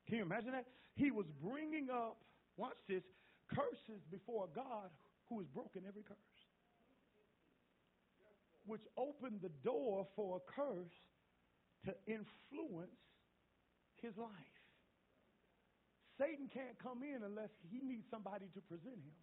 Can 0.09 0.17
you 0.19 0.23
imagine 0.25 0.53
that? 0.53 0.67
He 0.95 1.11
was 1.11 1.27
bringing 1.43 1.89
up, 1.91 2.17
watch 2.57 2.77
this, 2.89 3.03
curses 3.55 4.03
before 4.11 4.49
God 4.55 4.91
who 5.29 5.39
has 5.39 5.49
broken 5.49 5.83
every 5.87 6.03
curse. 6.03 6.17
Which 8.67 8.83
opened 8.97 9.41
the 9.43 9.53
door 9.65 10.07
for 10.17 10.37
a 10.37 10.53
curse 10.53 10.93
to 11.85 11.95
influence 12.07 13.01
his 14.01 14.17
life. 14.17 14.31
Satan 16.19 16.49
can't 16.53 16.79
come 16.83 17.03
in 17.03 17.23
unless 17.25 17.51
he 17.71 17.81
needs 17.83 18.07
somebody 18.11 18.47
to 18.55 18.61
present 18.61 18.95
him 18.95 19.17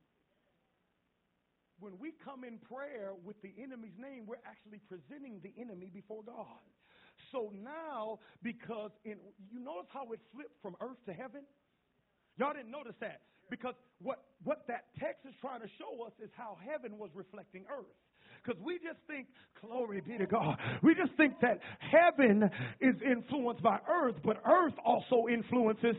when 1.80 1.98
we 2.00 2.14
come 2.24 2.44
in 2.44 2.58
prayer 2.60 3.14
with 3.24 3.42
the 3.42 3.52
enemy's 3.62 3.98
name, 3.98 4.26
we're 4.28 4.44
actually 4.46 4.80
presenting 4.88 5.40
the 5.44 5.54
enemy 5.60 5.90
before 5.94 6.24
God. 6.24 6.64
So 7.32 7.52
now, 7.54 8.20
because 8.44 8.92
in, 9.06 9.18
you 9.52 9.60
notice 9.60 9.90
how 9.92 10.12
it 10.12 10.20
flipped 10.34 10.56
from 10.62 10.76
earth 10.82 11.00
to 11.06 11.14
heaven? 11.14 11.42
Y'all 12.38 12.54
didn't 12.54 12.72
notice 12.72 12.96
that. 13.02 13.22
Because 13.50 13.74
what, 14.02 14.24
what 14.44 14.64
that 14.68 14.86
text 15.00 15.26
is 15.26 15.34
trying 15.42 15.62
to 15.62 15.68
show 15.78 16.06
us 16.06 16.14
is 16.24 16.30
how 16.38 16.58
heaven 16.64 16.98
was 16.98 17.10
reflecting 17.14 17.66
earth. 17.70 17.98
Because 18.44 18.62
we 18.64 18.76
just 18.76 19.00
think, 19.08 19.28
glory 19.60 20.02
be 20.02 20.18
to 20.18 20.26
God, 20.26 20.58
we 20.82 20.96
just 20.96 21.12
think 21.18 21.34
that 21.42 21.60
heaven 21.80 22.50
is 22.80 22.96
influenced 23.04 23.62
by 23.62 23.80
earth, 23.90 24.16
but 24.24 24.42
earth 24.46 24.74
also 24.86 25.28
influences 25.28 25.96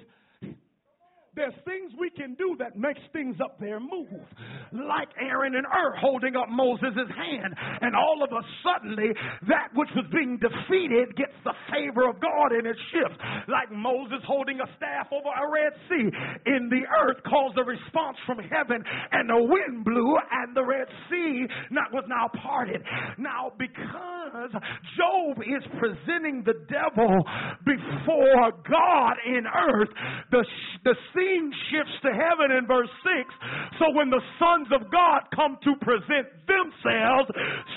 there's 1.34 1.54
things 1.64 1.92
we 1.98 2.10
can 2.10 2.34
do 2.34 2.56
that 2.58 2.76
makes 2.76 3.00
things 3.12 3.36
up 3.42 3.58
there 3.60 3.78
move. 3.78 4.26
Like 4.72 5.08
Aaron 5.20 5.54
and 5.54 5.66
Hur 5.66 5.94
holding 5.96 6.34
up 6.34 6.48
Moses' 6.50 7.06
hand. 7.06 7.54
And 7.80 7.94
all 7.94 8.22
of 8.22 8.30
a 8.32 8.42
suddenly, 8.66 9.14
that 9.46 9.70
which 9.74 9.90
was 9.94 10.06
being 10.12 10.38
defeated 10.42 11.14
gets 11.16 11.34
the 11.44 11.54
favor 11.70 12.08
of 12.08 12.20
God 12.20 12.52
and 12.52 12.66
it 12.66 12.76
shifts. 12.90 13.18
Like 13.46 13.70
Moses 13.70 14.20
holding 14.26 14.58
a 14.58 14.68
staff 14.76 15.06
over 15.14 15.30
a 15.30 15.46
Red 15.50 15.74
Sea. 15.88 16.06
In 16.50 16.68
the 16.68 16.82
earth 16.86 17.22
caused 17.22 17.58
a 17.58 17.64
response 17.64 18.18
from 18.26 18.38
heaven 18.50 18.82
and 19.12 19.30
the 19.30 19.38
wind 19.38 19.84
blew 19.84 20.16
and 20.32 20.56
the 20.56 20.64
Red 20.64 20.88
Sea 21.08 21.46
was 21.92 22.04
now 22.08 22.30
parted. 22.42 22.82
Now, 23.18 23.52
because 23.58 24.50
Job 24.96 25.38
is 25.42 25.62
presenting 25.78 26.42
the 26.44 26.54
devil 26.70 27.24
before 27.64 28.52
God 28.68 29.14
in 29.26 29.44
earth, 29.46 29.88
the, 30.30 30.44
the 30.84 30.94
scene 31.20 31.52
shifts 31.68 31.92
to 32.00 32.10
heaven 32.16 32.56
in 32.56 32.64
verse 32.64 32.88
6. 33.04 33.28
So 33.76 33.92
when 33.92 34.08
the 34.08 34.24
sons 34.40 34.72
of 34.72 34.88
God 34.88 35.28
come 35.36 35.60
to 35.60 35.76
present 35.84 36.32
themselves, 36.48 37.28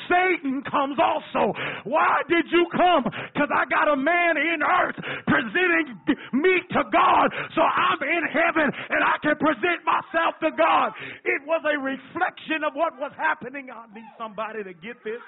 Satan 0.08 0.64
comes 0.64 0.96
also. 0.96 1.52
Why 1.84 2.24
did 2.32 2.48
you 2.48 2.64
come? 2.72 3.04
Because 3.04 3.52
I 3.52 3.68
got 3.68 3.92
a 3.92 4.00
man 4.00 4.40
in 4.40 4.64
earth 4.64 4.96
presenting 5.28 6.00
me 6.40 6.56
to 6.72 6.82
God. 6.88 7.28
So 7.56 7.62
I'm 7.62 8.00
in 8.00 8.24
heaven 8.32 8.72
and 8.72 9.02
I 9.04 9.20
can 9.20 9.36
present 9.36 9.84
myself 9.84 10.40
to 10.40 10.56
God. 10.56 10.96
It 11.28 11.44
was 11.44 11.62
a 11.68 11.76
reflection 11.76 12.64
of 12.64 12.74
what 12.74 12.96
was 12.96 13.12
happening. 13.20 13.68
I 13.68 13.92
need 13.94 14.08
somebody 14.18 14.64
to 14.64 14.74
get 14.74 15.04
this. 15.04 15.20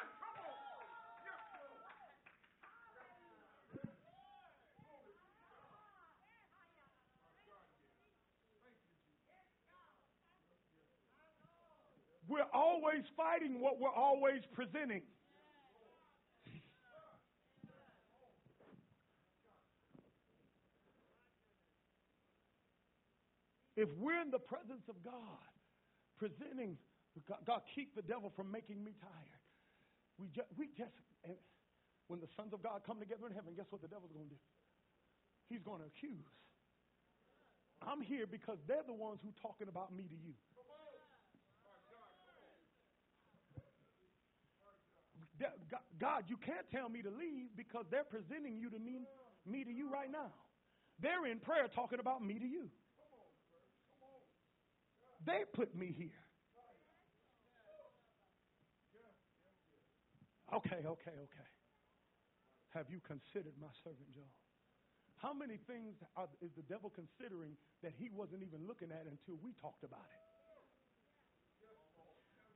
We're 12.35 12.51
always 12.51 13.07
fighting 13.15 13.61
what 13.63 13.79
we're 13.79 13.95
always 13.95 14.43
presenting. 14.51 15.03
If 23.77 23.87
we're 23.95 24.19
in 24.19 24.31
the 24.31 24.39
presence 24.39 24.83
of 24.89 24.99
God, 24.99 25.15
presenting, 26.19 26.75
God, 27.23 27.39
God 27.47 27.61
keep 27.73 27.95
the 27.95 28.01
devil 28.01 28.33
from 28.35 28.51
making 28.51 28.83
me 28.83 28.91
tired. 28.99 29.43
We 30.19 30.27
just, 30.27 30.47
we 30.57 30.67
just, 30.75 30.91
and 31.23 31.35
when 32.07 32.19
the 32.19 32.27
sons 32.35 32.51
of 32.51 32.61
God 32.61 32.81
come 32.85 32.99
together 32.99 33.27
in 33.27 33.33
heaven, 33.33 33.55
guess 33.55 33.67
what 33.69 33.81
the 33.81 33.87
devil's 33.87 34.11
going 34.11 34.27
to 34.27 34.35
do? 34.35 34.41
He's 35.47 35.63
going 35.63 35.79
to 35.79 35.87
accuse. 35.87 36.27
I'm 37.79 38.01
here 38.01 38.27
because 38.27 38.59
they're 38.67 38.83
the 38.85 38.93
ones 38.93 39.19
who 39.23 39.31
talking 39.41 39.69
about 39.69 39.95
me 39.95 40.03
to 40.03 40.19
you. 40.19 40.35
God, 45.99 46.23
you 46.27 46.37
can't 46.37 46.69
tell 46.71 46.89
me 46.89 47.01
to 47.01 47.09
leave 47.09 47.49
because 47.55 47.85
they're 47.91 48.07
presenting 48.07 48.57
you 48.57 48.69
to 48.69 48.79
me, 48.79 49.05
me 49.45 49.63
to 49.63 49.71
you 49.71 49.91
right 49.91 50.11
now. 50.11 50.31
They're 51.01 51.25
in 51.25 51.39
prayer 51.39 51.67
talking 51.73 51.99
about 51.99 52.23
me 52.23 52.39
to 52.39 52.45
you. 52.45 52.69
They 55.25 55.43
put 55.53 55.75
me 55.75 55.93
here. 55.97 56.21
Okay, 60.53 60.85
okay, 60.85 61.15
okay. 61.25 61.49
Have 62.69 62.85
you 62.89 63.01
considered 63.01 63.57
my 63.59 63.71
servant 63.83 64.13
Job? 64.13 64.29
How 65.17 65.33
many 65.33 65.57
things 65.65 65.95
are, 66.15 66.27
is 66.41 66.51
the 66.55 66.63
devil 66.67 66.91
considering 66.93 67.57
that 67.81 67.93
he 67.97 68.09
wasn't 68.13 68.43
even 68.43 68.67
looking 68.67 68.91
at 68.91 69.07
until 69.09 69.41
we 69.41 69.55
talked 69.59 69.83
about 69.83 70.05
it? 70.05 70.24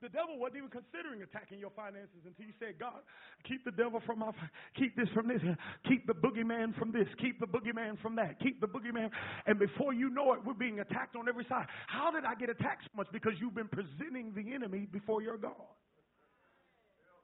The 0.02 0.10
devil 0.10 0.40
wasn't 0.40 0.64
even 0.64 0.70
considering 0.70 1.22
attacking 1.24 1.60
your 1.60 1.72
finances 1.76 2.24
until 2.26 2.46
you 2.46 2.54
said, 2.60 2.80
God, 2.80 3.04
keep 3.44 3.66
the 3.66 3.72
devil 3.72 4.02
from 4.06 4.20
my, 4.20 4.32
keep 4.78 4.96
this 4.96 5.10
from 5.14 5.28
this, 5.28 5.42
keep 5.88 6.08
the 6.08 6.14
boogeyman 6.14 6.78
from 6.80 6.92
this, 6.92 7.08
keep 7.20 7.40
the 7.40 7.48
boogeyman 7.48 8.00
from 8.02 8.16
that, 8.16 8.40
keep 8.40 8.62
the 8.62 8.68
boogeyman. 8.68 9.10
And 9.46 9.60
before 9.60 9.94
you 9.94 10.10
know 10.10 10.34
it, 10.34 10.40
we're 10.46 10.54
being 10.54 10.80
attacked 10.80 11.16
on 11.16 11.28
every 11.28 11.46
side. 11.50 11.68
How 11.88 12.12
did 12.12 12.24
I 12.24 12.36
get 12.36 12.50
attacked 12.50 12.84
so 12.84 12.96
much? 12.96 13.08
Because 13.12 13.34
you've 13.40 13.56
been 13.56 13.68
presenting 13.68 14.34
the 14.34 14.54
enemy 14.54 14.88
before 14.92 15.22
your 15.22 15.38
God. 15.38 15.68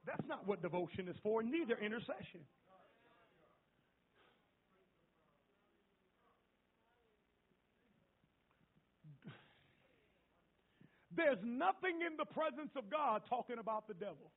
That's 0.06 0.28
not 0.28 0.46
what 0.46 0.62
devotion 0.62 1.08
is 1.08 1.16
for, 1.24 1.42
neither 1.42 1.78
intercession. 1.80 2.42
There's 11.16 11.40
nothing 11.44 12.02
in 12.06 12.18
the 12.18 12.26
presence 12.26 12.72
of 12.76 12.90
God 12.90 13.22
talking 13.30 13.58
about 13.60 13.88
the 13.88 13.94
devil. 13.94 14.32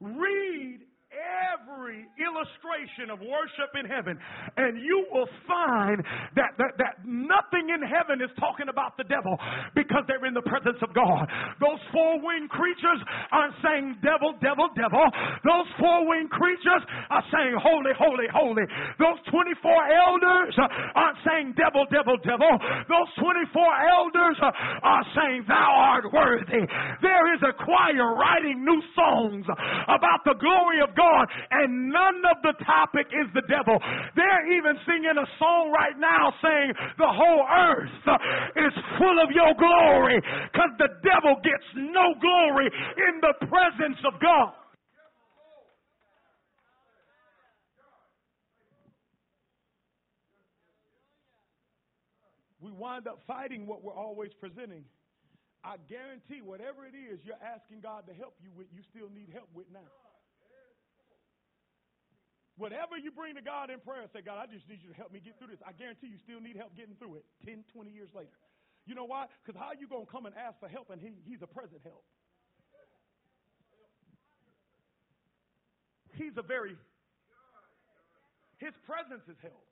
Read 0.00 0.80
every 1.08 2.04
illustration 2.20 3.08
of 3.08 3.18
worship 3.24 3.72
in 3.80 3.88
heaven, 3.88 4.18
and 4.60 4.76
you 4.76 5.08
will 5.08 5.28
find 5.48 6.04
that, 6.36 6.52
that, 6.60 6.76
that 6.76 7.00
nothing 7.04 7.72
in 7.72 7.80
heaven 7.80 8.20
is 8.20 8.28
talking 8.36 8.68
about 8.68 8.96
the 9.00 9.08
devil 9.08 9.32
because 9.72 10.04
they're 10.04 10.28
in 10.28 10.36
the 10.36 10.44
presence 10.44 10.76
of 10.84 10.92
God. 10.92 11.24
Those 11.64 11.80
four 11.92 12.20
winged 12.20 12.52
creatures 12.52 13.00
aren't 13.32 13.56
saying 13.64 14.04
devil, 14.04 14.36
devil, 14.44 14.68
devil. 14.76 15.00
Those 15.48 15.68
four 15.80 16.04
winged 16.04 16.28
creatures 16.28 16.82
are 17.08 17.24
saying 17.32 17.56
holy, 17.56 17.96
holy, 17.96 18.28
holy. 18.28 18.66
Those 19.00 19.18
24 19.32 19.48
elders 19.88 20.52
aren't 20.92 21.20
saying 21.24 21.56
devil, 21.56 21.88
devil, 21.88 22.20
devil. 22.20 22.52
Those 22.88 23.10
24 23.16 23.48
elders 23.96 24.36
are 24.44 25.04
saying 25.16 25.48
thou 25.48 25.72
art 25.72 26.04
worthy. 26.12 26.68
There 27.00 27.26
is 27.32 27.40
a 27.48 27.56
choir 27.56 28.12
writing 28.12 28.60
new 28.60 28.82
songs 28.92 29.48
about 29.88 30.20
the 30.28 30.36
glory 30.36 30.84
of 30.84 30.92
God, 30.98 31.24
and 31.54 31.94
none 31.94 32.18
of 32.26 32.42
the 32.42 32.58
topic 32.66 33.06
is 33.14 33.30
the 33.38 33.46
devil. 33.46 33.78
They're 34.18 34.46
even 34.58 34.74
singing 34.82 35.14
a 35.14 35.28
song 35.38 35.70
right 35.70 35.94
now 35.94 36.34
saying 36.42 36.74
the 36.98 37.06
whole 37.06 37.46
earth 37.46 37.94
is 38.58 38.74
full 38.98 39.18
of 39.22 39.30
your 39.30 39.54
glory 39.54 40.18
because 40.18 40.74
the 40.82 40.90
devil 41.06 41.38
gets 41.46 41.66
no 41.78 42.18
glory 42.18 42.66
in 42.66 43.22
the 43.22 43.34
presence 43.46 44.02
of 44.02 44.18
God. 44.18 44.58
We 52.60 52.72
wind 52.72 53.06
up 53.06 53.22
fighting 53.26 53.66
what 53.66 53.84
we're 53.84 53.94
always 53.94 54.30
presenting. 54.40 54.84
I 55.64 55.76
guarantee 55.88 56.42
whatever 56.42 56.86
it 56.86 56.94
is 56.94 57.20
you're 57.24 57.40
asking 57.42 57.80
God 57.82 58.06
to 58.08 58.14
help 58.14 58.34
you 58.42 58.50
with, 58.56 58.66
you 58.74 58.82
still 58.90 59.08
need 59.14 59.30
help 59.32 59.48
with 59.54 59.66
now. 59.72 60.07
Whatever 62.58 62.98
you 62.98 63.14
bring 63.14 63.38
to 63.38 63.42
God 63.42 63.70
in 63.70 63.78
prayer, 63.78 64.02
say, 64.10 64.18
God, 64.18 64.42
I 64.42 64.50
just 64.50 64.66
need 64.66 64.82
you 64.82 64.90
to 64.90 64.98
help 64.98 65.14
me 65.14 65.22
get 65.22 65.38
through 65.38 65.54
this. 65.54 65.62
I 65.62 65.70
guarantee 65.70 66.10
you 66.10 66.18
still 66.18 66.42
need 66.42 66.58
help 66.58 66.74
getting 66.74 66.98
through 66.98 67.22
it 67.22 67.24
10, 67.46 67.62
20 67.70 67.86
years 67.94 68.10
later. 68.10 68.34
You 68.82 68.98
know 68.98 69.06
why? 69.06 69.30
Because 69.40 69.54
how 69.54 69.70
are 69.70 69.78
you 69.78 69.86
going 69.86 70.04
to 70.04 70.10
come 70.10 70.26
and 70.26 70.34
ask 70.34 70.58
for 70.58 70.66
help 70.66 70.90
and 70.90 70.98
he, 70.98 71.14
he's 71.22 71.38
a 71.38 71.46
present 71.46 71.78
help? 71.86 72.02
He's 76.18 76.34
a 76.34 76.42
very, 76.42 76.74
his 78.58 78.74
presence 78.82 79.22
is 79.30 79.38
help. 79.38 79.62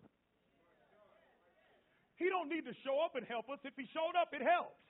He 2.22 2.30
don't 2.30 2.46
need 2.46 2.70
to 2.70 2.74
show 2.86 3.02
up 3.02 3.18
and 3.18 3.26
help 3.26 3.50
us. 3.50 3.58
If 3.66 3.74
he 3.74 3.90
showed 3.90 4.14
up, 4.14 4.30
it 4.30 4.46
helps. 4.46 4.85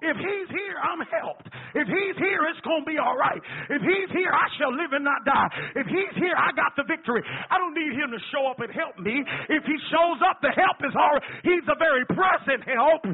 If 0.00 0.16
he's 0.16 0.48
here, 0.48 0.76
I'm 0.80 1.04
helped. 1.12 1.46
If 1.76 1.86
he's 1.86 2.16
here, 2.16 2.40
it's 2.48 2.60
going 2.64 2.82
to 2.82 2.88
be 2.88 2.96
all 2.96 3.20
right. 3.20 3.40
If 3.68 3.84
he's 3.84 4.10
here, 4.16 4.32
I 4.32 4.46
shall 4.56 4.72
live 4.72 4.96
and 4.96 5.04
not 5.04 5.22
die. 5.28 5.48
If 5.76 5.86
he's 5.86 6.14
here, 6.16 6.34
I 6.34 6.50
got 6.56 6.72
the 6.74 6.88
victory. 6.88 7.20
I 7.22 7.60
don't 7.60 7.76
need 7.76 7.92
him 7.92 8.10
to 8.10 8.20
show 8.32 8.48
up 8.48 8.58
and 8.64 8.72
help 8.72 8.96
me. 8.98 9.22
If 9.52 9.62
he 9.68 9.76
shows 9.92 10.18
up, 10.24 10.40
the 10.40 10.52
help 10.56 10.80
is 10.82 10.96
all 10.96 11.20
right. 11.20 11.26
He's 11.44 11.66
a 11.68 11.76
very 11.76 12.04
present 12.08 12.64
help. 12.64 13.04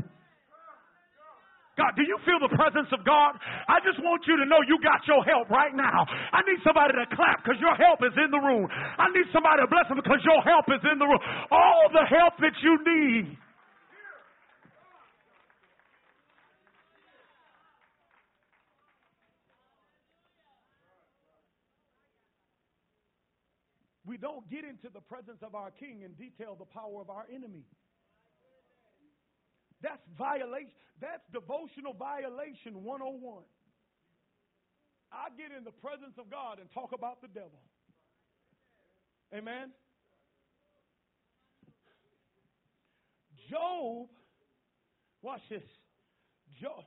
God, 1.77 1.93
do 1.93 2.09
you 2.09 2.17
feel 2.25 2.41
the 2.41 2.57
presence 2.57 2.89
of 2.89 3.05
God? 3.05 3.37
I 3.69 3.85
just 3.85 4.01
want 4.01 4.25
you 4.25 4.41
to 4.41 4.49
know 4.49 4.65
you 4.65 4.81
got 4.81 5.05
your 5.05 5.21
help 5.29 5.53
right 5.53 5.77
now. 5.77 6.09
I 6.33 6.41
need 6.49 6.57
somebody 6.65 6.97
to 6.97 7.05
clap 7.13 7.45
because 7.45 7.61
your 7.61 7.77
help 7.77 8.01
is 8.01 8.17
in 8.17 8.33
the 8.33 8.41
room. 8.41 8.65
I 8.73 9.13
need 9.13 9.29
somebody 9.29 9.61
to 9.61 9.69
bless 9.69 9.85
them 9.93 10.01
because 10.01 10.25
your 10.25 10.41
help 10.41 10.65
is 10.73 10.81
in 10.89 10.97
the 10.97 11.05
room. 11.05 11.21
All 11.53 11.93
the 11.93 12.09
help 12.09 12.41
that 12.41 12.57
you 12.65 12.81
need 12.81 13.37
we 24.07 24.17
don't 24.17 24.49
get 24.49 24.65
into 24.65 24.89
the 24.93 25.01
presence 25.01 25.43
of 25.43 25.55
our 25.55 25.71
king 25.71 26.03
and 26.05 26.17
detail 26.17 26.55
the 26.59 26.65
power 26.65 27.01
of 27.01 27.11
our 27.11 27.27
enemy. 27.33 27.65
That's 29.83 30.03
violation. 30.17 30.71
That's 31.01 31.23
devotional 31.33 31.93
violation 31.93 32.83
101. 32.83 33.43
I 35.13 35.29
get 35.37 35.57
in 35.57 35.65
the 35.65 35.73
presence 35.73 36.15
of 36.19 36.31
God 36.31 36.59
and 36.59 36.71
talk 36.73 36.93
about 36.93 37.21
the 37.21 37.29
devil. 37.29 37.61
Amen. 39.35 39.71
Job, 43.51 44.09
watch 45.23 45.43
this. 45.51 45.63
Job, 46.61 46.85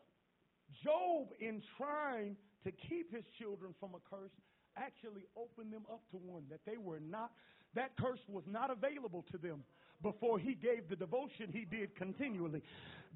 Job, 0.83 1.27
in 1.39 1.61
trying 1.77 2.35
to 2.63 2.71
keep 2.71 3.13
his 3.13 3.23
children 3.37 3.73
from 3.79 3.91
a 3.93 4.01
curse, 4.09 4.31
actually 4.79 5.25
opened 5.37 5.73
them 5.73 5.83
up 5.91 6.01
to 6.11 6.17
one 6.17 6.43
that 6.49 6.59
they 6.65 6.77
were 6.77 6.99
not, 6.99 7.31
that 7.75 7.91
curse 7.99 8.19
was 8.27 8.43
not 8.47 8.69
available 8.71 9.25
to 9.31 9.37
them 9.37 9.63
before 10.01 10.39
he 10.39 10.53
gave 10.55 10.87
the 10.89 10.95
devotion 10.95 11.49
he 11.51 11.65
did 11.65 11.95
continually. 11.95 12.61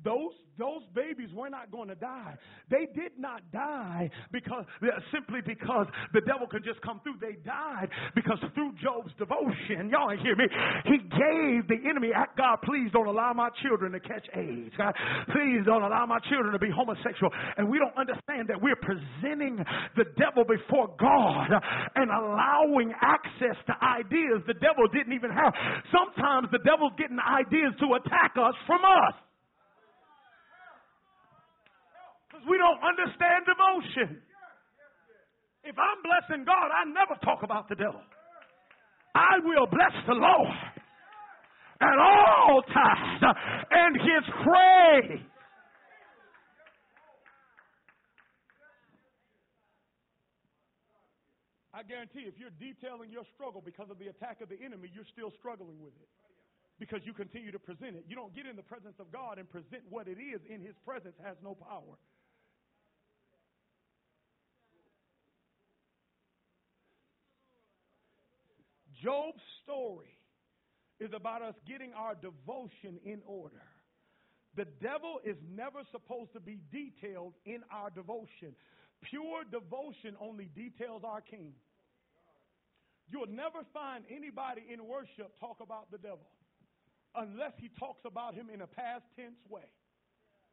Those 0.03 0.33
those 0.57 0.85
babies 0.93 1.33
were 1.33 1.49
not 1.49 1.71
going 1.71 1.89
to 1.89 1.97
die. 1.97 2.37
They 2.69 2.85
did 2.93 3.17
not 3.17 3.41
die 3.51 4.09
because 4.31 4.65
simply 5.09 5.41
because 5.41 5.87
the 6.13 6.21
devil 6.21 6.45
could 6.45 6.63
just 6.63 6.79
come 6.85 7.01
through. 7.01 7.17
They 7.17 7.41
died 7.41 7.89
because 8.13 8.37
through 8.53 8.77
Job's 8.77 9.09
devotion, 9.17 9.89
y'all 9.89 10.11
ain't 10.13 10.21
hear 10.21 10.37
me. 10.37 10.45
He 10.85 10.97
gave 11.09 11.65
the 11.65 11.81
enemy, 11.89 12.13
God, 12.37 12.61
please 12.61 12.93
don't 12.93 13.07
allow 13.09 13.33
my 13.33 13.49
children 13.65 13.93
to 13.93 13.99
catch 13.99 14.29
AIDS. 14.37 14.73
God, 14.77 14.93
please 15.33 15.65
don't 15.65 15.81
allow 15.81 16.05
my 16.05 16.19
children 16.29 16.53
to 16.53 16.61
be 16.61 16.69
homosexual. 16.69 17.33
And 17.57 17.65
we 17.65 17.81
don't 17.81 17.97
understand 17.97 18.45
that 18.53 18.61
we're 18.61 18.77
presenting 18.77 19.57
the 19.97 20.05
devil 20.21 20.45
before 20.45 20.93
God 21.01 21.49
and 21.97 22.13
allowing 22.13 22.93
access 23.01 23.57
to 23.65 23.73
ideas 23.81 24.45
the 24.45 24.57
devil 24.61 24.85
didn't 24.93 25.17
even 25.17 25.33
have. 25.33 25.49
Sometimes 25.89 26.53
the 26.53 26.61
devil's 26.61 26.93
getting 26.93 27.17
ideas 27.17 27.73
to 27.81 27.97
attack 27.97 28.37
us 28.37 28.53
from 28.69 28.85
us. 28.85 29.17
We 32.49 32.57
don't 32.57 32.81
understand 32.81 33.45
devotion. 33.45 34.21
If 35.63 35.75
I'm 35.79 35.99
blessing 36.03 36.43
God, 36.43 36.69
I 36.73 36.83
never 36.85 37.15
talk 37.23 37.43
about 37.43 37.69
the 37.69 37.75
devil. 37.75 38.01
I 39.15 39.39
will 39.43 39.67
bless 39.67 39.95
the 40.07 40.17
Lord 40.17 40.59
at 41.79 41.97
all 41.99 42.61
times 42.73 43.21
and 43.71 43.93
his 43.95 44.23
praise. 44.43 45.23
I 51.73 51.81
guarantee 51.81 52.29
if 52.29 52.37
you're 52.37 52.53
detailing 52.61 53.11
your 53.11 53.25
struggle 53.33 53.61
because 53.63 53.89
of 53.89 53.97
the 53.97 54.07
attack 54.07 54.41
of 54.41 54.49
the 54.49 54.59
enemy, 54.61 54.93
you're 54.93 55.09
still 55.09 55.33
struggling 55.39 55.81
with 55.81 55.93
it 55.97 56.09
because 56.79 57.01
you 57.03 57.13
continue 57.13 57.51
to 57.51 57.59
present 57.59 57.97
it. 57.97 58.05
You 58.07 58.15
don't 58.15 58.33
get 58.33 58.45
in 58.45 58.55
the 58.55 58.63
presence 58.63 58.95
of 58.99 59.11
God 59.11 59.37
and 59.37 59.49
present 59.49 59.83
what 59.89 60.07
it 60.07 60.17
is 60.21 60.41
in 60.49 60.61
his 60.61 60.77
presence 60.85 61.15
has 61.23 61.35
no 61.43 61.55
power. 61.55 61.97
Job's 69.03 69.43
story 69.63 70.15
is 70.99 71.11
about 71.13 71.41
us 71.41 71.55
getting 71.67 71.91
our 71.93 72.15
devotion 72.15 72.99
in 73.03 73.21
order. 73.25 73.61
The 74.55 74.65
devil 74.81 75.19
is 75.25 75.35
never 75.43 75.81
supposed 75.91 76.31
to 76.33 76.39
be 76.39 76.59
detailed 76.71 77.33
in 77.45 77.59
our 77.71 77.89
devotion. 77.89 78.55
Pure 79.09 79.51
devotion 79.51 80.15
only 80.21 80.45
details 80.55 81.01
our 81.03 81.21
king. 81.21 81.51
You'll 83.11 83.27
never 83.27 83.67
find 83.73 84.05
anybody 84.09 84.63
in 84.71 84.87
worship 84.87 85.35
talk 85.39 85.57
about 85.59 85.91
the 85.91 85.97
devil 85.97 86.29
unless 87.15 87.51
he 87.59 87.69
talks 87.77 88.01
about 88.05 88.33
him 88.33 88.49
in 88.53 88.61
a 88.61 88.67
past 88.67 89.03
tense 89.15 89.37
way. 89.49 89.67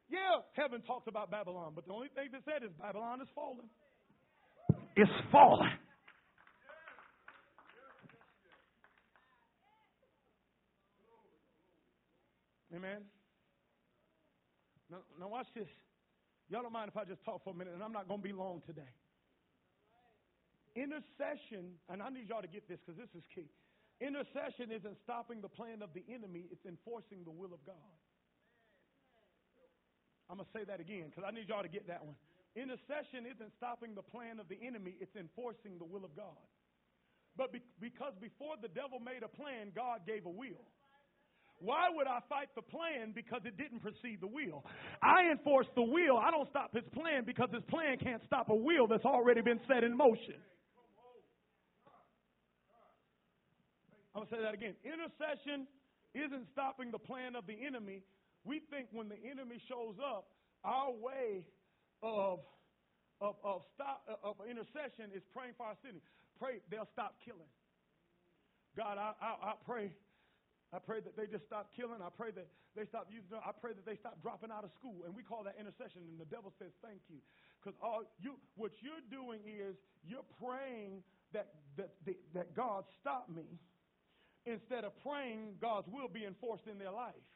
Yeah, 0.09 0.43
heaven 0.53 0.81
talks 0.81 1.07
about 1.07 1.31
Babylon, 1.31 1.71
but 1.73 1.87
the 1.87 1.93
only 1.93 2.09
thing 2.09 2.27
that 2.33 2.41
said 2.43 2.67
is 2.67 2.71
Babylon 2.81 3.21
is 3.21 3.29
fallen. 3.33 3.69
It's 4.97 5.09
fallen. 5.31 5.71
Amen. 12.75 13.03
Now, 14.89 15.03
now 15.19 15.27
watch 15.27 15.47
this. 15.55 15.67
Y'all 16.49 16.63
don't 16.63 16.71
mind 16.71 16.91
if 16.91 16.97
I 16.97 17.03
just 17.03 17.23
talk 17.23 17.43
for 17.43 17.51
a 17.51 17.57
minute, 17.57 17.73
and 17.73 17.83
I'm 17.83 17.91
not 17.91 18.07
going 18.07 18.19
to 18.19 18.27
be 18.27 18.35
long 18.35 18.61
today. 18.65 18.91
Intercession, 20.75 21.75
and 21.91 22.01
I 22.01 22.07
need 22.09 22.31
y'all 22.31 22.41
to 22.41 22.47
get 22.47 22.67
this 22.67 22.79
because 22.79 22.99
this 22.99 23.11
is 23.15 23.23
key. 23.35 23.47
Intercession 23.99 24.71
isn't 24.71 24.97
stopping 25.03 25.43
the 25.43 25.51
plan 25.51 25.83
of 25.83 25.91
the 25.93 26.03
enemy, 26.07 26.47
it's 26.51 26.65
enforcing 26.65 27.23
the 27.23 27.31
will 27.31 27.53
of 27.53 27.59
God. 27.67 27.95
I'm 30.31 30.39
going 30.39 30.47
to 30.47 30.53
say 30.55 30.63
that 30.63 30.79
again 30.79 31.11
because 31.11 31.27
I 31.27 31.35
need 31.35 31.51
y'all 31.51 31.63
to 31.63 31.71
get 31.71 31.87
that 31.91 32.03
one. 32.03 32.15
Intercession 32.55 33.27
isn't 33.27 33.51
stopping 33.59 33.95
the 33.95 34.03
plan 34.03 34.39
of 34.39 34.47
the 34.47 34.59
enemy, 34.63 34.95
it's 34.99 35.15
enforcing 35.15 35.75
the 35.75 35.87
will 35.87 36.03
of 36.03 36.15
God. 36.15 36.39
But 37.35 37.51
be- 37.51 37.67
because 37.79 38.15
before 38.19 38.55
the 38.59 38.67
devil 38.67 38.99
made 38.99 39.23
a 39.23 39.31
plan, 39.31 39.71
God 39.75 40.07
gave 40.07 40.25
a 40.25 40.31
will. 40.31 40.67
Why 41.61 41.93
would 41.93 42.07
I 42.07 42.19
fight 42.27 42.49
the 42.55 42.65
plan 42.65 43.13
because 43.13 43.41
it 43.45 43.55
didn't 43.55 43.81
precede 43.85 44.19
the 44.19 44.27
will? 44.27 44.65
I 45.01 45.29
enforce 45.29 45.67
the 45.75 45.85
will. 45.85 46.17
I 46.17 46.31
don't 46.31 46.49
stop 46.49 46.73
his 46.73 46.85
plan 46.93 47.23
because 47.23 47.49
his 47.53 47.63
plan 47.69 47.97
can't 48.01 48.21
stop 48.25 48.49
a 48.49 48.55
will 48.55 48.87
that's 48.87 49.05
already 49.05 49.41
been 49.41 49.59
set 49.69 49.83
in 49.83 49.95
motion. 49.95 50.41
I'm 54.13 54.25
going 54.25 54.27
to 54.27 54.35
say 54.35 54.41
that 54.41 54.53
again. 54.53 54.73
Intercession 54.83 55.67
isn't 56.17 56.49
stopping 56.51 56.91
the 56.91 56.99
plan 56.99 57.37
of 57.37 57.45
the 57.45 57.55
enemy. 57.55 58.01
We 58.43 58.61
think 58.73 58.89
when 58.91 59.07
the 59.07 59.21
enemy 59.21 59.61
shows 59.69 59.95
up, 60.01 60.27
our 60.65 60.91
way 60.91 61.45
of 62.03 62.39
of, 63.21 63.35
of 63.45 63.61
stop 63.75 64.01
of 64.23 64.35
intercession 64.49 65.13
is 65.13 65.21
praying 65.31 65.53
for 65.55 65.67
our 65.67 65.77
city. 65.85 66.01
Pray 66.39 66.57
they'll 66.71 66.89
stop 66.91 67.21
killing. 67.23 67.49
God, 68.75 68.97
I, 68.97 69.13
I, 69.21 69.51
I 69.51 69.53
pray 69.65 69.93
I 70.73 70.79
pray 70.79 71.01
that 71.01 71.17
they 71.17 71.27
just 71.27 71.45
stop 71.45 71.71
killing. 71.75 71.99
I 71.99 72.09
pray 72.09 72.31
that 72.31 72.47
they 72.75 72.85
stop 72.85 73.07
using. 73.11 73.35
I 73.35 73.51
pray 73.51 73.73
that 73.73 73.85
they 73.85 73.95
stop 73.95 74.21
dropping 74.21 74.51
out 74.51 74.63
of 74.63 74.71
school. 74.71 75.03
And 75.05 75.13
we 75.13 75.23
call 75.23 75.43
that 75.43 75.55
intercession. 75.59 76.01
And 76.07 76.19
the 76.19 76.25
devil 76.25 76.53
says, 76.57 76.71
"Thank 76.81 77.01
you," 77.09 77.19
because 77.59 77.77
all 77.83 78.03
you, 78.19 78.39
what 78.55 78.71
you're 78.81 79.03
doing 79.11 79.43
is 79.43 79.75
you're 80.03 80.27
praying 80.39 81.03
that 81.33 81.51
that 81.75 81.91
that 82.33 82.55
God 82.55 82.85
stop 83.01 83.27
me, 83.27 83.59
instead 84.45 84.83
of 84.85 84.95
praying 85.03 85.57
God's 85.59 85.87
will 85.89 86.07
be 86.07 86.25
enforced 86.25 86.67
in 86.67 86.79
their 86.79 86.91
life. 86.91 87.27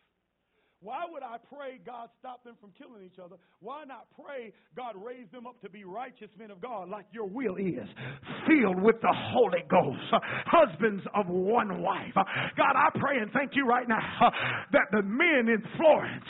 Why 0.82 1.02
would 1.10 1.24
I 1.24 1.38
pray 1.50 1.80
God 1.86 2.10
stop 2.20 2.44
them 2.44 2.56
from 2.60 2.72
killing 2.78 3.04
each 3.06 3.18
other? 3.18 3.38
Why 3.60 3.86
not 3.86 4.06
pray 4.14 4.54
God 4.76 4.94
raise 4.96 5.26
them 5.32 5.48
up 5.48 5.60
to 5.62 5.70
be 5.70 5.84
righteous 5.84 6.30
men 6.38 6.52
of 6.52 6.62
God 6.62 6.90
like 6.90 7.06
your 7.12 7.26
will 7.26 7.56
is? 7.56 7.88
Filled 8.46 8.82
with 8.82 9.00
the 9.02 9.14
Holy 9.34 9.64
Ghost, 9.70 10.04
husbands 10.46 11.04
of 11.16 11.28
one 11.28 11.82
wife. 11.82 12.14
God, 12.14 12.76
I 12.76 12.90
pray 13.00 13.18
and 13.18 13.32
thank 13.32 13.56
you 13.56 13.66
right 13.66 13.88
now 13.88 14.30
that 14.74 14.92
the 14.92 15.02
men 15.02 15.48
in 15.50 15.64
Florence 15.78 16.26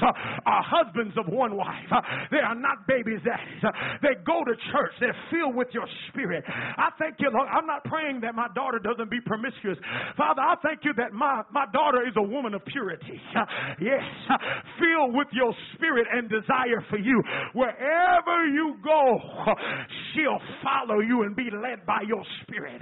are 0.46 0.64
husbands 0.64 1.16
of 1.18 1.28
one 1.28 1.58
wife. 1.58 1.89
They 2.32 2.38
are 2.38 2.56
not 2.56 2.88
babies 2.88 3.20
daddies. 3.26 3.64
They 4.02 4.16
go 4.26 4.46
to 4.46 4.54
church. 4.72 4.93
They're 5.00 5.18
filled 5.32 5.56
with 5.56 5.68
your 5.74 5.88
spirit. 6.10 6.43
I 6.48 6.89
thank 7.00 7.16
you, 7.20 7.30
Lord. 7.34 7.50
I'm 7.52 7.66
not 7.66 7.84
praying 7.86 8.22
that 8.22 8.36
my 8.36 8.48
daughter 8.56 8.80
doesn't 8.80 9.10
be 9.10 9.20
promiscuous. 9.26 9.78
Father, 10.16 10.41
I 10.41 10.56
thank 10.64 10.86
you 10.86 10.93
that 10.98 11.14
my, 11.14 11.41
my 11.52 11.66
daughter 11.74 12.08
is 12.08 12.14
a 12.16 12.24
woman 12.24 12.54
of 12.54 12.64
purity. 12.66 13.20
Yes 13.82 14.04
filled 14.80 15.16
with 15.16 15.28
your 15.32 15.54
spirit 15.74 16.08
and 16.12 16.30
desire 16.30 16.84
for 16.90 16.98
you. 16.98 17.22
Wherever 17.54 18.46
you 18.48 18.76
go, 18.84 19.20
she'll 20.14 20.42
follow 20.64 21.00
you 21.00 21.24
and 21.24 21.36
be 21.36 21.50
led 21.52 21.86
by 21.86 22.02
your 22.08 22.24
spirit. 22.44 22.82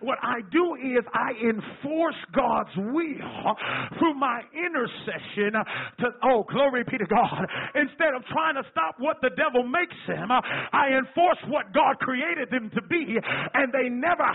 What 0.00 0.18
I 0.22 0.40
do 0.50 0.74
is 0.76 1.04
I 1.12 1.32
enforce 1.42 2.18
God's 2.34 2.74
will 2.76 3.56
through 3.98 4.14
my 4.14 4.40
intercession 4.52 5.52
to, 6.00 6.06
oh, 6.24 6.44
glory 6.50 6.84
be 6.90 6.98
to 6.98 7.06
God. 7.06 7.46
Instead 7.74 8.14
of 8.14 8.24
trying 8.26 8.54
to 8.54 8.62
stop 8.70 8.96
what 8.98 9.16
the 9.22 9.30
devil 9.30 9.66
makes 9.66 9.96
them, 10.06 10.30
I 10.30 10.98
enforce 10.98 11.38
what 11.48 11.72
God 11.74 11.98
created 12.00 12.50
them 12.50 12.70
to 12.74 12.82
be, 12.88 13.16
and 13.54 13.72
they 13.72 13.88
never 13.88 14.28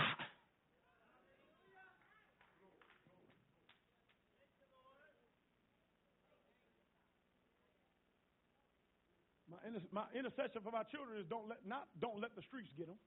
my 9.92 10.04
intercession 10.14 10.62
for 10.62 10.70
my 10.70 10.82
children 10.84 11.18
is 11.18 11.26
don't 11.28 11.48
let 11.48 11.64
not 11.66 11.88
don't 12.00 12.20
let 12.20 12.34
the 12.36 12.42
streets 12.42 12.70
get 12.76 12.86
them. 12.86 12.98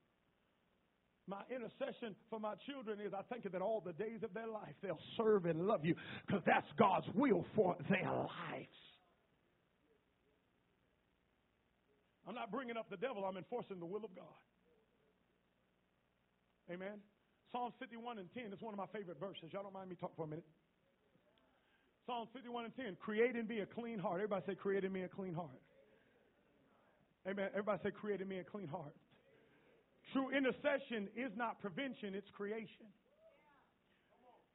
My 1.27 1.43
intercession 1.51 2.15
for 2.29 2.39
my 2.39 2.55
children 2.65 2.99
is 3.03 3.13
I 3.13 3.21
thank 3.29 3.43
you 3.43 3.51
that 3.51 3.61
all 3.61 3.81
the 3.83 3.93
days 3.93 4.23
of 4.23 4.33
their 4.33 4.47
life 4.47 4.75
they'll 4.81 4.99
serve 5.17 5.45
and 5.45 5.67
love 5.67 5.83
you 5.83 5.95
because 6.25 6.41
that's 6.45 6.67
God's 6.77 7.07
will 7.13 7.45
for 7.55 7.75
their 7.89 8.07
lives. 8.07 8.79
I'm 12.27 12.35
not 12.35 12.51
bringing 12.51 12.75
up 12.75 12.89
the 12.89 12.97
devil, 12.97 13.23
I'm 13.23 13.37
enforcing 13.37 13.79
the 13.79 13.85
will 13.85 14.03
of 14.03 14.15
God. 14.15 14.39
Amen. 16.71 16.99
Psalms 17.51 17.73
51 17.79 18.19
and 18.19 18.27
10 18.33 18.51
is 18.51 18.61
one 18.61 18.73
of 18.73 18.77
my 18.77 18.87
favorite 18.91 19.19
verses. 19.19 19.51
Y'all 19.51 19.63
don't 19.63 19.73
mind 19.73 19.89
me 19.89 19.95
talk 19.95 20.15
for 20.17 20.25
a 20.25 20.27
minute. 20.27 20.43
Psalms 22.05 22.29
51 22.33 22.65
and 22.65 22.75
10. 22.75 22.97
Create 22.99 23.35
in 23.35 23.47
me 23.47 23.59
a 23.59 23.65
clean 23.65 23.99
heart. 23.99 24.15
Everybody 24.15 24.43
say, 24.47 24.55
create 24.55 24.83
in 24.83 24.91
me 24.91 25.03
a 25.03 25.07
clean 25.07 25.33
heart. 25.33 25.59
Amen. 27.27 27.49
Everybody 27.51 27.79
say, 27.83 27.91
created 27.91 28.27
me 28.27 28.39
a 28.39 28.43
clean 28.43 28.67
heart. 28.67 28.95
True 30.13 30.29
intercession 30.31 31.09
is 31.15 31.31
not 31.35 31.59
prevention, 31.59 32.15
it's 32.15 32.29
creation. 32.33 32.87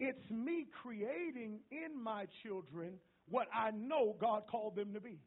It's 0.00 0.30
me 0.30 0.66
creating 0.82 1.60
in 1.70 2.02
my 2.02 2.26
children 2.42 2.94
what 3.28 3.46
I 3.54 3.70
know 3.70 4.16
God 4.18 4.44
called 4.50 4.74
them 4.76 4.94
to 4.94 5.00
be. 5.00 5.18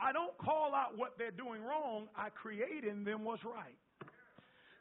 I 0.00 0.12
don't 0.12 0.36
call 0.38 0.74
out 0.74 0.98
what 0.98 1.14
they're 1.16 1.30
doing 1.30 1.62
wrong, 1.62 2.08
I 2.16 2.28
create 2.30 2.82
in 2.82 3.04
them 3.04 3.24
what's 3.24 3.44
right. 3.44 3.78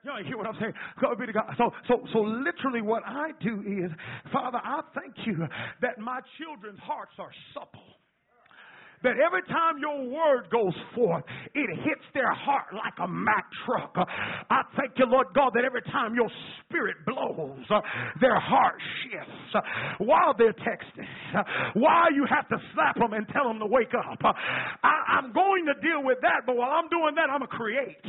Y'all 0.04 0.22
hear 0.26 0.36
what 0.36 0.48
I'm 0.48 0.58
saying? 0.60 0.74
Glory 1.00 1.16
be 1.16 1.26
to 1.28 1.34
God. 1.34 1.56
So, 1.58 1.72
so, 1.88 2.04
so 2.12 2.20
literally 2.20 2.82
what 2.82 3.04
I 3.06 3.30
do 3.40 3.62
is, 3.62 3.90
Father, 4.34 4.60
I 4.62 4.82
thank 4.94 5.16
you 5.26 5.48
that 5.82 5.98
my 6.00 6.20
children's 6.38 6.80
hearts 6.80 7.14
are 7.20 7.32
supple 7.54 8.03
that 9.04 9.20
every 9.20 9.44
time 9.52 9.78
your 9.80 10.08
word 10.08 10.50
goes 10.52 10.74
forth, 10.96 11.24
it 11.54 11.70
hits 11.84 12.06
their 12.14 12.32
heart 12.32 12.74
like 12.74 12.96
a 13.04 13.08
Mack 13.08 13.46
truck. 13.66 13.94
I 13.98 14.62
thank 14.76 14.98
you, 14.98 15.06
Lord 15.06 15.28
God, 15.36 15.52
that 15.56 15.64
every 15.66 15.84
time 15.84 16.16
your 16.16 16.30
spirit 16.66 16.98
blows, 17.06 17.64
uh, 17.70 17.80
their 18.20 18.40
heart 18.40 18.80
shifts 19.04 20.00
while 20.00 20.34
they're 20.38 20.56
texting, 20.64 21.08
while 21.76 22.12
you 22.12 22.26
have 22.30 22.48
to 22.50 22.58
slap 22.74 22.96
them 22.96 23.14
and 23.14 23.28
tell 23.30 23.48
them 23.48 23.60
to 23.60 23.68
wake 23.68 23.94
up. 23.94 24.20
I, 24.24 25.20
am 25.20 25.32
going 25.32 25.66
to 25.68 25.76
deal 25.84 26.04
with 26.04 26.18
that, 26.22 26.48
but 26.48 26.56
while 26.56 26.72
I'm 26.72 26.90
doing 26.90 27.16
that, 27.16 27.30
I'm 27.30 27.44
going 27.44 27.52
to 27.52 27.56
create. 27.56 28.00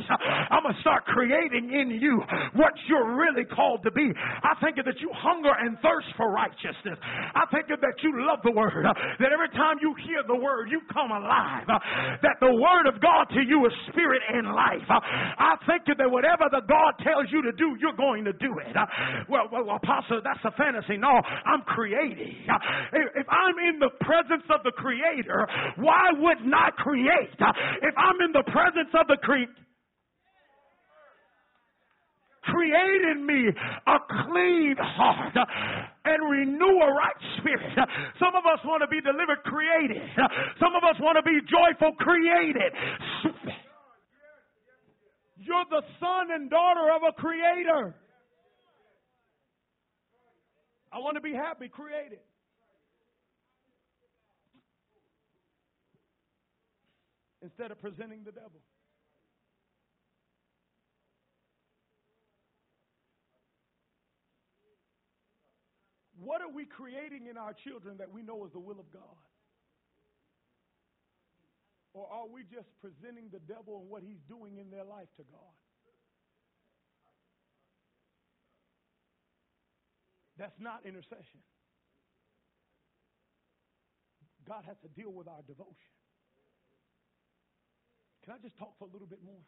I'm 0.49 0.63
going 0.63 0.75
to 0.75 0.81
start 0.81 1.05
creating 1.05 1.71
in 1.71 1.99
you 1.99 2.21
what 2.55 2.73
you're 2.87 3.15
really 3.15 3.45
called 3.45 3.83
to 3.83 3.91
be. 3.91 4.07
I 4.15 4.55
thank 4.61 4.77
you 4.77 4.83
that 4.83 4.99
you 4.99 5.11
hunger 5.13 5.51
and 5.59 5.77
thirst 5.83 6.07
for 6.17 6.31
righteousness. 6.31 6.97
I 7.03 7.43
thank 7.51 7.69
you 7.69 7.77
that 7.77 7.95
you 8.01 8.11
love 8.25 8.39
the 8.43 8.51
word, 8.51 8.85
that 9.19 9.31
every 9.31 9.49
time 9.53 9.77
you 9.81 9.93
hear 10.07 10.23
the 10.27 10.35
word, 10.39 10.71
you 10.71 10.81
come 10.91 11.11
alive. 11.11 11.65
Uh, 11.67 11.79
that 12.21 12.37
the 12.39 12.53
word 12.53 12.87
of 12.87 13.01
God 13.01 13.25
to 13.33 13.41
you 13.41 13.65
is 13.65 13.73
spirit 13.89 14.21
and 14.29 14.47
life. 14.53 14.85
Uh, 14.89 14.99
I 15.01 15.57
think 15.65 15.85
that 15.87 16.09
whatever 16.09 16.45
the 16.51 16.61
God 16.67 16.93
tells 17.03 17.27
you 17.31 17.41
to 17.43 17.51
do, 17.53 17.77
you're 17.79 17.97
going 17.97 18.25
to 18.25 18.33
do 18.33 18.51
it. 18.61 18.75
Uh, 18.75 18.85
well, 19.29 19.49
well 19.51 19.75
apostle, 19.75 20.21
that's 20.23 20.43
a 20.45 20.51
fantasy. 20.57 20.97
No, 20.97 21.09
I'm 21.09 21.61
creating. 21.65 22.45
If 22.93 23.27
I'm 23.29 23.57
in 23.73 23.79
the 23.79 23.89
presence 24.01 24.45
of 24.53 24.61
the 24.63 24.71
creator, 24.71 25.47
why 25.77 26.11
would 26.13 26.45
not 26.45 26.75
create? 26.77 27.33
If 27.81 27.95
I'm 27.97 28.21
in 28.21 28.31
the 28.31 28.43
presence 28.51 28.93
of 28.93 29.07
the 29.07 29.17
creator, 29.17 29.51
create 32.45 33.01
in 33.11 33.25
me 33.25 33.49
a 33.49 33.97
clean 34.25 34.75
heart 34.77 35.35
and 36.05 36.29
renew 36.29 36.77
a 36.81 36.91
right 36.93 37.21
spirit. 37.37 37.73
Some 38.19 38.35
of 38.35 38.45
us 38.45 38.59
want 38.65 38.81
to 38.81 38.87
be 38.87 39.01
delivered 39.01 39.43
created. 39.43 40.01
Some 40.59 40.75
of 40.75 40.83
us 40.83 40.99
want 40.99 41.17
to 41.17 41.23
be 41.23 41.39
joyful 41.49 41.93
created. 41.99 42.71
You're 45.37 45.65
the 45.69 45.81
son 45.99 46.31
and 46.33 46.49
daughter 46.49 46.91
of 46.95 47.01
a 47.07 47.13
creator. 47.13 47.95
I 50.91 50.99
want 50.99 51.15
to 51.15 51.21
be 51.21 51.33
happy, 51.33 51.67
created. 51.67 52.19
Instead 57.41 57.71
of 57.71 57.81
presenting 57.81 58.23
the 58.23 58.31
devil. 58.31 58.61
What 66.25 66.41
are 66.41 66.49
we 66.49 66.65
creating 66.65 67.29
in 67.29 67.37
our 67.37 67.53
children 67.53 68.01
that 68.01 68.09
we 68.09 68.25
know 68.25 68.49
is 68.49 68.51
the 68.51 68.59
will 68.59 68.81
of 68.81 68.89
God? 68.89 69.21
Or 71.93 72.09
are 72.09 72.25
we 72.25 72.41
just 72.41 72.65
presenting 72.81 73.29
the 73.29 73.37
devil 73.37 73.77
and 73.77 73.87
what 73.87 74.01
he's 74.01 74.19
doing 74.27 74.57
in 74.57 74.73
their 74.73 74.83
life 74.83 75.07
to 75.21 75.23
God? 75.29 75.53
That's 80.41 80.57
not 80.59 80.81
intercession. 80.83 81.45
God 84.49 84.65
has 84.65 84.81
to 84.81 84.89
deal 84.89 85.13
with 85.13 85.29
our 85.29 85.45
devotion. 85.45 85.93
Can 88.25 88.33
I 88.33 88.41
just 88.41 88.57
talk 88.57 88.73
for 88.81 88.89
a 88.89 88.91
little 88.91 89.07
bit 89.07 89.21
more? 89.23 89.45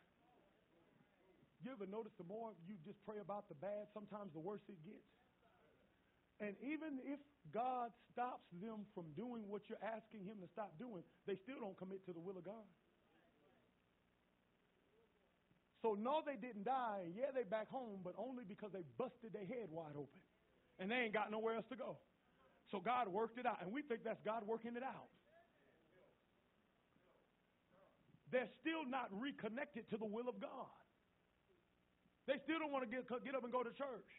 You 1.65 1.73
ever 1.73 1.89
notice 1.89 2.13
the 2.21 2.29
more 2.29 2.53
you 2.69 2.77
just 2.85 3.01
pray 3.03 3.17
about 3.17 3.49
the 3.49 3.55
bad, 3.55 3.89
sometimes 3.97 4.31
the 4.37 4.39
worse 4.39 4.61
it 4.69 4.77
gets? 4.85 5.16
And 6.39 6.55
even 6.61 7.01
if 7.03 7.19
God 7.53 7.91
stops 8.13 8.45
them 8.61 8.85
from 8.93 9.05
doing 9.15 9.49
what 9.49 9.69
you're 9.69 9.81
asking 9.81 10.25
Him 10.25 10.37
to 10.41 10.47
stop 10.51 10.77
doing, 10.77 11.01
they 11.25 11.35
still 11.35 11.57
don't 11.59 11.77
commit 11.77 12.05
to 12.05 12.13
the 12.13 12.19
will 12.19 12.37
of 12.37 12.45
God. 12.45 12.67
So, 15.81 15.97
no, 15.97 16.21
they 16.25 16.35
didn't 16.35 16.65
die. 16.65 17.09
Yeah, 17.15 17.33
they 17.33 17.43
back 17.43 17.69
home, 17.69 18.01
but 18.03 18.13
only 18.17 18.43
because 18.47 18.71
they 18.73 18.83
busted 18.97 19.33
their 19.33 19.45
head 19.45 19.69
wide 19.71 19.95
open. 19.95 20.21
And 20.79 20.91
they 20.91 21.09
ain't 21.09 21.13
got 21.13 21.31
nowhere 21.31 21.55
else 21.55 21.65
to 21.69 21.75
go. 21.75 21.97
So 22.71 22.79
God 22.79 23.07
worked 23.07 23.39
it 23.39 23.45
out. 23.45 23.61
And 23.61 23.71
we 23.71 23.81
think 23.81 24.03
that's 24.03 24.21
God 24.25 24.43
working 24.45 24.75
it 24.75 24.83
out. 24.83 25.09
They're 28.31 28.49
still 28.59 28.83
not 28.85 29.07
reconnected 29.11 29.89
to 29.89 29.97
the 29.97 30.05
will 30.05 30.27
of 30.27 30.41
God. 30.41 30.69
They 32.27 32.35
still 32.43 32.59
don't 32.59 32.71
want 32.71 32.83
to 32.83 32.91
get, 32.91 33.07
get 33.23 33.35
up 33.35 33.43
and 33.43 33.53
go 33.53 33.63
to 33.63 33.71
church. 33.71 34.11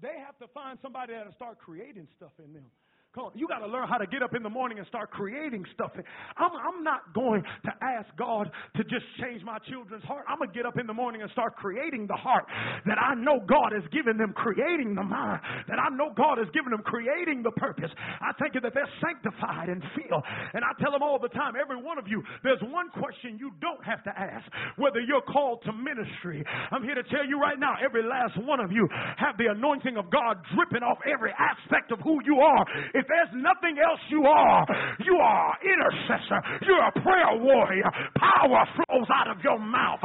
They 0.00 0.18
have 0.24 0.38
to 0.38 0.48
find 0.48 0.78
somebody 0.82 1.14
that'll 1.14 1.32
start 1.32 1.58
creating 1.58 2.08
stuff 2.16 2.32
in 2.44 2.52
them. 2.52 2.70
Come 3.16 3.32
on, 3.32 3.32
you 3.32 3.48
got 3.48 3.64
to 3.64 3.66
learn 3.72 3.88
how 3.88 3.96
to 3.96 4.04
get 4.04 4.20
up 4.20 4.36
in 4.36 4.44
the 4.44 4.52
morning 4.52 4.76
and 4.76 4.86
start 4.92 5.08
creating 5.08 5.64
stuff. 5.72 5.88
I'm, 6.36 6.52
I'm 6.52 6.84
not 6.84 7.16
going 7.16 7.40
to 7.64 7.72
ask 7.80 8.04
God 8.20 8.44
to 8.76 8.84
just 8.84 9.08
change 9.24 9.40
my 9.40 9.56
children's 9.72 10.04
heart. 10.04 10.28
I'm 10.28 10.36
going 10.36 10.52
to 10.52 10.56
get 10.56 10.68
up 10.68 10.76
in 10.76 10.84
the 10.84 10.92
morning 10.92 11.24
and 11.24 11.30
start 11.32 11.56
creating 11.56 12.04
the 12.04 12.20
heart 12.20 12.44
that 12.84 13.00
I 13.00 13.16
know 13.16 13.40
God 13.40 13.72
has 13.72 13.88
given 13.88 14.20
them, 14.20 14.36
creating 14.36 14.92
the 14.92 15.02
mind 15.02 15.40
that 15.64 15.80
I 15.80 15.88
know 15.96 16.12
God 16.12 16.36
has 16.36 16.52
given 16.52 16.76
them, 16.76 16.84
creating 16.84 17.40
the 17.40 17.56
purpose. 17.56 17.88
I 18.20 18.36
think 18.36 18.52
that 18.60 18.76
they're 18.76 18.94
sanctified 19.00 19.72
and 19.72 19.80
feel. 19.96 20.20
And 20.52 20.60
I 20.60 20.76
tell 20.76 20.92
them 20.92 21.00
all 21.00 21.16
the 21.16 21.32
time, 21.32 21.56
every 21.56 21.80
one 21.80 21.96
of 21.96 22.04
you, 22.04 22.20
there's 22.44 22.60
one 22.68 22.92
question 23.00 23.40
you 23.40 23.48
don't 23.64 23.80
have 23.80 24.04
to 24.04 24.12
ask 24.12 24.44
whether 24.76 25.00
you're 25.00 25.24
called 25.24 25.64
to 25.64 25.72
ministry. 25.72 26.44
I'm 26.68 26.84
here 26.84 27.00
to 27.00 27.06
tell 27.08 27.24
you 27.24 27.40
right 27.40 27.56
now, 27.56 27.80
every 27.80 28.04
last 28.04 28.36
one 28.44 28.60
of 28.60 28.68
you 28.68 28.84
have 29.16 29.40
the 29.40 29.48
anointing 29.56 29.96
of 29.96 30.12
God 30.12 30.36
dripping 30.52 30.84
off 30.84 31.00
every 31.08 31.32
aspect 31.32 31.96
of 31.96 32.04
who 32.04 32.20
you 32.28 32.44
are. 32.44 32.60
If 32.92 33.05
if 33.06 33.30
there's 33.30 33.42
nothing 33.42 33.78
else 33.78 34.00
you 34.10 34.26
are, 34.26 34.66
you 35.06 35.14
are 35.16 35.54
intercessor. 35.62 36.42
You're 36.66 36.82
a 36.82 36.92
prayer 36.92 37.38
warrior. 37.38 37.86
Power 38.18 38.66
flows 38.74 39.06
out 39.14 39.30
of 39.30 39.42
your 39.44 39.58
mouth. 39.58 40.00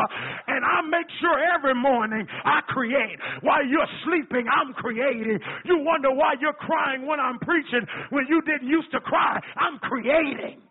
And 0.47 0.61
I 0.63 0.81
make 0.85 1.09
sure 1.19 1.33
every 1.57 1.73
morning 1.73 2.27
I 2.45 2.61
create. 2.67 3.17
While 3.41 3.65
you're 3.65 3.89
sleeping, 4.05 4.45
I'm 4.45 4.73
creating. 4.73 5.39
You 5.65 5.81
wonder 5.81 6.13
why 6.13 6.35
you're 6.39 6.53
crying 6.53 7.07
when 7.07 7.19
I'm 7.19 7.39
preaching 7.39 7.81
when 8.11 8.25
you 8.29 8.41
didn't 8.41 8.67
used 8.67 8.91
to 8.91 8.99
cry. 8.99 9.39
I'm 9.57 9.79
creating. 9.79 10.61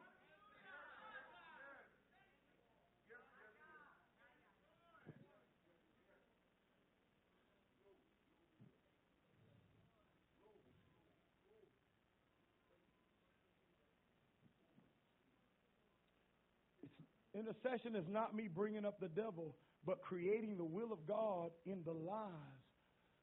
Intercession 17.41 17.97
is 17.97 18.05
not 18.07 18.35
me 18.37 18.49
bringing 18.49 18.85
up 18.85 19.01
the 19.01 19.09
devil, 19.09 19.57
but 19.87 20.03
creating 20.03 20.59
the 20.59 20.65
will 20.65 20.93
of 20.93 21.07
God 21.09 21.51
in 21.65 21.83
the 21.85 21.93
lives 21.93 22.69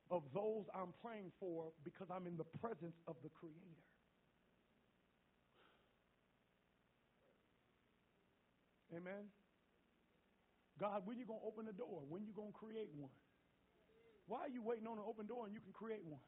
of 0.09 0.23
those 0.33 0.65
I'm 0.73 0.93
praying 1.05 1.31
for 1.39 1.69
because 1.83 2.07
I'm 2.09 2.25
in 2.25 2.35
the 2.35 2.43
presence 2.59 2.95
of 3.07 3.15
the 3.21 3.29
Creator. 3.29 3.77
Amen. 8.95 9.29
God, 10.79 11.05
when 11.05 11.19
you 11.19 11.25
going 11.25 11.41
to 11.41 11.45
open 11.45 11.65
the 11.65 11.73
door? 11.73 12.01
When 12.09 12.25
you 12.25 12.33
going 12.33 12.53
to 12.53 12.57
create 12.57 12.89
one? 12.95 13.11
Why 14.25 14.39
are 14.39 14.49
you 14.49 14.63
waiting 14.63 14.87
on 14.87 14.97
an 14.97 15.03
open 15.05 15.27
door 15.27 15.45
and 15.45 15.53
you 15.53 15.61
can 15.61 15.73
create 15.73 16.03
one? 16.03 16.21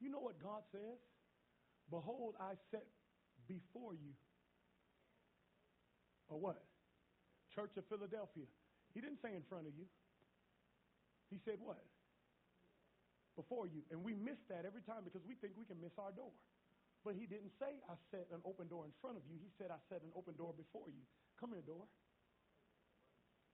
You 0.00 0.10
know 0.10 0.20
what 0.20 0.42
God 0.42 0.62
says? 0.72 0.98
Behold, 1.90 2.34
I 2.40 2.54
set 2.70 2.82
before 3.48 3.94
you. 3.94 4.12
Or 6.28 6.38
what? 6.38 6.58
Church 7.54 7.72
of 7.78 7.86
Philadelphia. 7.88 8.46
He 8.94 9.00
didn't 9.00 9.22
say 9.22 9.34
in 9.34 9.42
front 9.48 9.66
of 9.66 9.74
you. 9.78 9.86
He 11.30 11.38
said 11.42 11.58
what? 11.62 11.82
Before 13.34 13.66
you. 13.66 13.82
And 13.90 14.02
we 14.02 14.14
miss 14.14 14.38
that 14.48 14.66
every 14.66 14.82
time 14.82 15.06
because 15.06 15.22
we 15.26 15.34
think 15.38 15.54
we 15.58 15.66
can 15.66 15.78
miss 15.80 15.94
our 15.98 16.10
door. 16.12 16.32
But 17.06 17.14
he 17.14 17.30
didn't 17.30 17.54
say, 17.62 17.70
I 17.86 17.94
set 18.10 18.26
an 18.34 18.42
open 18.42 18.66
door 18.66 18.82
in 18.82 18.90
front 18.98 19.14
of 19.14 19.22
you. 19.30 19.38
He 19.38 19.52
said, 19.54 19.70
I 19.70 19.78
set 19.86 20.02
an 20.02 20.10
open 20.18 20.34
door 20.34 20.50
before 20.50 20.90
you. 20.90 21.06
Come 21.38 21.54
here, 21.54 21.62
door. 21.62 21.86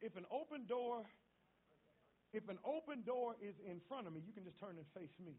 If 0.01 0.17
an 0.17 0.25
open 0.33 0.65
door, 0.65 1.05
if 2.33 2.49
an 2.49 2.57
open 2.65 3.05
door 3.05 3.37
is 3.45 3.55
in 3.61 3.85
front 3.93 4.09
of 4.09 4.17
me, 4.17 4.25
you 4.25 4.33
can 4.33 4.43
just 4.43 4.57
turn 4.57 4.81
and 4.81 4.89
face 4.97 5.13
me. 5.21 5.37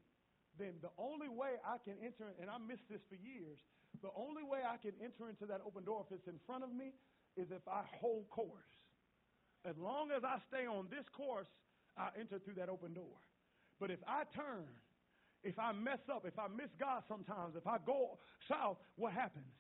Then 0.62 0.78
the 0.86 0.94
only 1.02 1.28
way 1.28 1.58
I 1.66 1.82
can 1.82 1.98
enter, 2.06 2.30
and 2.38 2.54
I 2.54 2.62
missed 2.62 2.86
this 2.86 3.02
for 3.10 3.18
years, 3.18 3.58
the 4.02 4.10
only 4.16 4.44
way 4.44 4.60
I 4.66 4.78
can 4.78 4.94
enter 5.04 5.30
into 5.30 5.46
that 5.46 5.62
open 5.66 5.84
door 5.84 6.06
if 6.08 6.16
it's 6.16 6.28
in 6.28 6.40
front 6.46 6.64
of 6.64 6.74
me 6.74 6.94
is 7.38 7.52
if 7.52 7.68
I 7.68 7.84
hold 8.00 8.30
course. 8.30 8.74
As 9.66 9.78
long 9.78 10.12
as 10.12 10.24
I 10.24 10.38
stay 10.50 10.68
on 10.68 10.88
this 10.90 11.06
course, 11.16 11.48
I 11.98 12.10
enter 12.20 12.40
through 12.40 12.56
that 12.56 12.70
open 12.70 12.94
door. 12.94 13.22
But 13.80 13.92
if 13.92 14.00
I 14.08 14.24
turn, 14.36 14.68
if 15.44 15.60
I 15.60 15.72
mess 15.72 16.00
up, 16.12 16.26
if 16.26 16.38
I 16.40 16.48
miss 16.48 16.70
God 16.80 17.04
sometimes, 17.08 17.56
if 17.56 17.68
I 17.68 17.78
go 17.86 18.20
south, 18.48 18.78
what 18.96 19.14
happens? 19.14 19.52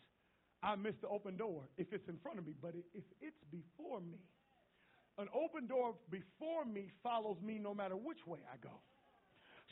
I 0.61 0.75
miss 0.75 0.95
the 1.01 1.07
open 1.09 1.35
door 1.35 1.63
if 1.77 1.91
it's 1.91 2.07
in 2.07 2.17
front 2.23 2.39
of 2.39 2.47
me. 2.47 2.53
But 2.61 2.73
if 2.93 3.03
it's 3.21 3.43
before 3.51 3.99
me, 3.99 4.19
an 5.17 5.27
open 5.35 5.67
door 5.67 5.95
before 6.09 6.65
me 6.65 6.89
follows 7.03 7.37
me 7.43 7.59
no 7.59 7.73
matter 7.73 7.95
which 7.95 8.25
way 8.25 8.39
I 8.51 8.57
go. 8.57 8.81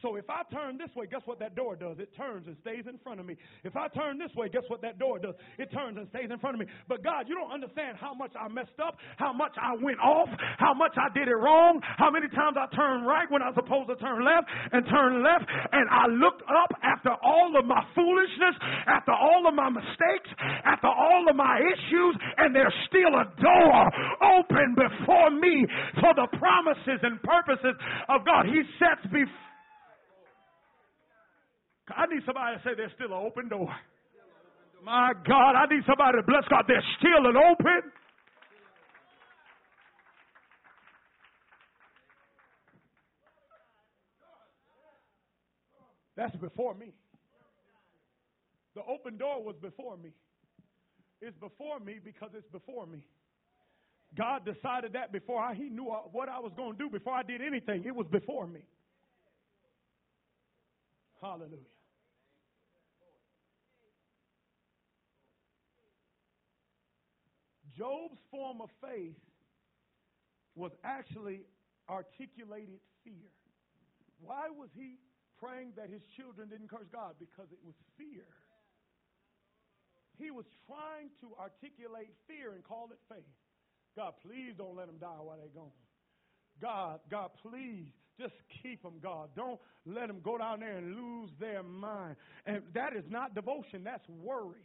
So 0.02 0.16
if 0.18 0.26
I 0.30 0.42
turn 0.50 0.78
this 0.78 0.90
way, 0.98 1.06
guess 1.06 1.22
what 1.26 1.38
that 1.40 1.54
door 1.56 1.76
does? 1.76 2.02
It 2.02 2.10
turns 2.18 2.48
and 2.48 2.58
stays 2.62 2.90
in 2.90 2.98
front 3.06 3.20
of 3.20 3.26
me. 3.26 3.38
If 3.64 3.78
I 3.78 3.88
turn 3.94 4.18
this 4.18 4.34
way, 4.34 4.50
guess 4.50 4.66
what 4.68 4.82
that 4.82 4.98
door 4.98 5.20
does? 5.20 5.36
It 5.62 5.70
turns 5.72 5.98
and 5.98 6.10
stays 6.10 6.34
in 6.34 6.40
front 6.40 6.58
of 6.58 6.60
me. 6.60 6.66
But 6.90 7.04
God, 7.04 7.30
you 7.30 7.36
don't 7.38 7.54
understand 7.54 7.98
how 8.02 8.14
much 8.14 8.34
I 8.34 8.50
messed 8.50 8.82
up, 8.82 8.98
how 9.18 9.32
much 9.32 9.54
I 9.62 9.78
went 9.78 10.02
off, 10.02 10.30
how 10.58 10.74
much 10.74 10.98
I 10.98 11.14
did 11.14 11.30
it 11.30 11.38
wrong, 11.38 11.80
how 12.02 12.10
many 12.10 12.28
times 12.34 12.58
I 12.58 12.66
turned 12.76 13.06
right 13.06 13.30
when 13.30 13.46
I 13.46 13.54
was 13.54 13.58
supposed 13.62 13.94
to 13.94 13.98
turn 14.02 14.26
left 14.26 14.50
and 14.74 14.82
turn 14.90 15.22
left. 15.22 15.46
And 15.72 15.86
I 15.94 16.10
looked 16.10 16.42
up 16.50 16.74
after 16.82 17.14
all 17.22 17.54
of 17.54 17.66
my 17.70 17.86
foolishness, 17.94 18.58
after 18.90 19.14
all 19.14 19.46
of 19.46 19.54
my 19.54 19.70
mistakes, 19.70 20.30
after 20.66 20.90
all 20.90 21.30
of 21.30 21.36
my 21.36 21.62
issues, 21.62 22.14
and 22.42 22.56
there's 22.56 22.74
still 22.90 23.14
a 23.22 23.30
door 23.38 23.78
open 24.34 24.74
before 24.74 25.30
me 25.30 25.66
for 26.02 26.14
the 26.18 26.26
promises 26.42 27.00
and 27.06 27.22
purposes 27.22 27.78
of 28.10 28.26
God. 28.26 28.50
He 28.50 28.66
sets 28.82 29.06
before 29.14 29.51
I 31.96 32.06
need 32.08 32.24
somebody 32.26 32.58
to 32.58 32.64
say 32.64 32.72
there's 32.76 32.92
still 32.96 33.14
an 33.14 33.26
open 33.26 33.50
door. 33.50 33.70
My 34.84 35.14
God, 35.28 35.54
I 35.56 35.66
need 35.70 35.84
somebody 35.86 36.18
to 36.18 36.24
bless 36.26 36.44
God. 36.50 36.66
There's 36.68 36.84
still 36.98 37.30
an 37.30 37.38
open. 37.38 37.92
That's 46.16 46.36
before 46.38 46.76
me. 46.76 46.94
The 48.76 48.82
open 48.82 49.18
door 49.18 49.44
was 49.44 49.56
before 49.62 49.98
me. 49.98 50.12
It's 51.22 51.38
before 51.38 51.80
me 51.80 52.00
because 52.04 52.30
it's 52.36 52.50
before 52.52 52.86
me. 52.86 53.00
God 54.18 54.44
decided 54.46 54.94
that 54.94 55.12
before 55.12 55.42
I, 55.42 55.54
He 55.54 55.70
knew 55.70 55.86
what 56.12 56.28
I 56.28 56.40
was 56.40 56.52
going 56.58 56.74
to 56.74 56.78
do 56.78 56.90
before 56.90 57.14
I 57.14 57.24
did 57.24 57.42
anything. 57.42 57.84
It 57.86 57.96
was 57.96 58.08
before 58.12 58.48
me. 58.48 58.62
Hallelujah. 61.22 61.58
Job's 67.82 68.22
form 68.30 68.62
of 68.62 68.70
faith 68.78 69.18
was 70.54 70.72
actually 70.84 71.42
articulated 71.90 72.78
fear. 73.04 73.34
Why 74.22 74.54
was 74.54 74.70
he 74.78 75.02
praying 75.42 75.74
that 75.78 75.90
his 75.90 76.04
children 76.16 76.50
didn't 76.50 76.70
curse 76.70 76.86
God? 76.94 77.16
Because 77.18 77.50
it 77.52 77.58
was 77.66 77.74
fear. 77.98 78.30
He 80.20 80.30
was 80.30 80.46
trying 80.70 81.10
to 81.22 81.34
articulate 81.42 82.14
fear 82.28 82.54
and 82.54 82.64
call 82.64 82.90
it 82.92 83.00
faith. 83.10 83.26
God, 83.98 84.14
please 84.22 84.54
don't 84.56 84.76
let 84.76 84.86
them 84.86 84.98
die 85.02 85.18
while 85.18 85.38
they're 85.38 85.50
gone. 85.50 85.74
God, 86.62 87.00
God, 87.10 87.32
please 87.42 87.88
just 88.20 88.36
keep 88.62 88.84
them, 88.84 89.00
God. 89.02 89.30
Don't 89.36 89.60
let 89.88 90.06
them 90.06 90.22
go 90.24 90.38
down 90.38 90.60
there 90.60 90.78
and 90.78 90.96
lose 90.96 91.32
their 91.40 91.64
mind. 91.64 92.16
And 92.46 92.62
that 92.76 92.96
is 92.96 93.06
not 93.10 93.34
devotion, 93.34 93.84
that's 93.84 94.08
worry. 94.08 94.62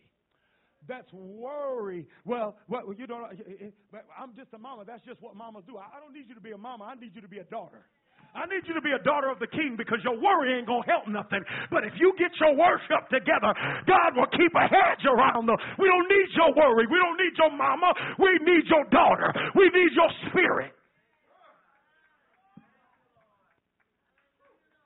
That's 0.89 1.11
worry. 1.13 2.07
Well, 2.25 2.57
well, 2.69 2.95
you 2.97 3.07
don't. 3.07 3.27
Eh, 3.33 3.67
eh, 3.67 3.71
eh, 3.95 3.99
I'm 4.15 4.35
just 4.37 4.55
a 4.55 4.59
mama. 4.59 4.85
That's 4.87 5.03
just 5.03 5.21
what 5.21 5.35
mamas 5.35 5.65
do. 5.67 5.79
I 5.79 5.99
don't 5.99 6.15
need 6.15 6.29
you 6.29 6.35
to 6.35 6.41
be 6.41 6.53
a 6.53 6.59
mama. 6.59 6.85
I 6.85 6.95
need 6.95 7.11
you 7.15 7.21
to 7.21 7.29
be 7.29 7.39
a 7.39 7.49
daughter. 7.51 7.87
I 8.35 8.45
need 8.53 8.69
you 8.69 8.75
to 8.77 8.85
be 8.85 8.93
a 8.93 9.01
daughter 9.01 9.33
of 9.33 9.41
the 9.41 9.49
king 9.49 9.75
because 9.81 9.99
your 10.05 10.21
worry 10.21 10.53
ain't 10.53 10.69
going 10.69 10.85
to 10.85 10.91
help 10.91 11.09
nothing. 11.09 11.41
But 11.73 11.89
if 11.89 11.97
you 11.97 12.13
get 12.21 12.29
your 12.37 12.53
worship 12.53 13.09
together, 13.09 13.49
God 13.89 14.13
will 14.13 14.29
keep 14.37 14.53
a 14.53 14.67
hedge 14.69 15.05
around 15.09 15.49
them. 15.49 15.57
We 15.81 15.89
don't 15.89 16.05
need 16.05 16.29
your 16.37 16.53
worry. 16.53 16.85
We 16.85 17.01
don't 17.01 17.17
need 17.17 17.33
your 17.41 17.53
mama. 17.57 17.89
We 18.21 18.37
need 18.45 18.69
your 18.69 18.85
daughter. 18.93 19.33
We 19.57 19.73
need 19.73 19.91
your 19.97 20.11
spirit. 20.29 20.73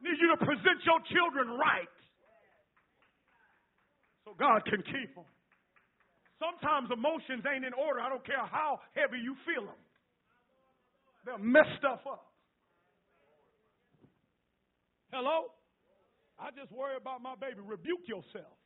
Need 0.00 0.16
you 0.16 0.30
to 0.30 0.38
present 0.38 0.78
your 0.86 1.00
children 1.10 1.58
right 1.58 1.90
so 4.24 4.32
God 4.38 4.62
can 4.64 4.80
keep 4.86 5.14
them. 5.14 5.26
Sometimes 6.40 6.88
emotions 6.88 7.44
ain't 7.44 7.68
in 7.68 7.76
order. 7.76 8.00
I 8.00 8.08
don't 8.08 8.24
care 8.24 8.40
how 8.40 8.80
heavy 8.96 9.20
you 9.20 9.36
feel 9.44 9.68
them. 9.68 9.80
They'll 11.28 11.38
mess 11.38 11.68
stuff 11.76 12.00
up. 12.08 12.32
Hello? 15.12 15.52
I 16.40 16.48
just 16.56 16.72
worry 16.72 16.96
about 16.96 17.20
my 17.20 17.36
baby. 17.36 17.60
Rebuke 17.60 18.08
yourself. 18.08 18.56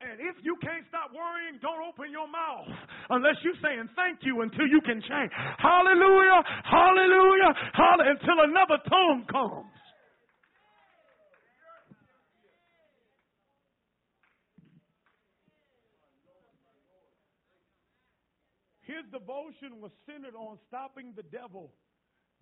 And 0.00 0.14
if 0.22 0.38
you 0.46 0.54
can't 0.62 0.86
stop 0.88 1.10
worrying, 1.10 1.58
don't 1.58 1.82
open 1.82 2.14
your 2.14 2.30
mouth 2.30 2.70
unless 3.10 3.34
you're 3.42 3.58
saying 3.58 3.90
thank 3.98 4.22
you 4.22 4.40
until 4.46 4.64
you 4.70 4.80
can 4.86 5.02
change. 5.02 5.32
Hallelujah, 5.58 6.38
hallelujah, 6.64 7.50
hallelujah, 7.74 8.14
until 8.14 8.38
another 8.46 8.78
tongue 8.86 9.26
comes. 9.26 9.74
His 18.98 19.06
devotion 19.12 19.80
was 19.80 19.92
centered 20.06 20.34
on 20.34 20.58
stopping 20.66 21.14
the 21.14 21.22
devil, 21.22 21.72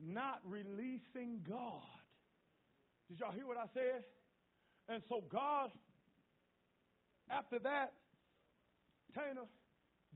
not 0.00 0.40
releasing 0.44 1.44
God. 1.46 2.00
Did 3.08 3.20
y'all 3.20 3.32
hear 3.32 3.46
what 3.46 3.58
I 3.58 3.68
said? 3.74 4.02
And 4.88 5.02
so 5.08 5.22
God 5.30 5.70
after 7.30 7.58
that, 7.60 7.92
Tana, 9.14 9.46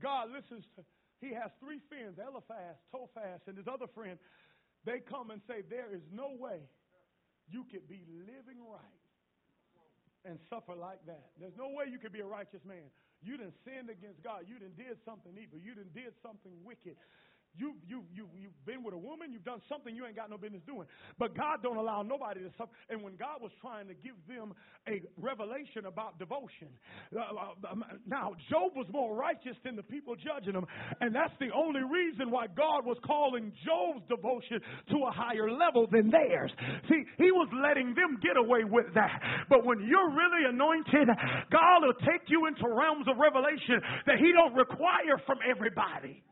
God 0.01 0.31
listens 0.31 0.63
to, 0.75 0.83
he 1.19 1.33
has 1.33 1.51
three 1.59 1.79
friends, 1.89 2.17
Eliphaz, 2.17 2.79
Tophaz, 2.93 3.43
and 3.47 3.57
his 3.57 3.67
other 3.67 3.87
friend. 3.93 4.17
They 4.85 4.99
come 4.99 5.29
and 5.29 5.41
say, 5.47 5.61
There 5.67 5.93
is 5.93 6.01
no 6.11 6.33
way 6.39 6.65
you 7.49 7.65
could 7.69 7.87
be 7.87 8.01
living 8.07 8.63
right 8.63 9.01
and 10.25 10.39
suffer 10.49 10.73
like 10.73 11.05
that. 11.05 11.31
There's 11.39 11.57
no 11.57 11.69
way 11.69 11.85
you 11.91 11.99
could 11.99 12.13
be 12.13 12.21
a 12.21 12.25
righteous 12.25 12.63
man. 12.65 12.89
You 13.23 13.37
done 13.37 13.53
sinned 13.65 13.89
against 13.89 14.23
God. 14.23 14.45
You 14.49 14.57
done 14.57 14.73
did 14.77 14.97
something 15.05 15.33
evil. 15.37 15.61
You 15.61 15.75
done 15.75 15.93
did 15.93 16.13
something 16.25 16.51
wicked. 16.65 16.97
You, 17.57 17.75
you, 17.85 18.03
you, 18.15 18.27
you've 18.39 18.65
been 18.65 18.83
with 18.83 18.93
a 18.93 18.97
woman, 18.97 19.31
you've 19.31 19.43
done 19.43 19.59
something 19.67 19.93
you 19.93 20.05
ain't 20.05 20.15
got 20.15 20.29
no 20.29 20.37
business 20.37 20.61
doing. 20.65 20.87
But 21.19 21.35
God 21.35 21.59
don't 21.61 21.75
allow 21.75 22.01
nobody 22.01 22.39
to 22.41 22.49
suffer. 22.57 22.71
And 22.89 23.03
when 23.03 23.19
God 23.19 23.43
was 23.43 23.51
trying 23.59 23.87
to 23.91 23.93
give 23.93 24.15
them 24.23 24.55
a 24.87 25.03
revelation 25.19 25.85
about 25.85 26.17
devotion, 26.17 26.71
uh, 27.11 27.19
uh, 27.19 27.71
um, 27.71 27.83
now 28.07 28.31
Job 28.49 28.71
was 28.75 28.87
more 28.91 29.15
righteous 29.15 29.59
than 29.65 29.75
the 29.75 29.83
people 29.83 30.15
judging 30.15 30.55
him. 30.55 30.65
And 31.01 31.13
that's 31.13 31.35
the 31.43 31.51
only 31.51 31.83
reason 31.83 32.31
why 32.31 32.47
God 32.47 32.87
was 32.87 32.97
calling 33.05 33.51
Job's 33.67 34.07
devotion 34.07 34.63
to 34.95 34.97
a 35.03 35.11
higher 35.11 35.51
level 35.51 35.87
than 35.91 36.09
theirs. 36.09 36.51
See, 36.87 37.03
he 37.19 37.35
was 37.35 37.51
letting 37.51 37.93
them 37.99 38.15
get 38.23 38.39
away 38.39 38.63
with 38.63 38.87
that. 38.95 39.45
But 39.49 39.65
when 39.65 39.83
you're 39.83 40.09
really 40.09 40.47
anointed, 40.47 41.07
God 41.51 41.83
will 41.83 41.99
take 41.99 42.31
you 42.31 42.47
into 42.47 42.63
realms 42.63 43.11
of 43.11 43.19
revelation 43.19 43.83
that 44.07 44.23
he 44.23 44.31
don't 44.31 44.55
require 44.55 45.19
from 45.27 45.39
everybody. 45.43 46.23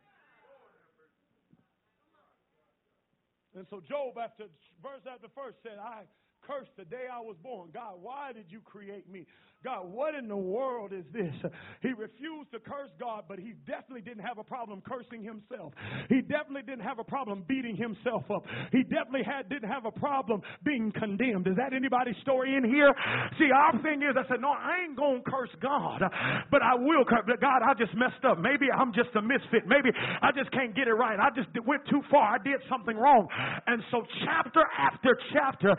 And 3.60 3.68
so 3.70 3.82
Job, 3.82 4.18
after 4.18 4.46
verse 4.82 5.04
after 5.06 5.28
verse, 5.36 5.56
said, 5.62 5.78
I 5.84 6.04
cursed 6.42 6.72
the 6.78 6.86
day 6.86 7.12
I 7.12 7.20
was 7.20 7.36
born. 7.44 7.70
God, 7.74 7.96
why 8.02 8.32
did 8.32 8.46
you 8.48 8.62
create 8.62 9.12
me? 9.12 9.28
God, 9.64 9.92
what 9.92 10.16
in 10.16 10.30
the 10.30 10.38
world 10.38 10.94
is 10.94 11.04
this? 11.12 11.36
He 11.82 11.90
refused 11.90 12.52
to 12.54 12.60
curse 12.60 12.92
God, 12.98 13.26
but 13.28 13.40
he 13.40 13.54
definitely 13.68 14.02
didn't 14.02 14.24
have 14.24 14.38
a 14.38 14.44
problem 14.44 14.82
cursing 14.88 15.22
himself. 15.22 15.74
He 16.08 16.22
definitely 16.22 16.64
didn't 16.64 16.88
have 16.88 17.00
a 17.00 17.04
problem 17.04 17.44
beating 17.48 17.76
himself 17.76 18.24
up. 18.32 18.44
He 18.72 18.84
definitely 18.84 19.28
had 19.28 19.50
didn't 19.50 19.68
have 19.68 19.84
a 19.86 19.92
problem 19.92 20.42
being 20.64 20.94
condemned. 20.96 21.48
Is 21.48 21.58
that 21.58 21.74
anybody's 21.74 22.16
story 22.22 22.56
in 22.56 22.64
here? 22.64 22.94
See, 23.38 23.52
our 23.52 23.76
thing 23.84 24.00
is, 24.00 24.16
I 24.16 24.24
said, 24.32 24.40
no, 24.40 24.48
I 24.48 24.88
ain't 24.88 24.96
gonna 24.96 25.20
curse 25.28 25.52
God, 25.62 26.04
but 26.52 26.62
I 26.62 26.76
will 26.76 27.04
curse. 27.04 27.28
God, 27.42 27.60
I 27.60 27.74
just 27.76 27.92
messed 28.00 28.24
up. 28.24 28.40
Maybe 28.40 28.72
I'm 28.72 28.94
just 28.94 29.12
a 29.16 29.22
misfit. 29.22 29.68
Maybe 29.68 29.92
I 30.22 30.32
just 30.32 30.52
can't 30.56 30.72
get 30.76 30.88
it 30.88 30.96
right. 30.96 31.20
I 31.20 31.36
just 31.36 31.52
went 31.68 31.84
too 31.90 32.02
far. 32.10 32.36
I 32.36 32.38
did 32.40 32.64
something 32.72 32.96
wrong. 32.96 33.28
And 33.68 33.84
so, 33.92 34.04
chapter 34.24 34.64
after 34.80 35.20
chapter, 35.34 35.76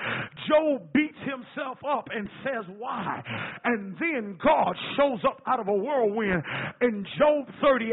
Job 0.48 0.92
beats 0.92 1.18
himself 1.24 1.78
up 1.88 2.08
and 2.12 2.28
says, 2.44 2.68
why? 2.76 3.22
Then 3.98 4.38
God 4.42 4.74
shows 4.96 5.20
up 5.26 5.42
out 5.46 5.60
of 5.60 5.68
a 5.68 5.72
whirlwind 5.72 6.42
in 6.80 7.04
Job 7.18 7.46
38 7.62 7.92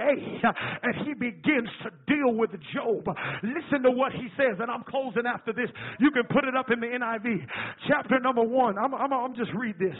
and 0.84 1.08
he 1.08 1.14
begins 1.14 1.70
to 1.84 1.90
deal 2.08 2.34
with 2.36 2.52
Job. 2.74 3.06
Listen 3.44 3.84
to 3.84 3.92
what 3.92 4.12
he 4.12 4.28
says, 4.38 4.58
and 4.60 4.72
I'm 4.72 4.84
closing 4.84 5.24
after 5.26 5.54
this. 5.54 5.70
You 6.00 6.12
can 6.12 6.24
put 6.30 6.44
it 6.46 6.56
up 6.56 6.72
in 6.72 6.80
the 6.80 6.88
NIV. 6.88 7.46
Chapter 7.88 8.20
number 8.20 8.44
one. 8.44 8.78
I'm, 8.78 8.94
I'm, 8.94 9.14
I'm 9.14 9.36
just 9.36 9.52
read 9.58 9.76
this. 9.80 9.98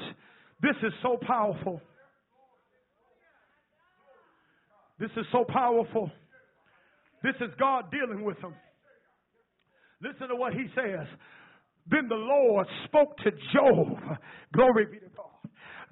This 0.62 0.76
is 0.84 0.94
so 1.02 1.18
powerful. 1.26 1.82
This 5.00 5.12
is 5.18 5.26
so 5.32 5.46
powerful. 5.48 6.10
This 7.24 7.36
is 7.42 7.54
God 7.60 7.92
dealing 7.92 8.24
with 8.24 8.38
him. 8.38 8.54
Listen 10.02 10.30
to 10.30 10.36
what 10.36 10.54
he 10.54 10.66
says. 10.76 11.08
Then 11.90 12.08
the 12.10 12.16
Lord 12.16 12.68
spoke 12.86 13.18
to 13.18 13.32
Job. 13.54 13.98
Glory 14.54 14.86
be 14.86 15.00
to 15.00 15.10
God. 15.16 15.26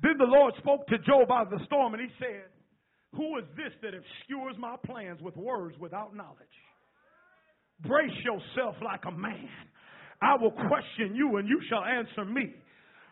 Then 0.02 0.18
the 0.18 0.26
Lord 0.26 0.54
spoke 0.58 0.88
to 0.88 0.98
Job 1.00 1.32
out 1.32 1.54
of 1.54 1.60
the 1.60 1.66
storm 1.66 1.93
and 1.93 2.04
he 2.04 2.10
said, 2.20 2.50
Who 3.14 3.38
is 3.38 3.46
this 3.56 3.74
that 3.82 3.93
obscures 3.93 4.56
my 4.60 4.76
plans 4.86 5.22
with 5.22 5.36
words 5.36 5.78
without 5.80 6.16
knowledge? 6.16 6.58
Brace 7.82 8.18
yourself 8.24 8.76
like 8.84 9.02
a 9.08 9.12
man. 9.12 9.50
I 10.22 10.36
will 10.39 10.52
question 10.52 11.16
you 11.16 11.38
and 11.38 11.48
you 11.48 11.60
shall 11.70 11.84
answer 11.84 12.26
me. 12.26 12.54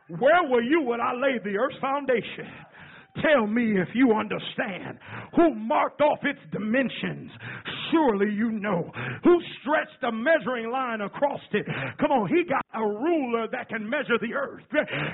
Where 0.10 0.44
were 0.50 0.62
you 0.62 0.82
when 0.82 1.02
I 1.02 1.14
laid 1.14 1.44
the 1.44 1.58
earth's 1.58 1.80
foundation? 1.80 2.48
Tell 3.22 3.46
me 3.46 3.80
if 3.80 3.90
you 3.94 4.14
understand. 4.14 4.98
Who 5.36 5.54
marked 5.54 6.02
off 6.02 6.20
its 6.24 6.40
dimensions? 6.52 7.32
Surely 7.94 8.34
you 8.34 8.52
know. 8.52 8.90
Who 9.24 9.38
stretched 9.62 10.02
a 10.02 10.12
measuring 10.12 10.72
line 10.72 11.02
across 11.02 11.42
it? 11.52 11.66
Come 12.00 12.12
on, 12.12 12.28
he 12.28 12.44
got 12.44 12.66
a 12.74 12.82
ruler 12.82 13.48
that 13.52 13.70
can 13.70 13.88
measure 13.88 14.18
the 14.20 14.34
earth. 14.34 14.64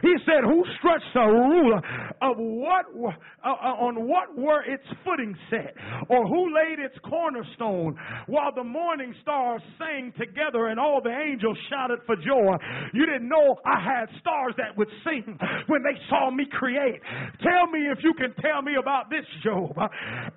He 0.02 0.16
said, 0.26 0.48
Who 0.48 0.64
stretched 0.80 1.16
a 1.16 1.28
ruler 1.28 1.82
of 2.22 2.38
what 2.38 2.86
uh, 2.96 3.50
uh, 3.50 3.84
on 3.84 4.08
what 4.08 4.38
were 4.38 4.64
its 4.64 4.84
footing 5.04 5.36
set? 5.50 5.76
Or 6.08 6.26
who 6.26 6.56
laid 6.56 6.80
its 6.80 6.96
cornerstone 7.04 8.00
while 8.28 8.54
the 8.56 8.64
morning 8.64 9.14
stars 9.22 9.62
sang 9.78 10.14
together 10.18 10.68
and 10.68 10.80
all 10.80 11.02
the 11.04 11.12
angels 11.12 11.58
shouted 11.70 12.00
for 12.06 12.16
joy? 12.16 12.56
You 12.94 13.06
didn't 13.06 13.28
know 13.28 13.58
I 13.66 13.84
had 13.84 14.08
stars 14.22 14.54
that 14.58 14.78
would 14.78 14.90
sing 15.04 15.38
when 15.68 15.84
they 15.84 16.00
saw 16.10 16.32
me 16.32 16.46
create. 16.50 17.02
Tell 17.44 17.68
me 17.68 17.92
if 17.92 18.00
you 18.04 18.14
can 18.14 18.34
tell 18.42 18.62
me 18.62 18.74
about 18.80 19.10
this, 19.10 19.26
Job. 19.44 19.76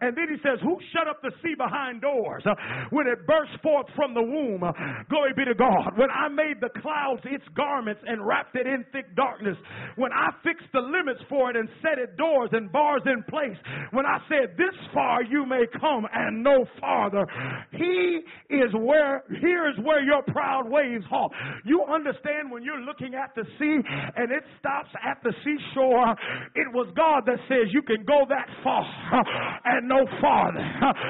And 0.01 0.17
then 0.17 0.27
he 0.29 0.37
says, 0.43 0.59
Who 0.63 0.79
shut 0.93 1.07
up 1.07 1.23
the 1.23 1.31
sea 1.43 1.55
behind 1.57 2.01
doors 2.01 2.32
Uh, 2.47 2.55
when 2.91 3.07
it 3.07 3.27
burst 3.27 3.53
forth 3.63 3.87
from 3.95 4.15
the 4.15 4.23
womb? 4.23 4.63
Uh, 4.63 4.73
glory 5.11 5.33
be 5.37 5.45
to 5.45 5.55
God. 5.55 5.97
When 5.97 6.11
I 6.11 6.29
made 6.29 6.61
the 6.61 6.71
clouds 6.81 7.21
its 7.25 7.45
garments 7.55 8.01
and 8.07 8.25
wrapped 8.27 8.57
it 8.57 8.67
in 8.67 8.85
thick 8.93 9.15
darkness. 9.17 9.57
When 9.97 10.13
I 10.13 10.31
fixed 10.43 10.71
the 10.73 10.81
limits 10.81 11.21
for 11.29 11.51
it 11.51 11.57
and 11.57 11.69
set 11.83 11.99
it 11.99 12.17
doors 12.17 12.51
and 12.53 12.71
bars 12.73 13.03
in 13.07 13.23
place. 13.29 13.57
When 13.91 14.07
I 14.07 14.19
said, 14.29 14.57
This 14.57 14.75
far 14.95 15.23
you 15.23 15.45
may 15.47 15.65
come 15.81 16.07
and 16.13 16.43
no 16.43 16.65
farther. 16.81 17.27
He 17.73 18.21
is 18.51 18.71
where, 18.75 19.25
here 19.41 19.69
is 19.69 19.77
where 19.85 20.03
your 20.03 20.23
proud 20.29 20.69
waves 20.69 21.05
halt. 21.09 21.33
You 21.65 21.85
understand 21.85 22.51
when 22.51 22.63
you're 22.63 22.81
looking 22.81 23.15
at 23.15 23.35
the 23.35 23.45
sea 23.59 23.79
and 24.17 24.31
it 24.31 24.45
stops 24.59 24.91
at 25.05 25.23
the 25.23 25.33
seashore, 25.45 26.15
it 26.55 26.69
was 26.73 26.93
God 26.97 27.23
that 27.27 27.39
says 27.49 27.73
you 27.73 27.83
can 27.83 28.05
go 28.05 28.25
that 28.29 28.49
far 28.63 28.83
uh, 28.83 29.23
and 29.65 29.89
no 29.89 30.05
farther. 30.21 30.65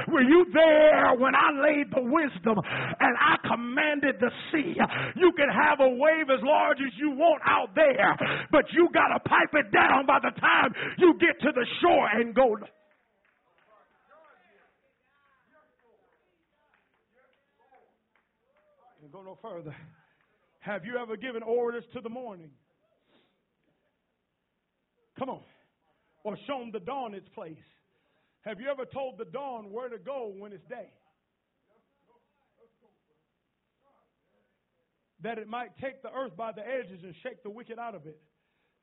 Were 0.08 0.22
you 0.22 0.46
there 0.52 1.01
when 1.18 1.34
I 1.34 1.50
laid 1.60 1.90
the 1.90 2.02
wisdom 2.02 2.58
and 3.00 3.16
I 3.18 3.36
commanded 3.48 4.16
the 4.20 4.30
sea? 4.50 4.74
You 5.16 5.32
can 5.36 5.48
have 5.48 5.80
a 5.80 5.88
wave 5.88 6.30
as 6.30 6.42
large 6.42 6.78
as 6.78 6.92
you 6.98 7.10
want 7.10 7.42
out 7.46 7.74
there, 7.74 8.16
but 8.50 8.64
you 8.72 8.88
got 8.92 9.08
to 9.08 9.20
pipe 9.20 9.52
it 9.54 9.72
down 9.72 10.06
by 10.06 10.18
the 10.22 10.30
time 10.40 10.74
you 10.98 11.14
get 11.18 11.40
to 11.40 11.52
the 11.52 11.66
shore 11.80 12.08
and 12.14 12.34
go. 12.34 12.56
And 19.02 19.12
go 19.12 19.22
no 19.22 19.38
further. 19.42 19.74
Have 20.60 20.84
you 20.84 20.96
ever 20.96 21.16
given 21.16 21.42
orders 21.42 21.84
to 21.94 22.00
the 22.00 22.08
morning? 22.08 22.50
Come 25.18 25.28
on 25.28 25.42
or 26.24 26.36
shown 26.46 26.70
the 26.72 26.80
dawn 26.80 27.14
its 27.14 27.28
place? 27.34 27.56
Have 28.42 28.60
you 28.60 28.68
ever 28.68 28.84
told 28.84 29.18
the 29.18 29.24
dawn 29.24 29.72
where 29.72 29.88
to 29.88 29.98
go 29.98 30.32
when 30.36 30.52
it's 30.52 30.66
day? 30.68 30.90
That 35.22 35.38
it 35.38 35.46
might 35.46 35.78
take 35.78 36.02
the 36.02 36.12
earth 36.12 36.36
by 36.36 36.50
the 36.50 36.66
edges 36.66 37.00
and 37.04 37.14
shake 37.22 37.44
the 37.44 37.50
wicked 37.50 37.78
out 37.78 37.94
of 37.94 38.06
it. 38.06 38.20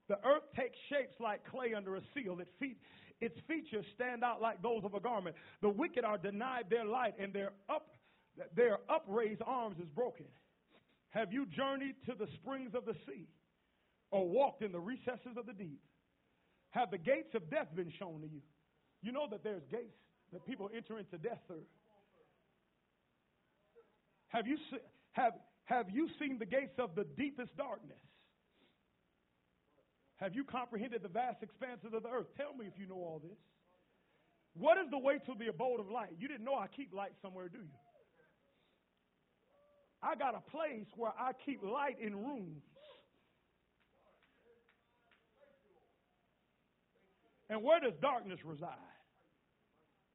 The 0.07 0.15
earth 0.25 0.43
takes 0.55 0.77
shapes 0.89 1.15
like 1.19 1.45
clay 1.51 1.73
under 1.75 1.95
a 1.97 2.01
seal. 2.13 2.39
It 2.39 2.47
fe- 2.59 2.77
its 3.19 3.37
features 3.47 3.85
stand 3.95 4.23
out 4.23 4.41
like 4.41 4.61
those 4.61 4.83
of 4.85 4.93
a 4.93 4.99
garment. 5.01 5.35
The 5.61 5.69
wicked 5.69 6.05
are 6.05 6.17
denied 6.17 6.65
their 6.69 6.85
light, 6.85 7.15
and 7.19 7.33
their 7.33 7.51
up 7.69 7.87
their 8.55 8.79
upraised 8.89 9.41
arms 9.45 9.77
is 9.79 9.89
broken. 9.89 10.25
Have 11.09 11.33
you 11.33 11.45
journeyed 11.45 11.95
to 12.05 12.13
the 12.17 12.27
springs 12.35 12.73
of 12.73 12.85
the 12.85 12.95
sea, 13.05 13.27
or 14.11 14.27
walked 14.27 14.61
in 14.61 14.71
the 14.71 14.79
recesses 14.79 15.35
of 15.37 15.45
the 15.45 15.53
deep? 15.53 15.81
Have 16.69 16.91
the 16.91 16.97
gates 16.97 17.35
of 17.35 17.49
death 17.49 17.67
been 17.75 17.91
shown 17.99 18.21
to 18.21 18.27
you? 18.27 18.41
You 19.01 19.11
know 19.11 19.27
that 19.31 19.43
there's 19.43 19.63
gates 19.71 19.97
that 20.33 20.45
people 20.45 20.69
enter 20.75 20.99
into 20.99 21.17
death 21.17 21.39
through. 21.47 21.65
Have 24.29 24.47
you 24.47 24.57
have 25.13 25.33
Have 25.65 25.89
you 25.89 26.09
seen 26.19 26.37
the 26.39 26.45
gates 26.45 26.77
of 26.77 26.95
the 26.95 27.05
deepest 27.17 27.55
darkness? 27.57 27.97
Have 30.17 30.35
you 30.35 30.43
comprehended 30.43 31.01
the 31.01 31.09
vast 31.09 31.41
expanses 31.41 31.93
of 31.93 32.03
the 32.03 32.09
earth? 32.09 32.27
Tell 32.35 32.53
me 32.53 32.65
if 32.65 32.73
you 32.77 32.85
know 32.85 32.95
all 32.95 33.21
this. 33.23 33.37
What 34.53 34.77
is 34.77 34.89
the 34.91 34.97
way 34.97 35.19
to 35.25 35.33
the 35.39 35.47
abode 35.47 35.79
of 35.79 35.89
light? 35.89 36.09
You 36.19 36.27
didn't 36.27 36.43
know 36.43 36.55
I 36.55 36.67
keep 36.67 36.93
light 36.93 37.13
somewhere, 37.21 37.47
do 37.47 37.59
you? 37.59 37.79
I 40.01 40.15
got 40.15 40.35
a 40.35 40.41
place 40.51 40.87
where 40.95 41.13
I 41.17 41.31
keep 41.45 41.63
light 41.63 41.97
in 42.01 42.15
rooms. 42.15 42.63
And 47.49 47.63
where 47.63 47.79
does 47.79 47.93
darkness 48.01 48.39
reside? 48.43 48.88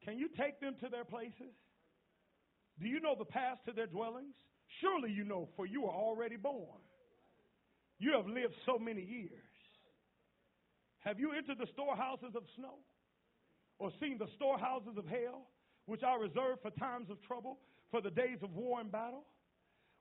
Can 0.05 0.19
you 0.19 0.29
take 0.37 0.61
them 0.61 0.75
to 0.81 0.89
their 0.89 1.05
places? 1.05 1.55
Do 2.81 2.89
you 2.89 3.01
know 3.01 3.15
the 3.17 3.25
path 3.25 3.59
to 3.67 3.73
their 3.73 3.87
dwellings? 3.87 4.35
Surely 4.81 5.11
you 5.11 5.25
know, 5.25 5.49
for 5.57 5.67
you 5.67 5.85
are 5.85 5.95
already 5.95 6.37
born. 6.37 6.81
You 7.99 8.13
have 8.13 8.27
lived 8.27 8.55
so 8.67 8.79
many 8.79 9.03
years. 9.03 9.49
Have 11.01 11.21
you 11.21 11.33
entered 11.33 11.59
the 11.59 11.69
storehouses 11.73 12.35
of 12.35 12.43
snow? 12.57 12.81
Or 13.79 13.91
seen 14.01 14.19
the 14.19 14.29
storehouses 14.37 14.97
of 14.97 15.07
hell, 15.07 15.49
which 15.87 16.03
are 16.03 16.21
reserved 16.21 16.63
for 16.63 16.71
times 16.71 17.11
of 17.11 17.21
trouble, 17.23 17.59
for 17.91 18.01
the 18.01 18.11
days 18.11 18.39
of 18.43 18.55
war 18.55 18.81
and 18.81 18.91
battle? 18.91 19.25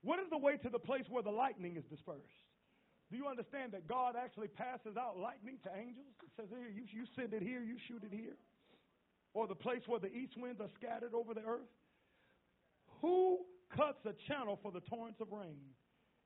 What 0.01 0.20
is 0.20 0.26
the 0.30 0.38
way 0.38 0.58
to 0.58 0.70
the 0.70 0.80
place 0.80 1.06
where 1.10 1.24
the 1.24 1.32
lightning 1.32 1.78
is 1.78 1.84
dispersed? 1.89 2.43
Do 3.12 3.18
you 3.18 3.28
understand 3.28 3.74
that 3.74 3.88
God 3.88 4.16
actually 4.18 4.47
passes 4.47 4.97
out 4.97 5.20
lightning 5.20 5.58
to 5.64 5.70
angels? 5.76 6.12
It 6.24 6.32
says, 6.36 6.49
here, 6.49 6.68
you, 6.68 6.84
you 6.89 7.06
send 7.16 7.34
it 7.34 7.43
here, 7.43 7.62
you 7.62 7.78
shoot 7.88 8.04
it 8.04 8.14
here. 8.16 8.36
Or 9.34 9.48
the 9.48 9.56
place 9.56 9.82
where 9.88 10.00
the 10.00 10.14
east 10.14 10.34
winds 10.38 10.62
are 10.62 10.70
scattered 10.76 11.14
over 11.14 11.34
the 11.34 11.42
earth? 11.42 11.72
Who 13.02 13.40
cuts 13.76 14.06
a 14.06 14.14
channel 14.28 14.60
for 14.62 14.72
the 14.72 14.82
torrents 14.82 15.20
of 15.22 15.32
rain 15.32 15.74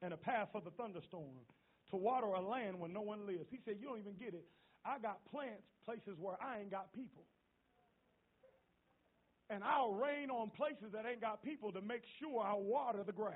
and 0.01 0.13
a 0.13 0.17
path 0.17 0.49
for 0.51 0.61
the 0.61 0.71
thunderstorm 0.71 1.47
to 1.89 1.95
water 1.95 2.27
a 2.27 2.41
land 2.41 2.79
where 2.79 2.89
no 2.89 3.01
one 3.01 3.25
lives? 3.25 3.47
He 3.49 3.59
said, 3.63 3.77
You 3.79 3.87
don't 3.87 3.99
even 3.99 4.15
get 4.19 4.33
it. 4.33 4.45
I 4.85 4.99
got 4.99 5.23
plants 5.31 5.63
places 5.85 6.19
where 6.19 6.35
I 6.41 6.59
ain't 6.59 6.71
got 6.71 6.93
people. 6.93 7.23
And 9.49 9.63
I'll 9.63 9.93
rain 9.93 10.29
on 10.29 10.49
places 10.49 10.91
that 10.91 11.05
ain't 11.09 11.21
got 11.21 11.41
people 11.41 11.71
to 11.71 11.81
make 11.81 12.03
sure 12.19 12.43
I 12.43 12.53
water 12.53 13.03
the 13.05 13.13
grass. 13.13 13.33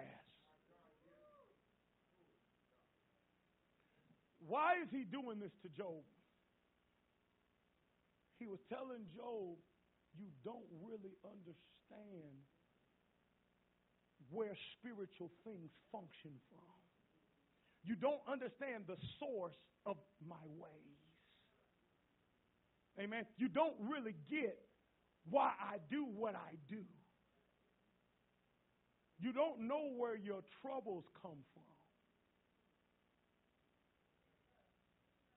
Why 4.45 4.73
is 4.83 4.89
he 4.91 5.05
doing 5.05 5.39
this 5.39 5.51
to 5.63 5.69
Job? 5.69 6.03
He 8.41 8.47
was 8.49 8.57
telling 8.73 9.05
Job, 9.13 9.61
You 10.17 10.25
don't 10.41 10.65
really 10.81 11.13
understand 11.21 12.41
where 14.33 14.57
spiritual 14.81 15.29
things 15.45 15.69
function 15.91 16.33
from. 16.49 16.73
You 17.85 17.93
don't 17.93 18.21
understand 18.25 18.89
the 18.89 18.97
source 19.21 19.53
of 19.85 19.97
my 20.27 20.41
ways. 20.57 21.05
Amen. 22.99 23.25
You 23.37 23.47
don't 23.47 23.77
really 23.77 24.15
get 24.25 24.57
why 25.29 25.53
I 25.61 25.77
do 25.91 26.05
what 26.05 26.33
I 26.33 26.57
do. 26.67 26.81
You 29.19 29.33
don't 29.33 29.67
know 29.67 29.93
where 29.97 30.15
your 30.15 30.41
troubles 30.63 31.05
come 31.21 31.45
from. 31.53 31.63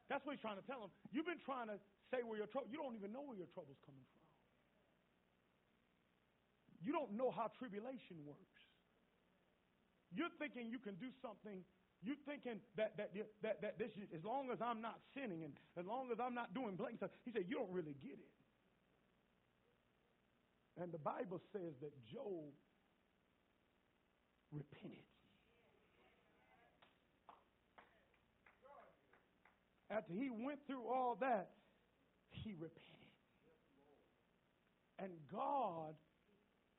That's 0.09 0.25
what 0.25 0.33
he's 0.33 0.41
trying 0.41 0.57
to 0.57 0.67
tell 0.67 0.85
him. 0.85 0.91
You've 1.13 1.27
been 1.27 1.43
trying 1.45 1.69
to 1.69 1.77
say 2.11 2.21
where 2.25 2.39
your 2.39 2.49
trouble, 2.49 2.69
you 2.71 2.79
don't 2.79 2.97
even 2.97 3.13
know 3.13 3.23
where 3.23 3.37
your 3.37 3.49
trouble's 3.53 3.81
coming 3.87 4.05
from. 4.13 4.25
You 6.85 6.93
don't 6.93 7.17
know 7.17 7.31
how 7.33 7.49
tribulation 7.57 8.21
works. 8.29 8.61
You're 10.13 10.33
thinking 10.39 10.69
you 10.71 10.79
can 10.79 10.95
do 11.01 11.09
something. 11.25 11.65
You're 12.05 12.21
thinking 12.29 12.61
that 12.77 12.97
that 12.99 13.17
that, 13.43 13.63
that 13.63 13.79
this 13.79 13.91
as 14.15 14.23
long 14.23 14.51
as 14.53 14.61
I'm 14.61 14.81
not 14.85 15.01
sinning 15.17 15.43
and 15.43 15.55
as 15.79 15.87
long 15.87 16.13
as 16.13 16.21
I'm 16.21 16.35
not 16.35 16.53
doing 16.53 16.77
blank 16.77 16.99
stuff. 16.99 17.11
He 17.25 17.33
said 17.33 17.47
you 17.49 17.57
don't 17.57 17.73
really 17.73 17.97
get 18.05 18.21
it. 18.21 18.35
And 20.77 20.93
the 20.93 20.99
Bible 20.99 21.41
says 21.53 21.73
that 21.81 21.93
Job 22.05 22.53
repented. 24.53 25.09
After 29.91 30.13
he 30.13 30.29
went 30.31 30.59
through 30.67 30.85
all 30.89 31.17
that, 31.21 31.51
he 32.43 32.55
repented. 32.55 32.83
And 34.99 35.11
God 35.31 35.95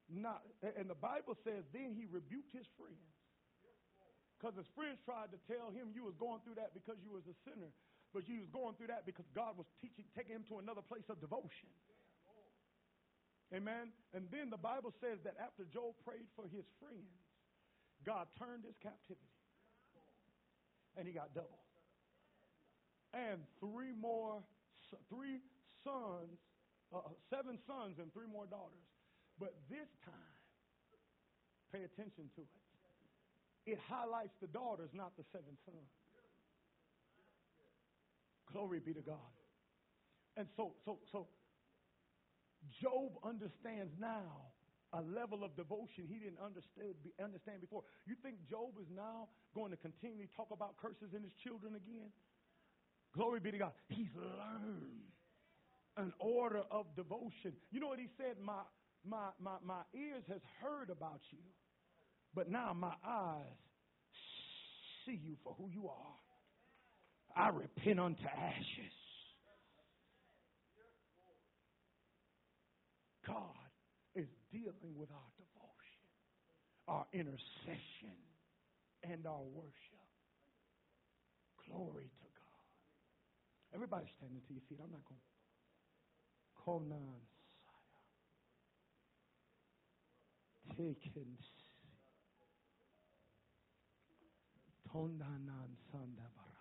not 0.09 0.45
and 0.61 0.85
the 0.85 0.97
Bible 0.97 1.33
says 1.43 1.65
then 1.73 1.97
he 1.97 2.05
rebuked 2.05 2.53
his 2.53 2.67
friends. 2.77 3.01
Because 4.37 4.53
his 4.59 4.69
friends 4.75 4.99
tried 5.07 5.31
to 5.31 5.39
tell 5.47 5.71
him 5.71 5.95
you 5.95 6.03
was 6.03 6.13
going 6.19 6.43
through 6.43 6.59
that 6.59 6.75
because 6.75 6.99
you 7.01 7.15
was 7.15 7.23
a 7.25 7.35
sinner. 7.47 7.71
But 8.13 8.27
you 8.27 8.43
was 8.43 8.51
going 8.51 8.75
through 8.75 8.91
that 8.93 9.07
because 9.07 9.25
God 9.33 9.57
was 9.57 9.65
teaching, 9.81 10.05
taking 10.13 10.35
him 10.35 10.45
to 10.51 10.59
another 10.59 10.83
place 10.83 11.07
of 11.09 11.19
devotion. 11.23 11.71
Amen. 13.53 13.95
And 14.13 14.27
then 14.31 14.51
the 14.51 14.59
Bible 14.59 14.91
says 14.99 15.23
that 15.23 15.39
after 15.39 15.63
Job 15.71 15.95
prayed 16.03 16.27
for 16.35 16.45
his 16.51 16.67
friends, 16.77 17.15
God 18.03 18.27
turned 18.37 18.67
his 18.67 18.75
captivity. 18.83 19.33
And 20.95 21.07
he 21.07 21.13
got 21.13 21.33
double. 21.33 21.59
And 23.15 23.39
three 23.59 23.95
more, 23.95 24.43
three 25.09 25.41
sons, 25.83 26.37
uh, 26.93 27.01
seven 27.29 27.59
sons 27.67 27.99
and 27.99 28.11
three 28.13 28.27
more 28.27 28.45
daughters. 28.45 28.85
But 29.39 29.53
this 29.69 29.87
time, 30.05 30.37
pay 31.71 31.83
attention 31.83 32.29
to 32.35 32.41
it. 32.41 32.63
It 33.65 33.79
highlights 33.89 34.33
the 34.39 34.47
daughters, 34.47 34.89
not 34.93 35.17
the 35.17 35.25
seven 35.31 35.57
sons. 35.65 35.89
Glory 38.51 38.79
be 38.79 38.93
to 38.93 39.01
God. 39.01 39.33
And 40.37 40.47
so, 40.55 40.75
so, 40.85 40.99
so 41.11 41.27
Job 42.81 43.17
understands 43.23 43.91
now 43.99 44.53
a 44.93 45.01
level 45.01 45.43
of 45.43 45.55
devotion 45.55 46.07
he 46.07 46.19
didn't 46.19 46.39
understand, 46.39 46.95
understand 47.19 47.61
before. 47.61 47.83
You 48.05 48.15
think 48.21 48.37
Job 48.47 48.77
is 48.79 48.87
now 48.95 49.27
going 49.53 49.71
to 49.71 49.77
continually 49.77 50.29
talk 50.35 50.51
about 50.51 50.77
curses 50.77 51.13
in 51.13 51.23
his 51.23 51.33
children 51.43 51.75
again? 51.75 52.11
Glory 53.15 53.39
be 53.39 53.51
to 53.51 53.57
God. 53.57 53.71
He's 53.87 54.13
learned 54.15 54.91
an 55.97 56.11
order 56.19 56.63
of 56.69 56.85
devotion. 56.95 57.53
You 57.71 57.79
know 57.79 57.87
what 57.87 57.99
he 57.99 58.07
said? 58.17 58.35
My, 58.43 58.61
my, 59.07 59.29
my, 59.39 59.55
my 59.63 59.81
ears 59.93 60.23
has 60.27 60.41
heard 60.61 60.89
about 60.89 61.21
you, 61.31 61.39
but 62.33 62.51
now 62.51 62.73
my 62.73 62.93
eyes 63.07 63.45
see 65.05 65.19
you 65.23 65.35
for 65.43 65.55
who 65.57 65.69
you 65.69 65.87
are. 65.87 66.17
I 67.37 67.49
repent 67.49 67.99
unto 67.99 68.23
ashes. 68.23 68.93
God 73.25 73.35
is 74.15 74.27
dealing 74.51 74.95
with 74.95 75.09
our 75.11 75.31
devotion, 75.37 76.05
our 76.87 77.05
intercession, 77.13 78.15
and 79.03 79.25
our 79.25 79.41
worship. 79.41 79.73
Glory 81.67 82.03
to. 82.21 82.24
Everybody 83.75 84.07
standing 84.17 84.39
to 84.47 84.53
your 84.53 84.63
feet. 84.69 84.79
I'm 84.81 84.89
not 84.89 85.03
going. 85.03 85.19
Konan 86.55 87.19
Taken. 90.77 91.37
Tondanan 94.87 95.75
Sandavara. 95.91 96.55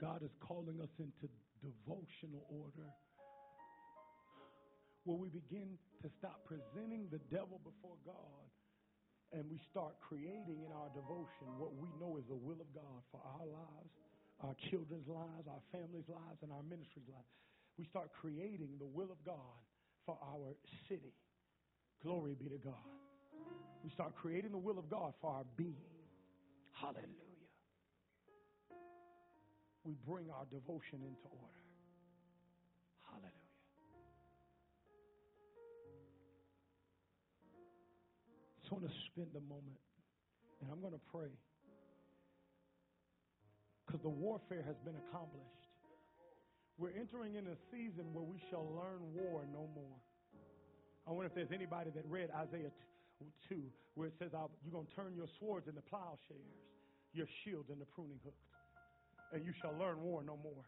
God 0.00 0.22
is 0.22 0.30
calling 0.38 0.80
us 0.80 0.88
into 1.00 1.26
devotional 1.60 2.46
order 2.48 2.88
where 5.02 5.18
we 5.18 5.28
begin 5.30 5.76
to 6.02 6.08
stop 6.18 6.46
presenting 6.46 7.08
the 7.10 7.18
devil 7.34 7.58
before 7.58 7.96
God 8.06 8.46
and 9.32 9.46
we 9.50 9.58
start 9.70 9.94
creating 10.02 10.62
in 10.66 10.72
our 10.74 10.90
devotion 10.90 11.46
what 11.58 11.74
we 11.78 11.86
know 12.02 12.18
is 12.18 12.26
the 12.26 12.38
will 12.38 12.58
of 12.58 12.70
God 12.74 13.00
for 13.14 13.20
our 13.22 13.46
lives, 13.46 13.92
our 14.42 14.54
children's 14.70 15.06
lives, 15.06 15.46
our 15.46 15.62
families' 15.70 16.08
lives, 16.10 16.42
and 16.42 16.50
our 16.50 16.64
ministry's 16.66 17.06
lives. 17.06 17.30
We 17.78 17.86
start 17.86 18.10
creating 18.12 18.76
the 18.78 18.90
will 18.90 19.10
of 19.10 19.20
God 19.24 19.58
for 20.04 20.18
our 20.20 20.54
city. 20.88 21.14
Glory 22.02 22.34
be 22.34 22.50
to 22.50 22.58
God. 22.58 22.88
We 23.84 23.90
start 23.90 24.14
creating 24.16 24.50
the 24.52 24.60
will 24.60 24.78
of 24.78 24.90
God 24.90 25.14
for 25.20 25.30
our 25.30 25.44
being. 25.56 25.88
Hallelujah 26.72 27.30
we 29.84 29.94
bring 30.06 30.30
our 30.30 30.44
devotion 30.50 31.00
into 31.02 31.26
order. 31.32 31.64
Hallelujah. 33.08 33.39
I 38.70 38.74
want 38.78 38.86
to 38.86 38.94
spend 39.10 39.34
a 39.34 39.42
moment 39.50 39.82
and 40.62 40.70
I'm 40.70 40.78
going 40.78 40.94
to 40.94 41.06
pray 41.10 41.34
because 43.82 43.98
the 44.06 44.14
warfare 44.14 44.62
has 44.62 44.78
been 44.86 44.94
accomplished. 44.94 45.66
We're 46.78 46.94
entering 46.94 47.34
in 47.34 47.50
a 47.50 47.58
season 47.74 48.14
where 48.14 48.22
we 48.22 48.38
shall 48.46 48.70
learn 48.70 49.02
war 49.10 49.42
no 49.50 49.66
more. 49.74 49.98
I 51.02 51.10
wonder 51.10 51.26
if 51.26 51.34
there's 51.34 51.50
anybody 51.50 51.90
that 51.98 52.06
read 52.06 52.30
Isaiah 52.30 52.70
2, 53.50 53.58
where 53.98 54.06
it 54.06 54.14
says, 54.22 54.30
You're 54.62 54.72
going 54.72 54.86
to 54.86 54.94
turn 54.94 55.18
your 55.18 55.26
swords 55.42 55.66
into 55.66 55.82
plowshares, 55.90 56.54
your 57.12 57.26
shields 57.42 57.68
into 57.68 57.84
pruning 57.90 58.22
hooks, 58.22 58.46
and 59.34 59.44
you 59.44 59.52
shall 59.60 59.74
learn 59.74 60.00
war 60.00 60.22
no 60.22 60.38
more. 60.38 60.62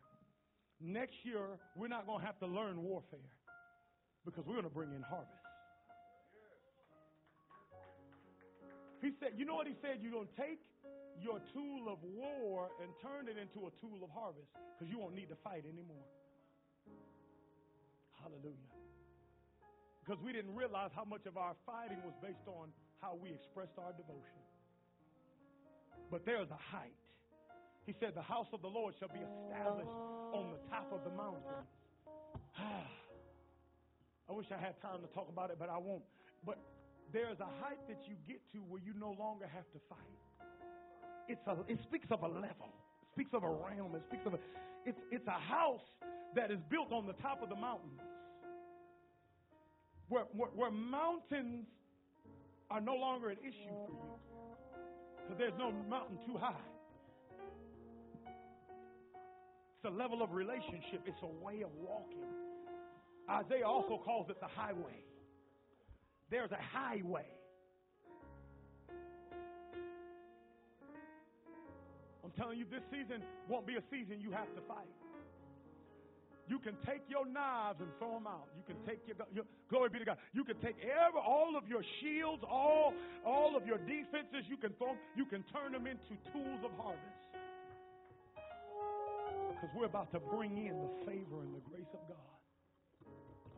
Next 0.83 1.15
year, 1.23 1.62
we're 1.77 1.89
not 1.89 2.07
going 2.07 2.19
to 2.19 2.27
have 2.27 2.39
to 2.41 2.51
learn 2.51 2.83
warfare 2.83 3.31
because 4.27 4.43
we're 4.45 4.59
going 4.59 4.66
to 4.66 4.74
bring 4.74 4.91
in 4.91 5.03
harvest. 5.07 5.41
He 9.03 9.11
said, 9.19 9.35
You 9.37 9.45
know 9.45 9.59
what 9.59 9.66
he 9.66 9.74
said? 9.83 9.99
You're 9.99 10.15
going 10.15 10.31
to 10.31 10.39
take 10.39 10.62
your 11.19 11.43
tool 11.53 11.91
of 11.91 11.99
war 12.07 12.70
and 12.81 12.89
turn 13.03 13.27
it 13.27 13.37
into 13.37 13.66
a 13.66 13.73
tool 13.83 13.99
of 14.01 14.11
harvest 14.15 14.47
because 14.79 14.87
you 14.91 14.99
won't 14.99 15.19
need 15.19 15.29
to 15.29 15.39
fight 15.43 15.66
anymore. 15.66 16.07
Hallelujah. 18.23 18.70
Because 20.01 20.23
we 20.23 20.33
didn't 20.33 20.55
realize 20.55 20.91
how 20.95 21.05
much 21.05 21.27
of 21.27 21.37
our 21.37 21.55
fighting 21.66 21.99
was 22.07 22.15
based 22.23 22.47
on 22.47 22.70
how 23.03 23.19
we 23.19 23.35
expressed 23.35 23.74
our 23.79 23.91
devotion. 23.93 24.39
But 26.11 26.24
there's 26.24 26.51
a 26.51 26.59
height. 26.70 26.95
He 27.87 27.95
said, 27.99 28.15
The 28.15 28.23
house 28.23 28.47
of 28.53 28.62
the 28.62 28.70
Lord 28.70 28.95
shall 28.99 29.11
be 29.11 29.19
established 29.19 29.99
on 30.31 30.55
the 30.55 30.62
top 30.70 30.87
of 30.95 31.03
the 31.03 31.11
mountain. 31.11 31.43
I 34.31 34.33
wish 34.33 34.47
I 34.55 34.59
had 34.59 34.81
time 34.81 35.03
to 35.03 35.11
talk 35.11 35.29
about 35.29 35.51
it, 35.51 35.57
but 35.59 35.69
I 35.69 35.79
won't. 35.79 36.03
But 36.47 36.59
there's 37.12 37.40
a 37.40 37.51
height 37.60 37.80
that 37.89 38.01
you 38.09 38.14
get 38.26 38.40
to 38.52 38.59
where 38.68 38.80
you 38.80 38.93
no 38.98 39.14
longer 39.18 39.47
have 39.47 39.68
to 39.72 39.78
fight. 39.89 39.98
It's 41.28 41.47
a, 41.47 41.56
it 41.68 41.78
speaks 41.84 42.06
of 42.10 42.22
a 42.22 42.28
level. 42.28 42.72
It 43.02 43.09
speaks 43.12 43.30
of 43.32 43.44
a 43.44 43.51
realm. 43.51 43.94
It 43.94 44.02
speaks 44.09 44.26
of 44.26 44.34
a, 44.34 44.39
it's, 44.84 44.98
it's 45.10 45.26
a 45.28 45.39
house 45.39 45.84
that 46.34 46.51
is 46.51 46.59
built 46.70 46.93
on 46.93 47.06
the 47.06 47.12
top 47.14 47.43
of 47.43 47.48
the 47.48 47.56
mountains. 47.56 48.01
Where, 50.09 50.24
where, 50.32 50.51
where 50.51 50.70
mountains 50.70 51.66
are 52.70 52.80
no 52.80 52.94
longer 52.94 53.30
an 53.30 53.39
issue 53.43 53.72
for 53.86 53.93
you. 53.93 54.18
Because 55.22 55.39
there's 55.39 55.59
no 55.59 55.72
mountain 55.89 56.18
too 56.26 56.36
high. 56.39 56.55
It's 59.76 59.93
a 59.93 59.97
level 59.97 60.22
of 60.22 60.32
relationship. 60.32 61.02
It's 61.06 61.22
a 61.22 61.44
way 61.44 61.62
of 61.62 61.70
walking. 61.80 62.24
Isaiah 63.30 63.66
also 63.66 64.01
calls 64.05 64.28
it 64.30 64.40
the 64.40 64.47
highway. 64.47 65.05
There's 66.32 66.50
a 66.50 66.64
highway. 66.72 67.28
I'm 72.24 72.32
telling 72.40 72.56
you, 72.56 72.64
this 72.72 72.80
season 72.88 73.20
won't 73.50 73.66
be 73.66 73.76
a 73.76 73.84
season 73.92 74.16
you 74.16 74.32
have 74.32 74.48
to 74.56 74.62
fight. 74.64 74.88
You 76.48 76.59
can 76.59 76.72
take 76.88 77.04
your 77.06 77.28
knives 77.28 77.84
and 77.84 77.92
throw 77.98 78.16
them 78.16 78.26
out. 78.26 78.48
You 78.56 78.64
can 78.64 78.80
take 78.88 79.04
your, 79.04 79.16
your 79.34 79.44
glory 79.68 79.90
be 79.90 79.98
to 79.98 80.06
God. 80.06 80.16
You 80.32 80.42
can 80.44 80.56
take 80.64 80.76
every, 80.80 81.20
all 81.20 81.52
of 81.52 81.68
your 81.68 81.84
shields, 82.00 82.42
all 82.48 82.94
all 83.26 83.54
of 83.54 83.66
your 83.66 83.78
defenses. 83.78 84.48
You 84.48 84.56
can 84.56 84.72
throw. 84.80 84.96
You 85.14 85.26
can 85.26 85.44
turn 85.52 85.72
them 85.72 85.86
into 85.86 86.16
tools 86.32 86.64
of 86.64 86.72
harvest. 86.80 87.20
Because 89.52 89.70
we're 89.76 89.84
about 89.84 90.10
to 90.12 90.18
bring 90.18 90.56
in 90.56 90.80
the 90.80 90.92
favor 91.04 91.44
and 91.44 91.54
the 91.54 91.62
grace 91.68 91.92
of 91.92 92.00
God 92.09 92.32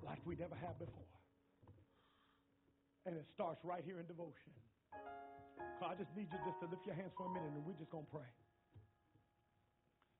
like 0.04 0.18
we 0.26 0.34
never 0.34 0.56
have 0.56 0.76
before. 0.78 1.06
And 3.06 3.16
it 3.16 3.26
starts 3.34 3.60
right 3.64 3.82
here 3.84 4.00
in 4.00 4.06
devotion. 4.06 4.52
So 5.78 5.86
I 5.86 5.94
just 5.94 6.08
need 6.16 6.28
you 6.32 6.38
just 6.46 6.60
to 6.60 6.66
lift 6.66 6.86
your 6.86 6.94
hands 6.94 7.12
for 7.16 7.26
a 7.26 7.32
minute 7.32 7.52
and 7.54 7.64
we're 7.64 7.76
just 7.78 7.90
going 7.90 8.04
to 8.04 8.10
pray. 8.10 8.32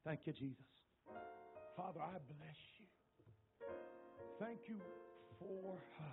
Thank 0.05 0.21
you, 0.27 0.33
Jesus. 0.33 0.69
Father, 1.77 2.01
I 2.01 2.21
bless 2.29 2.61
you. 2.79 2.87
Thank 4.39 4.59
you 4.69 4.77
for, 5.39 5.79
uh, 6.01 6.05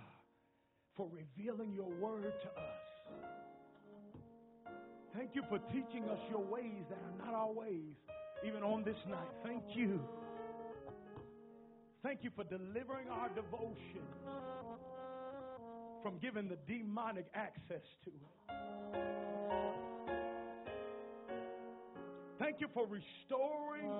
for 0.96 1.08
revealing 1.12 1.72
your 1.74 1.90
word 2.00 2.32
to 2.42 2.48
us. 2.48 2.92
Thank 5.14 5.34
you 5.34 5.42
for 5.48 5.58
teaching 5.58 6.08
us 6.08 6.18
your 6.30 6.40
ways 6.40 6.84
that 6.88 6.98
are 6.98 7.26
not 7.26 7.34
our 7.34 7.52
ways, 7.52 7.96
even 8.46 8.62
on 8.62 8.82
this 8.82 8.96
night. 9.08 9.28
Thank 9.44 9.62
you. 9.74 10.00
Thank 12.02 12.24
you 12.24 12.30
for 12.34 12.44
delivering 12.44 13.08
our 13.10 13.28
devotion 13.28 14.02
from 16.02 16.18
giving 16.18 16.48
the 16.48 16.58
demonic 16.66 17.26
access 17.34 17.82
to 18.04 18.10
it. 18.10 18.16
Thank 22.38 22.60
you 22.60 22.68
for 22.74 22.86
restoring 22.86 23.90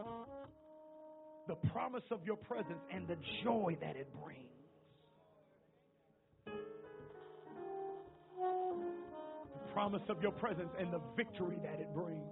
the 1.48 1.54
promise 1.70 2.02
of 2.10 2.20
your 2.24 2.36
presence 2.36 2.80
and 2.92 3.06
the 3.06 3.16
joy 3.44 3.76
that 3.80 3.96
it 3.96 4.08
brings. 4.22 4.38
The 6.46 6.52
promise 9.72 10.02
of 10.08 10.20
your 10.20 10.32
presence 10.32 10.70
and 10.78 10.92
the 10.92 11.00
victory 11.16 11.58
that 11.62 11.80
it 11.80 11.94
brings. 11.94 12.28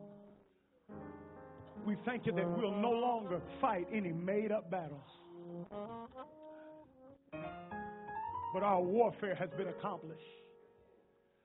We 1.86 1.97
thank 2.05 2.26
you 2.26 2.32
that 2.32 2.59
we'll 2.59 2.76
no 2.76 2.90
longer 2.90 3.40
fight 3.60 3.86
any 3.92 4.12
made 4.12 4.52
up 4.52 4.70
battles 4.70 5.01
but 8.52 8.62
our 8.62 8.82
warfare 8.82 9.35
has 9.35 9.48
been 9.56 9.68
accomplished. 9.68 10.20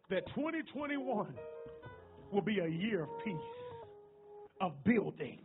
That 0.10 0.26
2021 0.36 1.34
will 2.32 2.42
be 2.42 2.60
a 2.60 2.68
year 2.68 3.04
of 3.04 3.10
peace, 3.24 3.36
of 4.62 4.72
building, 4.84 5.40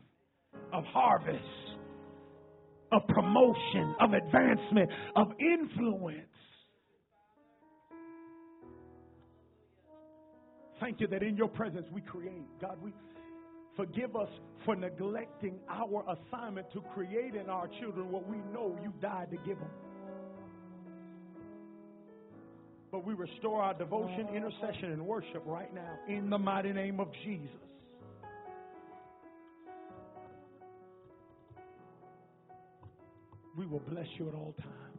of 0.72 0.84
harvest, 0.84 1.42
of 2.92 3.02
promotion, 3.08 3.94
of 4.00 4.12
advancement, 4.12 4.90
of 5.16 5.28
influence. 5.38 6.26
Thank 10.80 11.00
you 11.00 11.06
that 11.08 11.22
in 11.22 11.36
your 11.36 11.48
presence 11.48 11.86
we 11.92 12.00
create. 12.00 12.46
God, 12.60 12.78
we 12.82 12.92
forgive 13.76 14.16
us 14.16 14.28
for 14.64 14.74
neglecting 14.76 15.58
our 15.68 16.04
assignment 16.16 16.70
to 16.72 16.80
create 16.94 17.34
in 17.34 17.48
our 17.48 17.68
children 17.80 18.10
what 18.10 18.26
we 18.28 18.38
know 18.52 18.78
you 18.82 18.92
died 19.00 19.28
to 19.30 19.36
give 19.46 19.58
them. 19.58 19.70
But 22.90 23.06
we 23.06 23.14
restore 23.14 23.62
our 23.62 23.74
devotion, 23.74 24.28
intercession, 24.34 24.92
and 24.92 25.06
worship 25.06 25.42
right 25.46 25.72
now 25.72 25.98
in 26.08 26.28
the 26.28 26.38
mighty 26.38 26.72
name 26.72 26.98
of 26.98 27.08
Jesus. 27.24 27.48
We 33.56 33.66
will 33.66 33.80
bless 33.80 34.06
you 34.18 34.28
at 34.28 34.34
all 34.34 34.54
times 34.58 34.98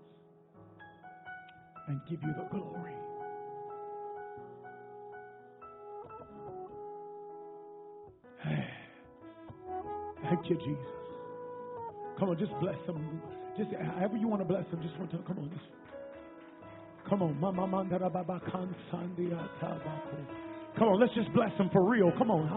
and 1.87 1.99
give 2.09 2.21
you 2.23 2.33
the 2.37 2.47
glory. 2.49 2.93
Thank 10.23 10.49
you, 10.49 10.55
Jesus. 10.57 10.85
Come 12.19 12.29
on, 12.29 12.37
just 12.37 12.51
bless 12.61 12.77
them. 12.85 13.21
Just 13.57 13.71
however 13.95 14.15
you 14.15 14.27
want 14.27 14.41
to 14.41 14.45
bless 14.45 14.69
them, 14.69 14.81
just 14.81 14.97
want 14.97 15.11
to 15.11 15.17
come 15.19 15.39
on. 15.39 15.49
Just 15.49 15.65
Come 17.11 17.23
on. 17.23 17.37
Mama 17.41 17.67
Mandara 17.67 18.09
Baba 18.09 18.39
Kansandia 18.47 19.37
Tabaku. 19.59 20.15
Come 20.79 20.87
on, 20.87 20.99
let's 21.01 21.13
just 21.13 21.27
bless 21.33 21.51
him 21.57 21.69
for 21.73 21.83
real. 21.83 22.09
Come 22.17 22.31
on. 22.31 22.47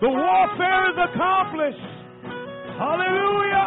The 0.00 0.08
warfare 0.08 0.90
is 0.90 0.96
accomplished. 1.12 1.78
Hallelujah. 2.78 3.66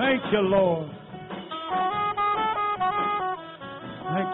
Thank 0.00 0.32
you, 0.32 0.40
Lord. 0.40 0.87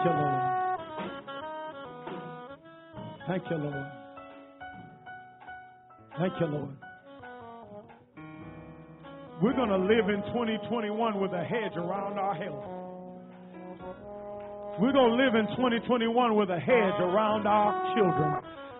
You, 0.05 0.11
Lord. 0.11 0.79
Thank 3.27 3.43
you, 3.49 3.57
Lord. 3.57 3.85
Thank 6.19 6.33
you, 6.39 6.45
Lord. 6.45 6.75
We're 9.41 9.53
going 9.53 9.69
to 9.69 9.77
live 9.77 10.07
in 10.09 10.21
2021 10.31 11.19
with 11.19 11.31
a 11.33 11.43
hedge 11.43 11.75
around 11.75 12.19
our 12.19 12.35
health. 12.35 12.63
We're 14.79 14.93
going 14.93 15.17
to 15.17 15.23
live 15.23 15.35
in 15.35 15.47
2021 15.57 16.35
with 16.35 16.49
a 16.49 16.59
hedge 16.59 16.99
around 17.01 17.47
our 17.47 17.95
children. 17.95 18.31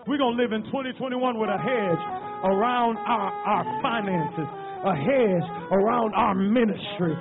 We're 0.06 0.18
going 0.18 0.36
to 0.36 0.42
live 0.42 0.52
in 0.52 0.62
2021 0.64 1.38
with 1.38 1.50
a 1.50 1.58
hedge 1.58 2.02
around 2.46 2.96
our, 2.98 3.32
our 3.32 3.64
finances, 3.82 4.48
a 4.86 4.94
hedge 4.94 5.48
around 5.72 6.14
our 6.14 6.34
ministry. 6.34 7.16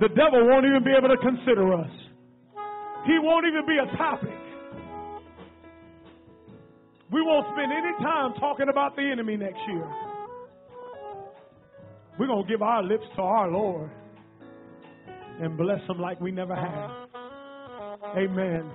The 0.00 0.08
devil 0.14 0.46
won't 0.46 0.64
even 0.64 0.84
be 0.84 0.92
able 0.96 1.08
to 1.08 1.18
consider 1.18 1.74
us. 1.74 1.99
He 3.06 3.18
won't 3.18 3.46
even 3.46 3.66
be 3.66 3.78
a 3.78 3.96
topic. 3.96 4.38
We 7.10 7.22
won't 7.22 7.46
spend 7.54 7.72
any 7.72 7.92
time 8.04 8.34
talking 8.38 8.68
about 8.68 8.94
the 8.94 9.02
enemy 9.02 9.36
next 9.36 9.58
year. 9.68 9.88
We're 12.18 12.26
going 12.26 12.46
to 12.46 12.50
give 12.50 12.62
our 12.62 12.82
lips 12.82 13.04
to 13.16 13.22
our 13.22 13.50
Lord 13.50 13.90
and 15.40 15.56
bless 15.56 15.80
him 15.88 15.98
like 15.98 16.20
we 16.20 16.30
never 16.30 16.54
have. 16.54 16.90
Amen. 18.16 18.70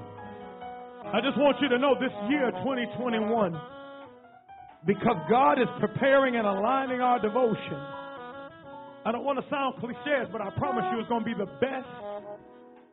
I 1.13 1.21
just 1.21 1.37
want 1.37 1.57
you 1.61 1.69
to 1.69 1.77
know 1.77 1.93
this 1.93 2.11
year, 2.29 2.49
2021, 2.51 3.55
because 4.87 5.15
God 5.29 5.61
is 5.61 5.67
preparing 5.79 6.35
and 6.35 6.47
aligning 6.47 6.99
our 6.99 7.21
devotion. 7.21 7.77
I 9.05 9.11
don't 9.11 9.23
want 9.23 9.37
to 9.39 9.45
sound 9.49 9.75
cliches, 9.79 10.27
but 10.31 10.41
I 10.41 10.49
promise 10.57 10.85
you 10.91 10.99
it's 10.99 11.07
going 11.07 11.23
to 11.23 11.25
be 11.25 11.37
the 11.37 11.45
best 11.61 11.87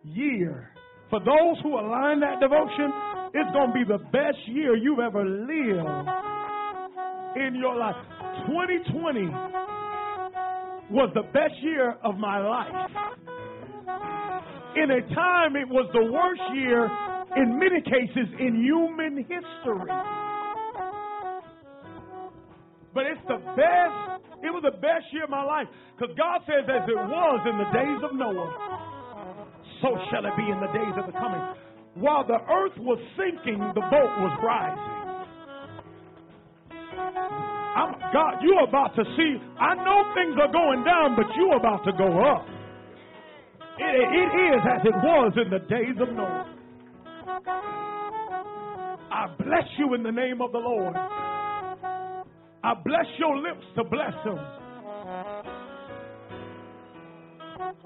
year. 0.05 0.71
For 1.13 1.21
those 1.21 1.61
who 1.63 1.77
align 1.79 2.21
that 2.21 2.41
devotion, 2.41 2.89
it's 3.35 3.53
going 3.53 3.69
to 3.69 3.75
be 3.77 3.85
the 3.85 3.99
best 4.17 4.39
year 4.49 4.75
you've 4.75 4.99
ever 4.99 5.23
lived 5.23 6.09
in 7.37 7.55
your 7.55 7.77
life. 7.77 7.97
2020 8.49 9.29
was 10.89 11.13
the 11.13 11.29
best 11.37 11.53
year 11.61 11.99
of 12.03 12.17
my 12.17 12.39
life. 12.41 12.73
In 14.77 14.91
a 14.91 15.03
time, 15.15 15.55
it 15.55 15.69
was 15.69 15.85
the 15.93 16.01
worst 16.01 16.41
year 16.57 16.89
in 17.37 17.59
many 17.59 17.83
cases 17.83 18.33
in 18.41 18.65
human 18.65 19.19
history. 19.19 19.93
But 22.95 23.05
it's 23.05 23.21
the 23.29 23.37
best, 23.53 24.25
it 24.41 24.49
was 24.49 24.63
the 24.65 24.79
best 24.81 25.13
year 25.13 25.25
of 25.25 25.31
my 25.31 25.45
life. 25.45 25.69
Because 25.93 26.17
God 26.17 26.41
says, 26.47 26.65
as 26.65 26.89
it 26.89 26.97
was 26.97 27.41
in 27.45 27.59
the 27.59 27.69
days 27.69 28.01
of 28.01 28.17
Noah, 28.17 28.92
so 29.83 29.99
shall 30.11 30.25
it 30.25 30.33
be 30.37 30.47
in 30.47 30.61
the 30.63 30.71
days 30.73 30.95
of 30.97 31.07
the 31.07 31.13
coming. 31.19 31.43
While 31.95 32.25
the 32.27 32.39
earth 32.39 32.79
was 32.79 32.99
sinking, 33.19 33.59
the 33.75 33.83
boat 33.91 34.13
was 34.23 34.33
rising. 34.41 35.03
I'm, 37.75 37.93
God, 38.13 38.41
you're 38.43 38.65
about 38.65 38.95
to 38.97 39.05
see. 39.17 39.37
I 39.59 39.75
know 39.75 40.15
things 40.15 40.37
are 40.41 40.53
going 40.53 40.85
down, 40.85 41.17
but 41.17 41.27
you're 41.37 41.57
about 41.57 41.85
to 41.85 41.93
go 41.93 42.23
up. 42.25 42.47
It, 43.79 44.09
it 44.15 44.31
is 44.55 44.63
as 44.63 44.87
it 44.87 44.95
was 45.03 45.33
in 45.37 45.51
the 45.51 45.59
days 45.67 45.97
of 46.01 46.15
Noah. 46.15 46.47
I 49.11 49.27
bless 49.37 49.69
you 49.79 49.95
in 49.95 50.03
the 50.03 50.13
name 50.13 50.41
of 50.41 50.53
the 50.53 50.59
Lord. 50.59 50.95
I 50.95 52.75
bless 52.85 53.07
your 53.19 53.37
lips 53.39 53.65
to 53.77 53.85
bless 53.85 54.15
them 54.25 54.39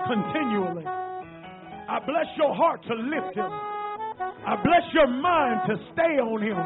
continually. 0.07 0.85
I 1.89 1.99
bless 2.01 2.27
your 2.37 2.55
heart 2.55 2.83
to 2.87 2.95
lift 2.95 3.37
him. 3.37 3.47
I 3.47 4.55
bless 4.63 4.87
your 4.93 5.07
mind 5.07 5.61
to 5.69 5.75
stay 5.93 6.19
on 6.19 6.43
him. 6.43 6.59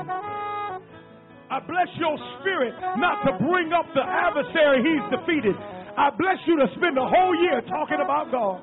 I 1.50 1.58
bless 1.66 1.88
your 1.98 2.16
spirit 2.40 2.74
not 2.96 3.24
to 3.26 3.32
bring 3.44 3.72
up 3.72 3.86
the 3.92 4.04
adversary 4.06 4.86
he's 4.86 5.04
defeated. 5.10 5.56
I 5.98 6.10
bless 6.16 6.38
you 6.46 6.56
to 6.58 6.66
spend 6.76 6.96
the 6.96 7.04
whole 7.04 7.34
year 7.42 7.60
talking 7.68 7.98
about 8.02 8.30
God 8.30 8.62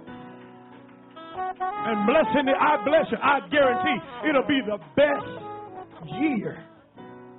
and 1.38 2.08
blessing 2.08 2.48
it. 2.48 2.56
I 2.56 2.84
bless 2.84 3.06
you. 3.12 3.18
I 3.22 3.40
guarantee 3.50 3.98
it'll 4.30 4.48
be 4.48 4.62
the 4.66 4.80
best 4.96 6.18
year 6.20 6.64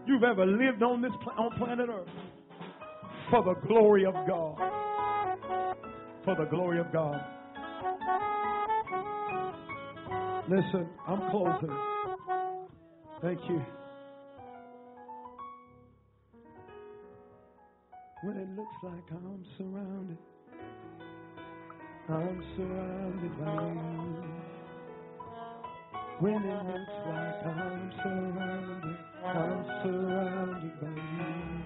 you've 0.07 0.23
ever 0.23 0.47
lived 0.47 0.83
on 0.83 1.03
this 1.03 1.13
on 1.37 1.51
planet 1.59 1.89
Earth 1.89 2.09
for 3.31 3.43
the 3.43 3.55
glory 3.67 4.05
of 4.05 4.15
God. 4.27 4.57
For 6.25 6.37
the 6.37 6.45
glory 6.51 6.79
of 6.81 6.93
God. 6.93 7.21
Listen, 10.49 10.89
I'm 11.07 11.31
closing. 11.31 11.77
Thank 13.21 13.41
you. 13.49 13.63
When 18.23 18.37
it 18.37 18.49
looks 18.57 18.75
like 18.83 19.05
I'm 19.13 19.45
surrounded 19.57 20.19
I'm 22.09 22.43
surrounded 22.57 23.39
by 23.39 23.53
you. 23.53 24.25
When 26.21 26.43
it 26.43 26.65
looks 26.65 26.97
like 27.07 27.45
I'm 27.45 27.93
surrounded, 28.03 28.97
I'm 29.27 29.65
surrounded 29.83 30.81
by 30.81 30.89
you. 30.89 31.63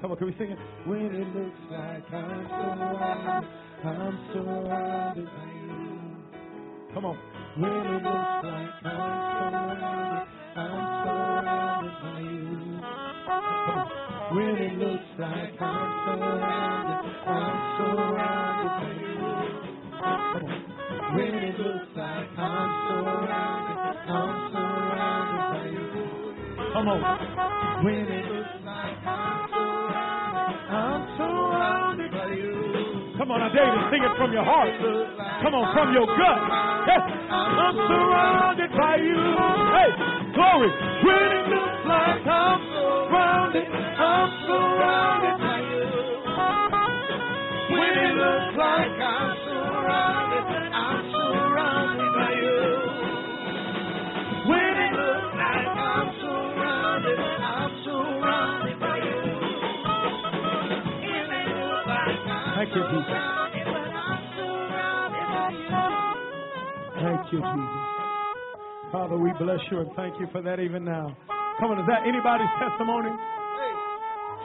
Come 0.00 0.12
on, 0.12 0.16
can 0.16 0.26
we 0.28 0.32
sing 0.38 0.52
it? 0.52 0.58
When 0.86 1.14
it 1.14 1.28
looks 1.36 1.60
like 1.70 2.10
I'm 2.10 2.48
surrounded, 2.48 3.50
I'm 3.84 4.18
surrounded 4.32 5.26
by 5.26 5.52
you. 5.52 6.94
Come 6.94 7.04
on. 7.04 7.35
When 7.58 7.72
it 7.72 8.02
looks 8.02 8.36
like 8.42 8.74
I'm 8.84 9.24
surrounded, 9.32 10.28
I'm 10.56 10.88
surrounded 11.04 11.96
by 12.02 12.20
you. 12.20 12.82
When 14.28 14.56
it 14.56 14.78
looks 14.78 15.04
like 15.18 15.60
I'm 15.62 15.92
surrounded, 16.04 17.00
I'm 17.26 17.56
surrounded 17.78 18.72
by 18.76 18.92
you. 19.00 19.18
When 21.16 21.34
it 21.34 21.58
looks 21.58 21.86
like 21.96 22.28
I'm 22.36 22.70
surrounded, 22.88 23.78
I'm 24.06 24.52
surrounded 24.52 25.44
by 25.48 25.64
you. 25.72 25.88
Come 26.74 26.88
on. 26.88 27.00
When 27.84 27.94
it 27.94 28.26
looks 28.32 28.64
like 28.66 29.06
I'm 29.06 29.48
surrounded, 29.48 30.60
I'm 30.68 31.16
surrounded 31.16 32.10
by 32.12 32.26
you. 32.34 32.85
Come 33.16 33.30
on, 33.30 33.40
I 33.40 33.48
dare 33.48 33.64
you 33.64 33.80
to 33.80 33.88
sing 33.90 34.02
it 34.04 34.16
from 34.18 34.32
your 34.32 34.44
heart. 34.44 34.68
Come 35.42 35.54
on, 35.54 35.72
from 35.72 35.92
your 35.94 36.04
gut. 36.04 36.38
Yes, 36.86 37.00
I'm 37.32 37.74
surrounded 37.74 38.70
by 38.76 38.96
you. 38.96 39.16
Hey, 39.72 39.90
glory. 40.36 40.68
When 41.00 41.32
it 41.32 41.48
looks 41.48 41.80
like 41.88 42.26
I'm 42.26 42.60
surrounded, 42.76 43.66
I'm 43.72 44.28
surrounded 44.44 45.36
by 45.40 45.60
you. 45.64 45.88
When 47.72 47.94
it 48.04 48.14
looks 48.16 48.56
like 48.58 49.00
I'm 49.00 49.36
Thank 49.86 50.25
Thank 66.96 67.32
you, 67.32 67.40
Jesus. 67.40 67.86
Father, 68.92 69.18
we 69.18 69.32
bless 69.38 69.60
you 69.70 69.80
and 69.80 69.90
thank 69.96 70.18
you 70.20 70.26
for 70.32 70.40
that 70.42 70.60
even 70.60 70.84
now. 70.84 71.16
Come 71.60 71.72
on, 71.72 71.80
is 71.80 71.86
that 71.88 72.06
anybody's 72.08 72.48
testimony? 72.56 73.10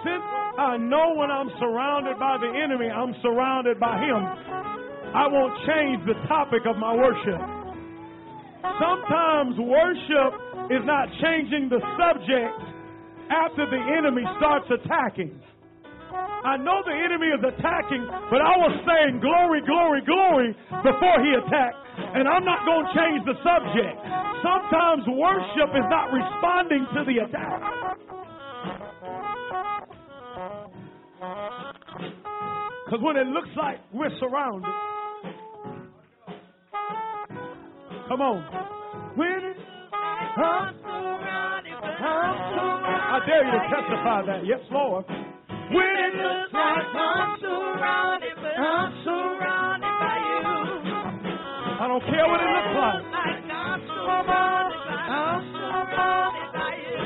Since 0.04 0.26
I 0.58 0.78
know 0.78 1.14
when 1.16 1.30
I'm 1.30 1.52
surrounded 1.60 2.18
by 2.20 2.38
the 2.42 2.50
enemy, 2.50 2.90
I'm 2.90 3.14
surrounded 3.22 3.80
by 3.80 4.02
him, 4.02 4.20
I 5.14 5.28
won't 5.28 5.56
change 5.68 6.04
the 6.08 6.16
topic 6.28 6.66
of 6.66 6.76
my 6.78 6.96
worship. 6.96 7.40
Sometimes 8.82 9.56
worship 9.60 10.32
is 10.72 10.84
not 10.84 11.08
changing 11.22 11.70
the 11.70 11.80
subject 12.00 12.60
after 13.30 13.70
the 13.70 13.82
enemy 13.98 14.24
starts 14.38 14.68
attacking. 14.72 15.40
I 16.44 16.58
know 16.58 16.82
the 16.82 16.98
enemy 16.98 17.30
is 17.30 17.44
attacking, 17.46 18.02
but 18.34 18.42
I 18.42 18.58
was 18.58 18.74
saying 18.82 19.22
glory, 19.22 19.62
glory, 19.62 20.02
glory 20.02 20.58
before 20.82 21.18
he 21.22 21.38
attacked. 21.38 21.78
And 22.18 22.28
I'm 22.28 22.44
not 22.44 22.66
going 22.66 22.82
to 22.82 22.94
change 22.98 23.22
the 23.30 23.38
subject. 23.46 23.98
Sometimes 24.42 25.06
worship 25.06 25.70
is 25.78 25.88
not 25.94 26.10
responding 26.10 26.88
to 26.98 27.02
the 27.06 27.30
attack. 27.30 27.62
Because 32.86 33.02
when 33.06 33.18
it 33.18 33.28
looks 33.28 33.50
like 33.56 33.78
we're 33.94 34.10
surrounded, 34.20 34.74
come 38.10 38.22
on. 38.22 38.42
When 39.16 39.54
huh? 39.94 40.72
I 43.14 43.20
dare 43.28 43.46
you 43.46 43.52
to 43.52 43.60
testify 43.70 44.26
that. 44.26 44.46
Yes, 44.46 44.60
Lord. 44.72 45.06
When 45.72 45.88
it 45.88 46.14
looks 46.20 46.52
like 46.52 46.96
I'm 46.96 47.40
surrounded, 47.40 48.36
but 48.36 48.60
I'm 48.60 48.92
surrounded 49.04 49.94
by 50.04 50.18
you. 50.20 50.44
I 51.80 51.88
don't 51.88 52.04
care 52.12 52.28
what 52.28 52.42
it 52.44 52.52
looks 52.52 52.76
like. 52.76 53.08
I'm 53.52 53.80
surrounded 53.88 54.84
by, 54.84 55.00
I'm 55.08 55.42
surrounded 55.56 56.52
by 56.52 56.76
you. 56.76 57.00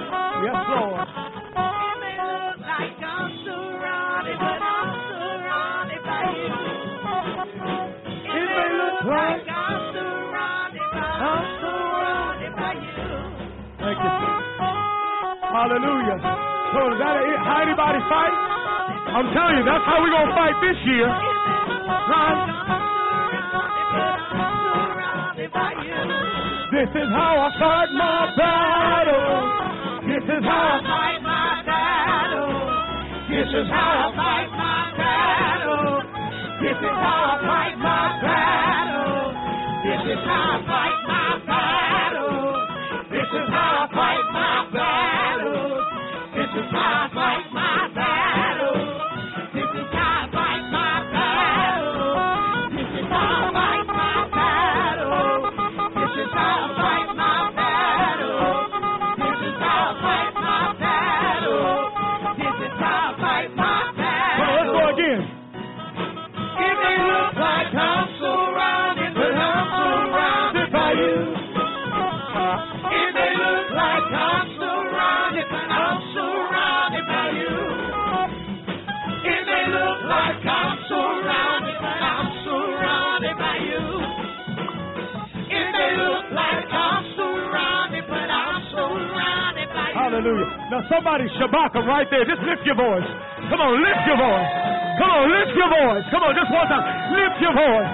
Yes, 0.50 0.58
Lord. 0.66 0.98
It 0.98 1.94
may 2.02 2.18
look 2.26 2.58
like 2.66 2.98
I'm 3.06 3.30
surrounded, 3.46 4.38
but 4.42 4.60
I'm 4.66 4.90
surrounded 5.14 6.02
by 6.02 6.26
you. 6.34 6.58
It 8.34 8.50
may 8.50 8.72
look 8.82 9.06
like 9.06 9.46
I'm 9.46 9.94
surrounded, 9.94 10.82
I'm 10.90 11.46
surrounded 11.62 12.54
by 12.58 12.74
you. 12.82 13.14
Thank 13.78 14.02
you. 14.02 14.10
Hallelujah. 15.54 16.18
So 16.74 16.80
is 16.92 16.98
that 17.00 17.16
how 17.46 17.62
anybody 17.62 18.00
fight? 18.10 18.55
I'm 19.08 19.34
telling 19.34 19.58
you, 19.58 19.66
that's 19.66 19.86
how 19.86 20.02
we're 20.02 20.10
going 20.10 20.28
to 20.28 20.36
fight 20.36 20.56
this 20.62 20.78
year. 20.86 21.08
Right? 21.08 22.52
This 26.72 26.90
is 26.90 27.10
how 27.14 27.40
I 27.40 27.50
fight 27.60 27.92
my 27.94 28.34
battle. 28.36 30.10
This 30.10 30.24
is 30.24 30.44
how 30.44 30.76
I 30.76 30.82
fight 30.84 31.22
my 31.24 31.64
battle. 31.66 32.52
This 33.30 33.48
is 33.48 33.68
how 33.70 33.96
I 33.96 34.16
fight 34.16 34.50
my 34.52 34.92
battle. 34.98 36.04
This 36.62 36.78
is 36.78 36.98
how 37.00 37.26
I 37.26 37.46
fight 37.46 37.78
my 37.78 38.20
battle. 38.22 39.34
This 39.86 40.02
is 40.12 40.20
how 40.26 40.46
I 40.46 40.66
fight 40.66 41.00
my 41.08 41.40
battle. 41.46 42.58
This 43.12 43.30
is 43.32 43.48
how 43.50 43.86
I 43.86 43.96
fight 43.96 44.26
my 44.34 44.68
battle. 44.74 45.80
This 46.36 46.52
is 46.60 46.68
how 46.72 47.06
I 47.06 47.14
fight 47.16 47.48
Hallelujah. 90.26 90.74
Now 90.74 90.82
somebody 90.90 91.30
Shabaka 91.38 91.86
right 91.86 92.08
there. 92.10 92.26
Just 92.26 92.42
lift 92.42 92.66
your 92.66 92.74
voice. 92.74 93.06
Come 93.46 93.62
on, 93.62 93.78
lift 93.78 94.02
your 94.10 94.18
voice. 94.18 94.50
Come 94.98 95.12
on, 95.14 95.30
lift 95.30 95.54
your 95.54 95.70
voice. 95.70 96.02
Come 96.10 96.24
on, 96.26 96.34
just 96.34 96.50
one 96.50 96.66
time. 96.66 96.82
Lift 97.14 97.38
your 97.46 97.54
voice. 97.54 97.92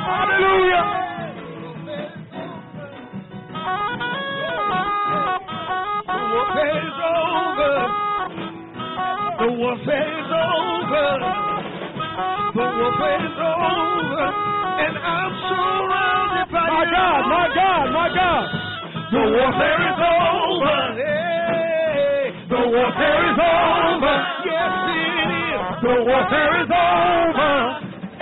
Hallelujah. 0.00 0.80
The 6.08 6.16
warfare 6.24 6.80
is 6.88 6.96
over. 7.04 7.74
The 9.44 9.48
warfare 9.60 10.08
is 10.24 10.30
over. 10.40 11.08
The 12.56 12.64
warfare 12.80 13.20
is 13.28 13.36
over. 13.44 14.24
And 14.88 14.94
I'm 14.96 15.32
surrounded 15.52 16.48
by 16.48 16.64
My. 16.64 16.84
God, 16.88 17.20
my 17.28 17.46
God, 17.52 17.86
my 17.92 18.08
God. 18.08 18.46
The 19.12 19.20
warfare 19.20 19.82
is 19.84 20.00
over. 20.00 20.99
Warfare 22.70 23.22
is 23.26 23.38
over. 23.40 24.14
Yes, 24.46 24.74
it 24.94 25.30
is. 25.34 25.62
The 25.82 25.94
warfare 26.06 26.54
is 26.62 26.70
over. 26.70 27.52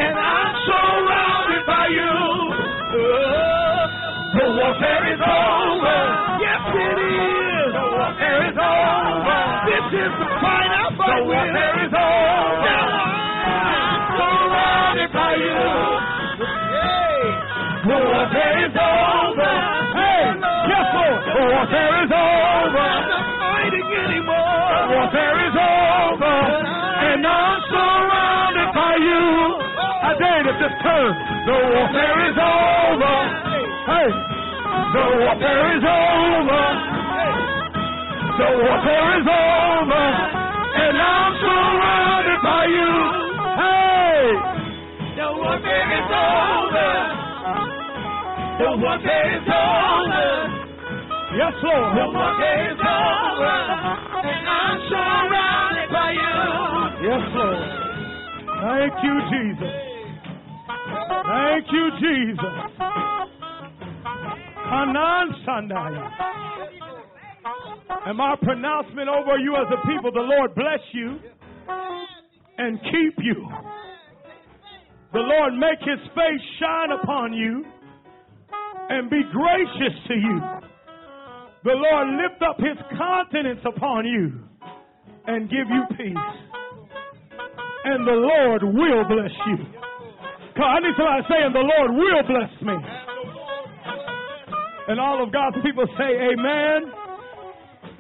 And 0.01 0.15
I'm 0.17 0.53
surrounded 0.65 1.63
by 1.69 1.87
you. 1.93 2.15
Oh, 2.97 3.85
the 4.41 4.47
warfare 4.57 5.05
is 5.13 5.21
over. 5.21 5.99
Yes, 6.41 6.63
it 6.81 6.97
is. 6.97 7.73
The 7.77 7.87
warfare 7.93 8.41
is 8.49 8.57
over. 8.57 9.39
This 9.69 9.87
is 10.01 10.13
the 10.17 10.29
fight 10.41 10.73
fight 10.97 11.13
The 11.13 11.19
warfare 11.29 11.77
is 11.85 11.93
over. 11.93 12.65
Now 12.65 12.89
I'm 13.69 14.01
surrounded 14.17 15.11
by 15.13 15.33
you. 15.45 15.61
Hey, 16.73 17.21
The 17.85 17.99
warfare 18.01 18.57
is 18.65 18.77
over. 18.81 19.53
Hey, 19.93 20.25
yes, 20.73 20.87
Lord. 20.97 21.21
The 21.37 21.43
warfare 21.53 21.95
is 22.01 22.13
over. 22.17 22.89
Warfare 24.89 25.39
is 25.49 25.57
over. 25.57 26.37
And 27.09 27.21
I'm 27.27 27.61
surrounded 27.71 28.71
by 28.75 28.95
you. 28.97 29.25
I 30.09 30.11
dare 30.19 30.43
to 30.49 30.53
just 30.63 30.77
turn. 30.83 31.11
The 31.47 31.57
warfare 31.73 32.19
is 32.31 32.37
over. 32.39 33.15
Hey, 33.89 34.09
the 34.95 35.05
warfare 35.23 35.67
is 35.77 35.85
over. 35.85 36.65
The 38.39 38.49
warfare 38.63 39.11
is 39.21 39.27
over. 39.29 40.05
And 40.79 40.97
I'm 40.97 41.33
surrounded 41.43 42.41
by 42.43 42.63
you. 42.67 42.93
Hey, 43.59 44.23
The 45.19 45.29
warfare 45.39 45.91
is 45.99 46.09
over. 46.09 46.91
The 48.59 48.71
warfare 48.83 49.29
is 49.39 49.47
over. 49.49 50.27
yes, 51.39 51.55
Lord. 51.63 51.91
The 51.99 52.07
warfare 52.15 52.73
is 52.73 52.81
over. 52.81 53.55
And 54.25 54.49
I'm 54.49 54.79
by 55.93 56.11
you. 56.13 57.09
Yes, 57.09 57.25
Lord. 57.35 57.61
Thank 58.59 58.95
you, 59.05 59.15
Jesus. 59.31 59.75
Thank 61.29 61.65
you, 61.73 61.85
Jesus. 62.01 62.57
Hanan 64.69 65.27
Sandaya. 65.47 66.05
And 68.07 68.17
my 68.17 68.35
pronouncement 68.43 69.09
over 69.09 69.39
you 69.39 69.57
as 69.57 69.67
a 69.73 69.87
people, 69.87 70.13
the 70.13 70.21
Lord 70.21 70.55
bless 70.55 70.81
you 70.93 71.19
and 72.59 72.79
keep 72.81 73.15
you. 73.19 73.49
The 75.13 75.21
Lord 75.21 75.55
make 75.55 75.79
his 75.81 76.07
face 76.15 76.45
shine 76.61 76.93
upon 77.03 77.33
you 77.33 77.65
and 78.91 79.09
be 79.09 79.23
gracious 79.33 79.99
to 80.09 80.15
you. 80.15 80.41
The 81.65 81.75
Lord 81.75 82.09
lift 82.17 82.43
up 82.43 82.57
his 82.59 82.79
countenance 82.97 83.61
upon 83.65 84.07
you 84.07 84.41
and 85.27 85.51
give 85.51 85.69
you 85.69 85.83
peace 85.97 86.49
and 87.85 88.07
the 88.07 88.13
Lord 88.13 88.63
will 88.63 89.05
bless 89.09 89.33
you. 89.47 89.59
I 90.59 90.81
need 90.81 90.95
somebody 90.99 91.23
saying, 91.31 91.53
The 91.53 91.65
Lord 91.65 91.91
will 91.95 92.23
bless 92.27 92.51
me. 92.63 92.75
And 94.89 95.01
all 95.01 95.23
of 95.23 95.33
God's 95.33 95.57
people 95.65 95.87
say, 95.97 96.11
Amen, 96.33 96.93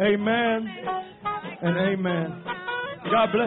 Amen, 0.00 0.68
and 1.62 1.76
Amen. 1.76 2.42
God 3.10 3.28
bless 3.32 3.34
you. 3.34 3.46